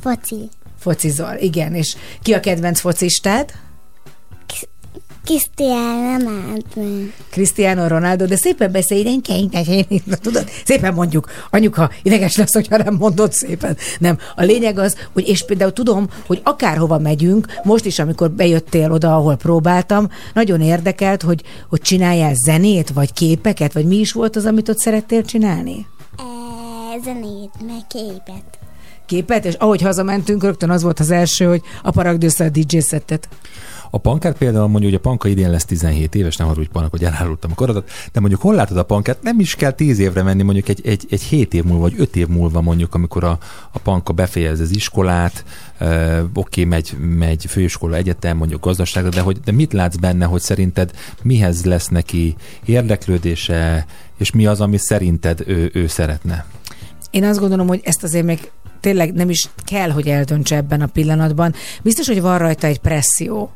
Foci. 0.03 0.49
Focizol, 0.79 1.35
igen. 1.39 1.75
És 1.75 1.97
ki 2.23 2.33
a 2.35 2.41
kedvenc 2.41 2.81
focistád? 2.81 3.51
Krisztián 5.25 6.19
Ronaldo. 6.19 7.05
Cristiano 7.31 7.87
Ronaldo, 7.87 8.27
de 8.27 8.37
szépen 8.37 8.73
beszélj, 8.73 9.01
én 9.01 9.23
kényes, 9.23 9.67
tudod? 10.21 10.51
Szépen 10.65 10.95
mondjuk. 10.95 11.31
Anyuka, 11.51 11.91
ideges 12.03 12.37
lesz, 12.37 12.55
hogyha 12.55 12.77
nem 12.77 12.95
mondod 12.95 13.33
szépen. 13.33 13.77
Nem. 13.99 14.19
A 14.37 14.43
lényeg 14.43 14.79
az, 14.79 14.97
hogy 15.13 15.29
és 15.29 15.45
például 15.45 15.73
tudom, 15.73 16.09
hogy 16.27 16.41
akárhova 16.45 16.99
megyünk, 16.99 17.47
most 17.63 17.85
is, 17.85 17.99
amikor 17.99 18.31
bejöttél 18.31 18.93
oda, 18.93 19.15
ahol 19.15 19.37
próbáltam, 19.37 20.09
nagyon 20.35 20.61
érdekelt, 20.61 21.23
hogy, 21.23 21.43
hogy 21.69 21.81
csináljál 21.81 22.35
zenét, 22.45 22.91
vagy 22.91 23.13
képeket, 23.13 23.73
vagy 23.73 23.87
mi 23.87 23.97
is 23.97 24.13
volt 24.13 24.37
az, 24.37 24.45
amit 24.45 24.69
ott 24.69 24.79
szerettél 24.79 25.25
csinálni? 25.25 25.87
Ö, 26.19 27.03
Zenét, 27.05 27.51
meg 27.67 27.87
képet. 27.89 28.59
Képet, 29.07 29.45
és 29.45 29.55
ahogy 29.55 29.83
hazamentünk, 29.83 30.43
rögtön 30.43 30.71
az 30.71 30.83
volt 30.83 31.01
az 31.01 31.11
első, 31.11 31.47
hogy 31.47 31.63
a 31.83 32.49
DJ 32.49 32.79
szettet. 32.79 33.29
A 33.95 33.99
pankát 33.99 34.37
például 34.37 34.69
mondja, 34.69 34.89
hogy 34.89 34.99
a 34.99 35.01
panka 35.01 35.29
idén 35.29 35.51
lesz 35.51 35.65
17 35.65 36.15
éves, 36.15 36.37
nem 36.37 36.47
haragudj 36.47 36.71
panak, 36.73 36.91
hogy 36.91 37.05
elárultam 37.05 37.51
a 37.51 37.55
korodat, 37.55 37.91
de 38.13 38.21
mondjuk 38.21 38.41
hol 38.41 38.55
látod 38.55 38.77
a 38.77 38.83
pankát? 38.83 39.23
Nem 39.23 39.41
is 39.41 39.55
kell 39.55 39.73
10 39.73 39.99
évre 39.99 40.23
menni, 40.23 40.43
mondjuk 40.43 40.69
egy, 40.69 40.81
egy, 40.87 41.07
egy 41.11 41.23
7 41.23 41.55
év 41.55 41.65
múlva, 41.65 41.81
vagy 41.81 41.95
5 41.97 42.17
év 42.17 42.27
múlva 42.27 42.61
mondjuk, 42.61 42.95
amikor 42.95 43.25
a, 43.25 43.39
a 43.73 43.79
panka 43.79 44.13
befejez 44.13 44.61
az 44.61 44.71
iskolát, 44.71 45.45
uh, 45.81 46.19
oké, 46.35 46.65
megy, 46.65 46.97
megy 46.99 47.47
főiskola, 47.49 47.97
egyetem, 47.97 48.37
mondjuk 48.37 48.65
gazdaságra, 48.65 49.09
de, 49.09 49.21
hogy, 49.21 49.41
de 49.45 49.53
mit 49.53 49.73
látsz 49.73 49.97
benne, 49.97 50.25
hogy 50.25 50.41
szerinted 50.41 50.91
mihez 51.23 51.65
lesz 51.65 51.89
neki 51.89 52.37
érdeklődése, 52.65 53.87
és 54.19 54.31
mi 54.31 54.47
az, 54.47 54.61
ami 54.61 54.77
szerinted 54.77 55.43
ő, 55.47 55.71
ő 55.75 55.87
szeretne? 55.87 56.47
Én 57.11 57.25
azt 57.25 57.39
gondolom, 57.39 57.67
hogy 57.67 57.81
ezt 57.85 58.03
azért 58.03 58.25
még 58.25 58.51
tényleg 58.83 59.13
nem 59.13 59.31
is 59.31 59.49
kell, 59.65 59.91
hogy 59.91 60.09
eldöntse 60.09 60.57
ebben 60.57 60.81
a 60.81 60.87
pillanatban. 60.87 61.55
Biztos, 61.83 62.07
hogy 62.07 62.21
van 62.21 62.39
rajta 62.39 62.67
egy 62.67 62.79
presszió, 62.79 63.53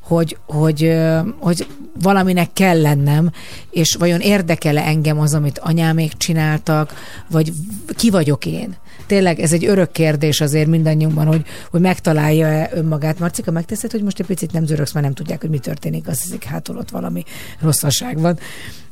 hogy, 0.00 0.36
hogy, 0.46 0.96
hogy 1.38 1.66
valaminek 2.02 2.52
kell 2.52 2.80
lennem, 2.80 3.30
és 3.70 3.94
vajon 3.98 4.20
érdekel-e 4.20 4.82
engem 4.82 5.18
az, 5.18 5.34
amit 5.34 5.58
anyámék 5.58 6.16
csináltak, 6.16 6.94
vagy 7.30 7.52
ki 7.96 8.10
vagyok 8.10 8.46
én? 8.46 8.76
Tényleg 9.10 9.40
ez 9.40 9.52
egy 9.52 9.64
örök 9.64 9.92
kérdés 9.92 10.40
azért 10.40 10.66
mindannyiunkban, 10.66 11.26
hogy, 11.26 11.42
hogy 11.70 11.80
megtalálja-e 11.80 12.70
önmagát. 12.74 13.18
Marcika, 13.18 13.50
megteszed, 13.50 13.90
hogy 13.90 14.02
most 14.02 14.20
egy 14.20 14.26
picit 14.26 14.52
nem 14.52 14.66
zörögsz, 14.66 14.92
mert 14.92 15.04
nem 15.04 15.14
tudják, 15.14 15.40
hogy 15.40 15.50
mi 15.50 15.58
történik, 15.58 16.08
azt 16.08 16.22
hiszik, 16.22 16.44
hátul 16.44 16.76
ott 16.76 16.90
valami 16.90 17.24
rosszaság 17.60 18.20
van. 18.20 18.38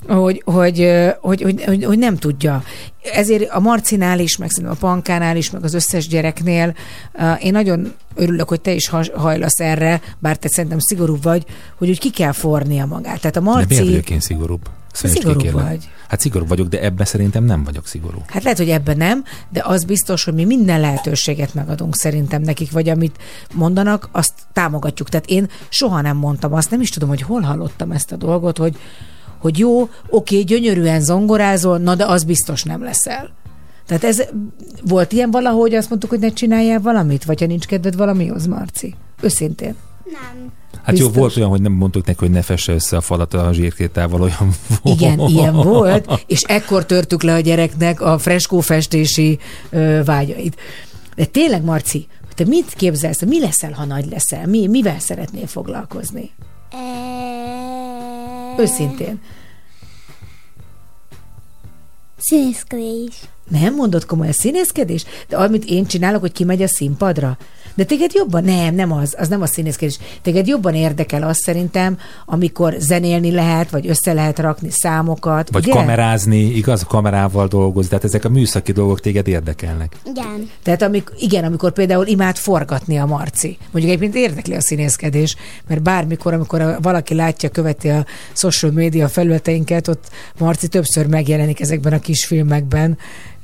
Hogy, 0.09 0.43
hogy, 0.45 0.89
hogy, 1.21 1.43
hogy, 1.43 1.63
hogy, 1.67 1.85
hogy 1.85 1.99
nem 1.99 2.17
tudja. 2.17 2.63
Ezért 3.13 3.51
a 3.51 3.61
Marcinál 3.61 4.19
is, 4.21 4.37
meg 4.37 4.51
szerintem 4.51 4.79
a 4.81 4.87
Pankánál 4.87 5.37
is, 5.37 5.51
meg 5.51 5.65
az 5.65 5.75
összes 5.75 6.09
gyereknél 6.09 6.75
én 7.41 7.53
nagyon 7.53 7.93
örülök, 8.15 8.49
hogy 8.49 8.61
te 8.61 8.73
is 8.73 8.91
hajlasz 9.15 9.61
erre, 9.61 10.01
bár 10.19 10.37
te 10.37 10.49
szerintem 10.49 10.79
szigorú 10.79 11.19
vagy, 11.23 11.45
hogy 11.77 11.89
úgy 11.89 11.99
ki 11.99 12.11
kell 12.11 12.33
fornia 12.33 12.87
magát. 12.87 13.21
Tehát 13.21 13.37
a 13.37 13.41
De 13.41 13.51
miért 13.51 13.69
Marci... 13.69 13.85
vagyok 13.85 14.11
én 14.11 14.21
szigorúbb? 14.21 14.69
Szigorú 15.07 15.39
kikérlek? 15.39 15.69
vagy. 15.69 15.89
Hát 16.09 16.21
szigorú 16.21 16.47
vagyok, 16.47 16.69
de 16.69 16.83
ebben 16.83 17.07
szerintem 17.07 17.45
nem 17.45 17.65
vagyok 17.65 17.87
szigorú. 17.87 18.23
Hát 18.27 18.43
lehet, 18.43 18.59
hogy 18.59 18.71
ebben 18.71 18.97
nem, 18.97 19.25
de 19.49 19.63
az 19.65 19.85
biztos, 19.85 20.25
hogy 20.25 20.35
mi 20.35 20.45
minden 20.45 20.81
lehetőséget 20.81 21.55
megadunk 21.55 21.97
szerintem 21.97 22.43
nekik, 22.43 22.71
vagy 22.71 22.89
amit 22.89 23.17
mondanak, 23.55 24.09
azt 24.13 24.33
támogatjuk. 24.53 25.09
Tehát 25.09 25.27
én 25.27 25.49
soha 25.69 26.01
nem 26.01 26.17
mondtam 26.17 26.53
azt, 26.53 26.71
nem 26.71 26.81
is 26.81 26.91
tudom, 26.91 27.09
hogy 27.09 27.23
hol 27.23 27.41
hallottam 27.41 27.91
ezt 27.91 28.13
a 28.13 28.17
dolgot, 28.17 28.59
hogy, 28.59 28.77
hogy 29.39 29.59
jó, 29.59 29.89
oké, 30.09 30.43
gyönyörűen 30.43 31.01
zongorázol, 31.01 31.79
na 31.79 31.95
de 31.95 32.05
az 32.05 32.25
biztos 32.25 32.63
nem 32.63 32.83
leszel. 32.83 33.31
Tehát 33.87 34.05
ez 34.05 34.23
volt 34.85 35.13
ilyen 35.13 35.31
valahogy, 35.31 35.61
hogy 35.61 35.75
azt 35.75 35.89
mondtuk, 35.89 36.11
hogy 36.11 36.19
ne 36.19 36.29
csináljál 36.29 36.81
valamit, 36.81 37.25
vagy 37.25 37.41
ha 37.41 37.47
nincs 37.47 37.67
kedved 37.67 37.97
valamihoz, 37.97 38.47
Marci? 38.47 38.95
Őszintén. 39.21 39.75
Nem. 40.13 40.53
Hát 40.83 40.91
Biztos. 40.91 41.15
jó, 41.15 41.21
volt 41.21 41.37
olyan, 41.37 41.49
hogy 41.49 41.61
nem 41.61 41.73
mondtuk 41.73 42.07
neki, 42.07 42.19
hogy 42.19 42.31
ne 42.31 42.43
fesse 42.43 42.73
össze 42.73 42.97
a 42.97 43.01
falat 43.01 43.35
a 43.35 43.53
zsírkétával, 43.53 44.21
olyan 44.21 44.55
volt. 44.83 45.01
Igen, 45.01 45.19
ilyen 45.19 45.55
volt, 45.55 46.23
és 46.27 46.43
ekkor 46.43 46.87
törtük 46.87 47.23
le 47.23 47.35
a 47.35 47.41
gyereknek 47.41 48.01
a 48.01 48.19
freskófestési 48.19 49.39
ö, 49.71 50.01
vágyait. 50.05 50.57
De 51.15 51.25
tényleg, 51.25 51.65
Marci, 51.65 52.07
te 52.35 52.45
mit 52.45 52.73
képzelsz, 52.75 53.25
mi 53.25 53.41
leszel, 53.41 53.73
ha 53.73 53.85
nagy 53.85 54.09
leszel? 54.11 54.47
Mi, 54.47 54.67
mivel 54.67 54.99
szeretnél 54.99 55.47
foglalkozni? 55.47 56.31
Ö, 56.73 58.63
Őszintén. 58.63 59.21
Színészkedés. 62.19 63.15
Nem 63.49 63.75
mondod 63.75 64.07
komolyan 64.07 64.33
színészkedés? 64.33 65.05
De 65.29 65.37
amit 65.37 65.65
én 65.65 65.87
csinálok, 65.87 66.21
hogy 66.21 66.33
kimegy 66.33 66.63
a 66.63 66.69
színpadra? 66.69 67.39
De 67.79 67.85
téged 67.85 68.13
jobban, 68.15 68.45
nem, 68.45 68.75
nem 68.75 68.93
az, 68.93 69.15
az 69.19 69.29
nem 69.29 69.43
a 69.43 69.47
színészkedés. 69.47 69.99
Téged 70.23 70.47
jobban 70.47 70.75
érdekel 70.75 71.23
az 71.23 71.39
szerintem, 71.39 71.99
amikor 72.27 72.75
zenélni 72.79 73.31
lehet, 73.31 73.71
vagy 73.71 73.89
össze 73.89 74.13
lehet 74.13 74.39
rakni 74.39 74.71
számokat. 74.71 75.51
Vagy 75.51 75.63
ugye? 75.63 75.73
kamerázni, 75.73 76.39
igaz, 76.39 76.83
kamerával 76.89 77.47
dolgozni, 77.47 77.89
tehát 77.89 78.05
ezek 78.05 78.25
a 78.25 78.29
műszaki 78.29 78.73
dolgok 78.73 79.01
téged 79.01 79.29
érdekelnek. 79.29 79.97
Igen. 80.05 80.51
Tehát 80.63 80.83
amik, 80.83 81.13
igen, 81.19 81.45
amikor 81.45 81.73
például 81.73 82.07
imád 82.07 82.37
forgatni 82.37 82.99
a 82.99 83.07
Marci. 83.07 83.59
Mondjuk 83.71 83.95
egyébként 83.95 84.15
érdekli 84.15 84.55
a 84.55 84.61
színészkedés, 84.61 85.37
mert 85.69 85.83
bármikor, 85.83 86.33
amikor 86.33 86.79
valaki 86.83 87.15
látja, 87.15 87.49
követi 87.49 87.89
a 87.89 88.07
social 88.33 88.73
media 88.73 89.09
felületeinket, 89.09 89.89
ott 89.89 90.09
Marci 90.39 90.69
többször 90.69 91.07
megjelenik 91.07 91.61
ezekben 91.61 91.93
a 91.93 91.99
kis 91.99 92.27
filmekben, 92.27 92.99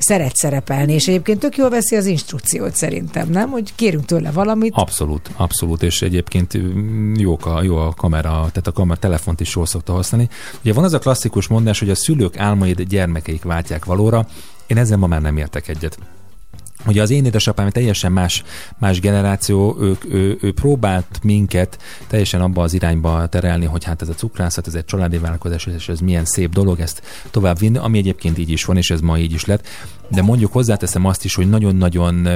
szeret 0.04 0.36
szerepelni, 0.36 0.92
és 0.92 1.06
egyébként 1.08 1.38
tök 1.38 1.56
jól 1.56 1.70
veszi 1.70 1.96
az 1.96 2.06
instrukciót 2.06 2.74
szerintem, 2.74 3.28
nem? 3.28 3.50
Hogy 3.50 3.74
kérünk 3.74 4.04
tőle 4.04 4.30
valamit. 4.30 4.72
Abszolút, 4.76 5.30
abszolút, 5.36 5.82
és 5.82 6.02
egyébként 6.02 6.58
mm, 6.58 7.14
jók 7.14 7.46
a, 7.46 7.62
jó 7.62 7.76
a 7.76 7.94
kamera, 7.96 8.30
tehát 8.30 8.66
a 8.66 8.72
kamera 8.72 9.00
telefont 9.00 9.40
is 9.40 9.54
jól 9.54 9.66
szokta 9.66 9.92
használni. 9.92 10.28
Ugye 10.60 10.72
van 10.72 10.84
az 10.84 10.92
a 10.92 10.98
klasszikus 10.98 11.46
mondás, 11.46 11.78
hogy 11.78 11.90
a 11.90 11.94
szülők 11.94 12.38
álmaid 12.38 12.80
gyermekeik 12.82 13.42
váltják 13.42 13.84
valóra, 13.84 14.26
én 14.66 14.76
ezzel 14.76 14.96
ma 14.96 15.06
már 15.06 15.20
nem 15.20 15.36
értek 15.36 15.68
egyet. 15.68 15.98
Ugye 16.86 17.02
az 17.02 17.10
én 17.10 17.24
édesapám 17.24 17.70
teljesen 17.70 18.12
más, 18.12 18.42
más 18.78 19.00
generáció, 19.00 19.76
ők, 19.80 20.04
ő, 20.04 20.38
ő 20.40 20.52
próbált 20.52 21.20
minket 21.22 21.78
teljesen 22.06 22.40
abba 22.40 22.62
az 22.62 22.72
irányba 22.72 23.26
terelni, 23.26 23.64
hogy 23.64 23.84
hát 23.84 24.02
ez 24.02 24.08
a 24.08 24.14
cukrászat, 24.14 24.66
ez 24.66 24.74
egy 24.74 24.84
családi 24.84 25.18
vállalkozás, 25.18 25.66
és 25.66 25.88
ez 25.88 26.00
milyen 26.00 26.24
szép 26.24 26.52
dolog 26.52 26.80
ezt 26.80 27.02
tovább 27.30 27.58
vinni, 27.58 27.78
ami 27.78 27.98
egyébként 27.98 28.38
így 28.38 28.50
is 28.50 28.64
van, 28.64 28.76
és 28.76 28.90
ez 28.90 29.00
ma 29.00 29.18
így 29.18 29.32
is 29.32 29.44
lett. 29.44 29.66
De 30.08 30.22
mondjuk 30.22 30.52
hozzáteszem 30.52 31.04
azt 31.04 31.24
is, 31.24 31.34
hogy 31.34 31.48
nagyon-nagyon, 31.48 32.28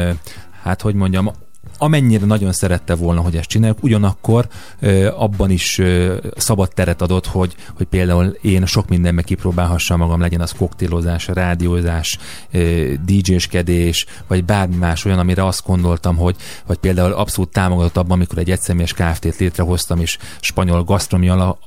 hát 0.62 0.83
hogy 0.83 0.95
mondjam, 0.95 1.31
amennyire 1.79 2.27
nagyon 2.27 2.53
szerette 2.53 2.95
volna, 2.95 3.21
hogy 3.21 3.37
ezt 3.37 3.49
csináljuk, 3.49 3.83
ugyanakkor 3.83 4.49
ö, 4.81 5.11
abban 5.17 5.51
is 5.51 5.79
ö, 5.79 6.17
szabad 6.37 6.75
teret 6.75 7.03
adott, 7.03 7.27
hogy, 7.27 7.55
hogy 7.77 7.87
például 7.87 8.27
én 8.41 8.67
sok 8.67 8.89
mindenben 8.89 9.25
kipróbálhassam 9.25 9.99
magam, 9.99 10.21
legyen 10.21 10.41
az 10.41 10.53
koktélozás, 10.53 11.27
rádiózás, 11.27 12.19
DJ-skedés, 13.05 14.07
vagy 14.27 14.45
bármi 14.45 14.77
más 14.77 15.05
olyan, 15.05 15.19
amire 15.19 15.47
azt 15.47 15.67
gondoltam, 15.67 16.17
hogy, 16.17 16.37
hogy 16.67 16.77
például 16.77 17.13
abszolút 17.13 17.53
támogatott 17.53 17.97
abban, 17.97 18.11
amikor 18.11 18.39
egy 18.39 18.51
egyszemélyes 18.51 18.93
Kft-t 18.93 19.39
létrehoztam, 19.39 20.01
és 20.01 20.19
spanyol 20.41 20.85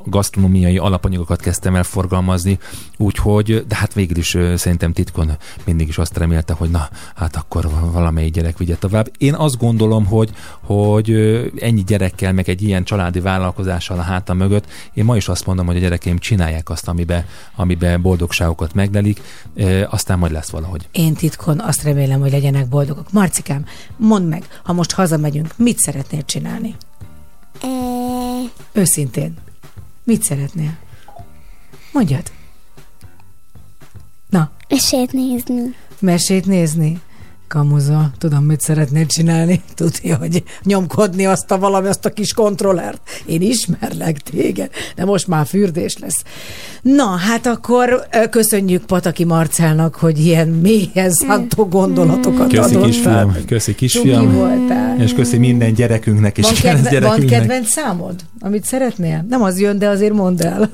gasztronómiai 0.06 0.78
alapanyagokat 0.78 1.42
kezdtem 1.42 1.76
el 1.76 1.84
forgalmazni, 1.84 2.60
úgyhogy, 2.98 3.66
de 3.68 3.76
hát 3.76 3.94
végül 3.94 4.18
is 4.18 4.34
ö, 4.34 4.56
szerintem 4.56 4.94
titkon 4.94 5.32
mindig 5.66 5.88
is 5.88 5.98
azt 5.98 6.18
remélte, 6.18 6.54
hogy 6.54 6.70
na, 6.70 6.90
hát 7.16 7.36
akkor 7.36 7.70
valamelyik 7.92 8.34
gyerek 8.34 8.58
vigye 8.58 8.76
tovább. 8.76 9.12
Én 9.18 9.34
azt 9.34 9.58
gondolom, 9.58 9.81
hogy, 9.90 10.30
hogy 10.62 11.12
ö, 11.12 11.46
ennyi 11.60 11.84
gyerekkel, 11.84 12.34
meg 12.34 12.50
egy 12.50 12.62
ilyen 12.62 12.84
családi 12.84 13.20
vállalkozással 13.20 14.00
a 14.00 14.02
hátam 14.02 14.38
mögött, 14.38 14.66
én 14.94 15.06
ma 15.06 15.16
is 15.16 15.28
azt 15.28 15.46
mondom, 15.46 15.66
hogy 15.66 15.76
a 15.76 15.80
gyerekeim 15.80 16.18
csinálják 16.18 16.70
azt, 16.70 16.88
amibe, 16.88 17.26
amibe 17.56 17.98
boldogságokat 17.98 18.74
meglelik, 18.74 19.22
ö, 19.54 19.84
aztán 19.90 20.20
majd 20.20 20.32
lesz 20.32 20.50
valahogy. 20.50 20.88
Én 20.92 21.14
titkon 21.14 21.60
azt 21.60 21.84
remélem, 21.84 22.20
hogy 22.20 22.32
legyenek 22.32 22.68
boldogok. 22.68 23.12
Marcikám, 23.12 23.66
mondd 23.98 24.26
meg, 24.26 24.44
ha 24.64 24.74
most 24.74 24.92
hazamegyünk, 24.92 25.54
mit 25.58 25.78
szeretnél 25.78 26.26
csinálni? 26.26 26.76
E, 27.62 27.68
Őszintén. 28.72 29.34
Mit 30.04 30.24
szeretnél? 30.24 30.78
Mondjad. 31.92 32.32
Na, 34.30 34.52
mesét 34.70 35.12
nézni. 35.12 35.76
mesét 36.00 36.46
nézni? 36.46 37.02
Kamuza, 37.52 38.12
tudom, 38.18 38.44
mit 38.44 38.62
szeretnél 38.62 39.06
csinálni. 39.06 39.62
Tudja, 39.76 40.16
hogy 40.18 40.44
nyomkodni 40.64 41.26
azt 41.26 41.52
a 41.52 41.58
valami, 41.60 41.88
azt 41.88 42.06
a 42.06 42.10
kis 42.10 42.34
kontrollert. 42.34 43.02
Én 43.26 43.42
ismerlek 43.42 44.18
téged, 44.20 44.70
de 44.96 45.06
most 45.06 45.28
már 45.28 45.46
fürdés 45.46 45.98
lesz. 45.98 46.24
Na, 46.82 47.06
hát 47.06 47.46
akkor 47.46 48.08
köszönjük 48.30 48.86
Pataki 48.86 49.24
Marcelnak, 49.24 49.96
hogy 49.96 50.20
ilyen 50.26 50.48
mélyen 50.48 51.12
szántó 51.12 51.66
gondolatokat 51.66 52.54
Köszi 52.54 52.76
adott. 52.76 52.86
kisfiam, 52.86 53.36
köszi 53.48 53.76
kisfiam, 53.76 54.34
voltál. 54.34 55.02
és 55.02 55.14
köszi 55.14 55.38
minden 55.38 55.74
gyerekünknek 55.74 56.38
és 56.38 56.44
Van, 56.44 56.54
kedvenc 56.54 56.84
kedve, 56.88 57.00
van 57.00 57.10
gyerekünknek. 57.10 57.40
kedvenc 57.40 57.68
számod, 57.70 58.16
amit 58.40 58.64
szeretnél? 58.66 59.26
Nem 59.30 59.42
az 59.42 59.60
jön, 59.60 59.78
de 59.78 59.88
azért 59.88 60.14
mondd 60.14 60.44
el. 60.44 60.70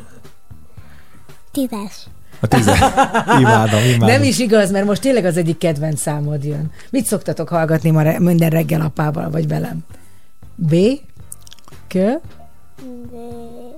Tízes. 1.51 2.07
A 2.39 2.47
tize... 2.47 2.71
Imádom, 3.39 3.83
imádom. 3.83 4.07
Nem 4.07 4.23
is 4.23 4.39
igaz, 4.39 4.71
mert 4.71 4.85
most 4.85 5.01
tényleg 5.01 5.25
az 5.25 5.37
egyik 5.37 5.57
kedvenc 5.57 6.01
számod 6.01 6.43
jön. 6.43 6.71
Mit 6.89 7.05
szoktatok 7.05 7.49
hallgatni 7.49 7.89
ma 7.89 8.01
re- 8.01 8.19
minden 8.19 8.49
reggel 8.49 8.81
apával, 8.81 9.29
vagy 9.29 9.47
velem? 9.47 9.79
B? 10.55 10.75
K? 11.87 11.97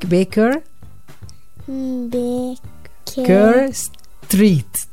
Baker? 0.10 0.62
Kerr 3.24 3.70
Street. 4.28 4.88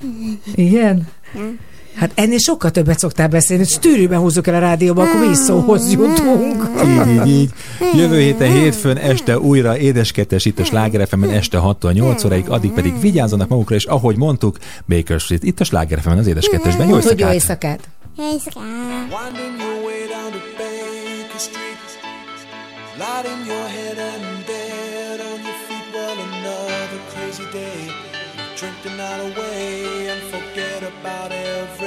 Igen? 0.54 1.08
Hát 2.00 2.12
ennél 2.14 2.38
sokkal 2.38 2.70
többet 2.70 2.98
szoktál 2.98 3.28
beszélni, 3.28 3.62
hogy 3.62 3.72
stűrűben 3.72 4.18
húzzuk 4.18 4.46
el 4.46 4.54
a 4.54 4.58
rádióba, 4.58 5.02
akkor 5.02 5.20
mi 5.20 5.30
is 5.30 5.36
szóhoz 5.36 5.92
jutunk. 5.92 6.70
Így, 6.84 7.08
így, 7.08 7.26
így. 7.26 7.50
Jövő 7.94 8.20
héten 8.20 8.52
hétfőn 8.52 8.96
este 8.96 9.38
újra 9.38 9.78
édeskettes 9.78 10.44
itt 10.44 10.58
a 10.58 10.64
Sláger 10.64 11.08
fm 11.08 11.22
este 11.22 11.58
6 11.58 11.92
8 11.92 12.24
óráig, 12.24 12.48
addig 12.48 12.70
pedig 12.70 13.00
vigyázzanak 13.00 13.48
magukra, 13.48 13.74
és 13.74 13.84
ahogy 13.84 14.16
mondtuk, 14.16 14.58
Baker 14.86 15.20
Street, 15.20 15.42
itt 15.42 15.60
a 15.60 15.64
Sláger 15.64 16.00
fm 16.00 16.08
az 16.08 16.26
édeskettesben. 16.26 16.88
Jó 16.88 16.94
hogy 16.94 17.18
jó 17.18 17.30
éjszakát! 17.30 17.88
éjszakát. 18.32 18.62
Day. 27.52 27.84
You 27.84 28.44
drink 28.56 28.76
the 28.82 28.90
night 28.90 29.20
away 29.20 30.06
and 30.08 30.20
forget 30.30 30.82
about 30.82 31.32
everything. 31.32 31.79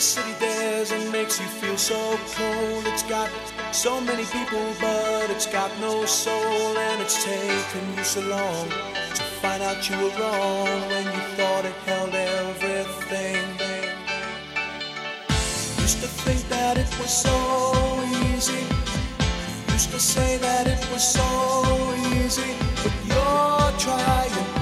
This 0.00 0.14
city 0.14 0.32
dares 0.40 0.92
and 0.92 1.12
makes 1.12 1.38
you 1.38 1.44
feel 1.46 1.76
so 1.76 2.18
cold. 2.32 2.86
It's 2.86 3.02
got 3.02 3.28
so 3.70 4.00
many 4.00 4.24
people, 4.24 4.72
but 4.80 5.28
it's 5.28 5.44
got 5.44 5.70
no 5.78 6.06
soul, 6.06 6.78
and 6.78 7.02
it's 7.02 7.22
taken 7.22 7.84
you 7.94 8.02
so 8.02 8.22
long 8.22 8.70
to 8.70 9.22
find 9.42 9.62
out 9.62 9.90
you 9.90 9.96
were 9.98 10.08
wrong 10.18 10.80
when 10.88 11.04
you 11.04 11.20
thought 11.36 11.66
it 11.66 11.74
held 11.84 12.14
everything. 12.14 13.44
Used 15.84 16.00
to 16.00 16.08
think 16.24 16.48
that 16.48 16.78
it 16.78 16.88
was 16.98 17.12
so 17.12 17.36
easy. 18.32 18.64
Used 19.70 19.90
to 19.90 20.00
say 20.00 20.38
that 20.38 20.66
it 20.66 20.82
was 20.90 21.04
so 21.06 21.28
easy. 22.16 22.54
But 22.82 22.94
you're 23.04 23.72
trying, 23.78 24.59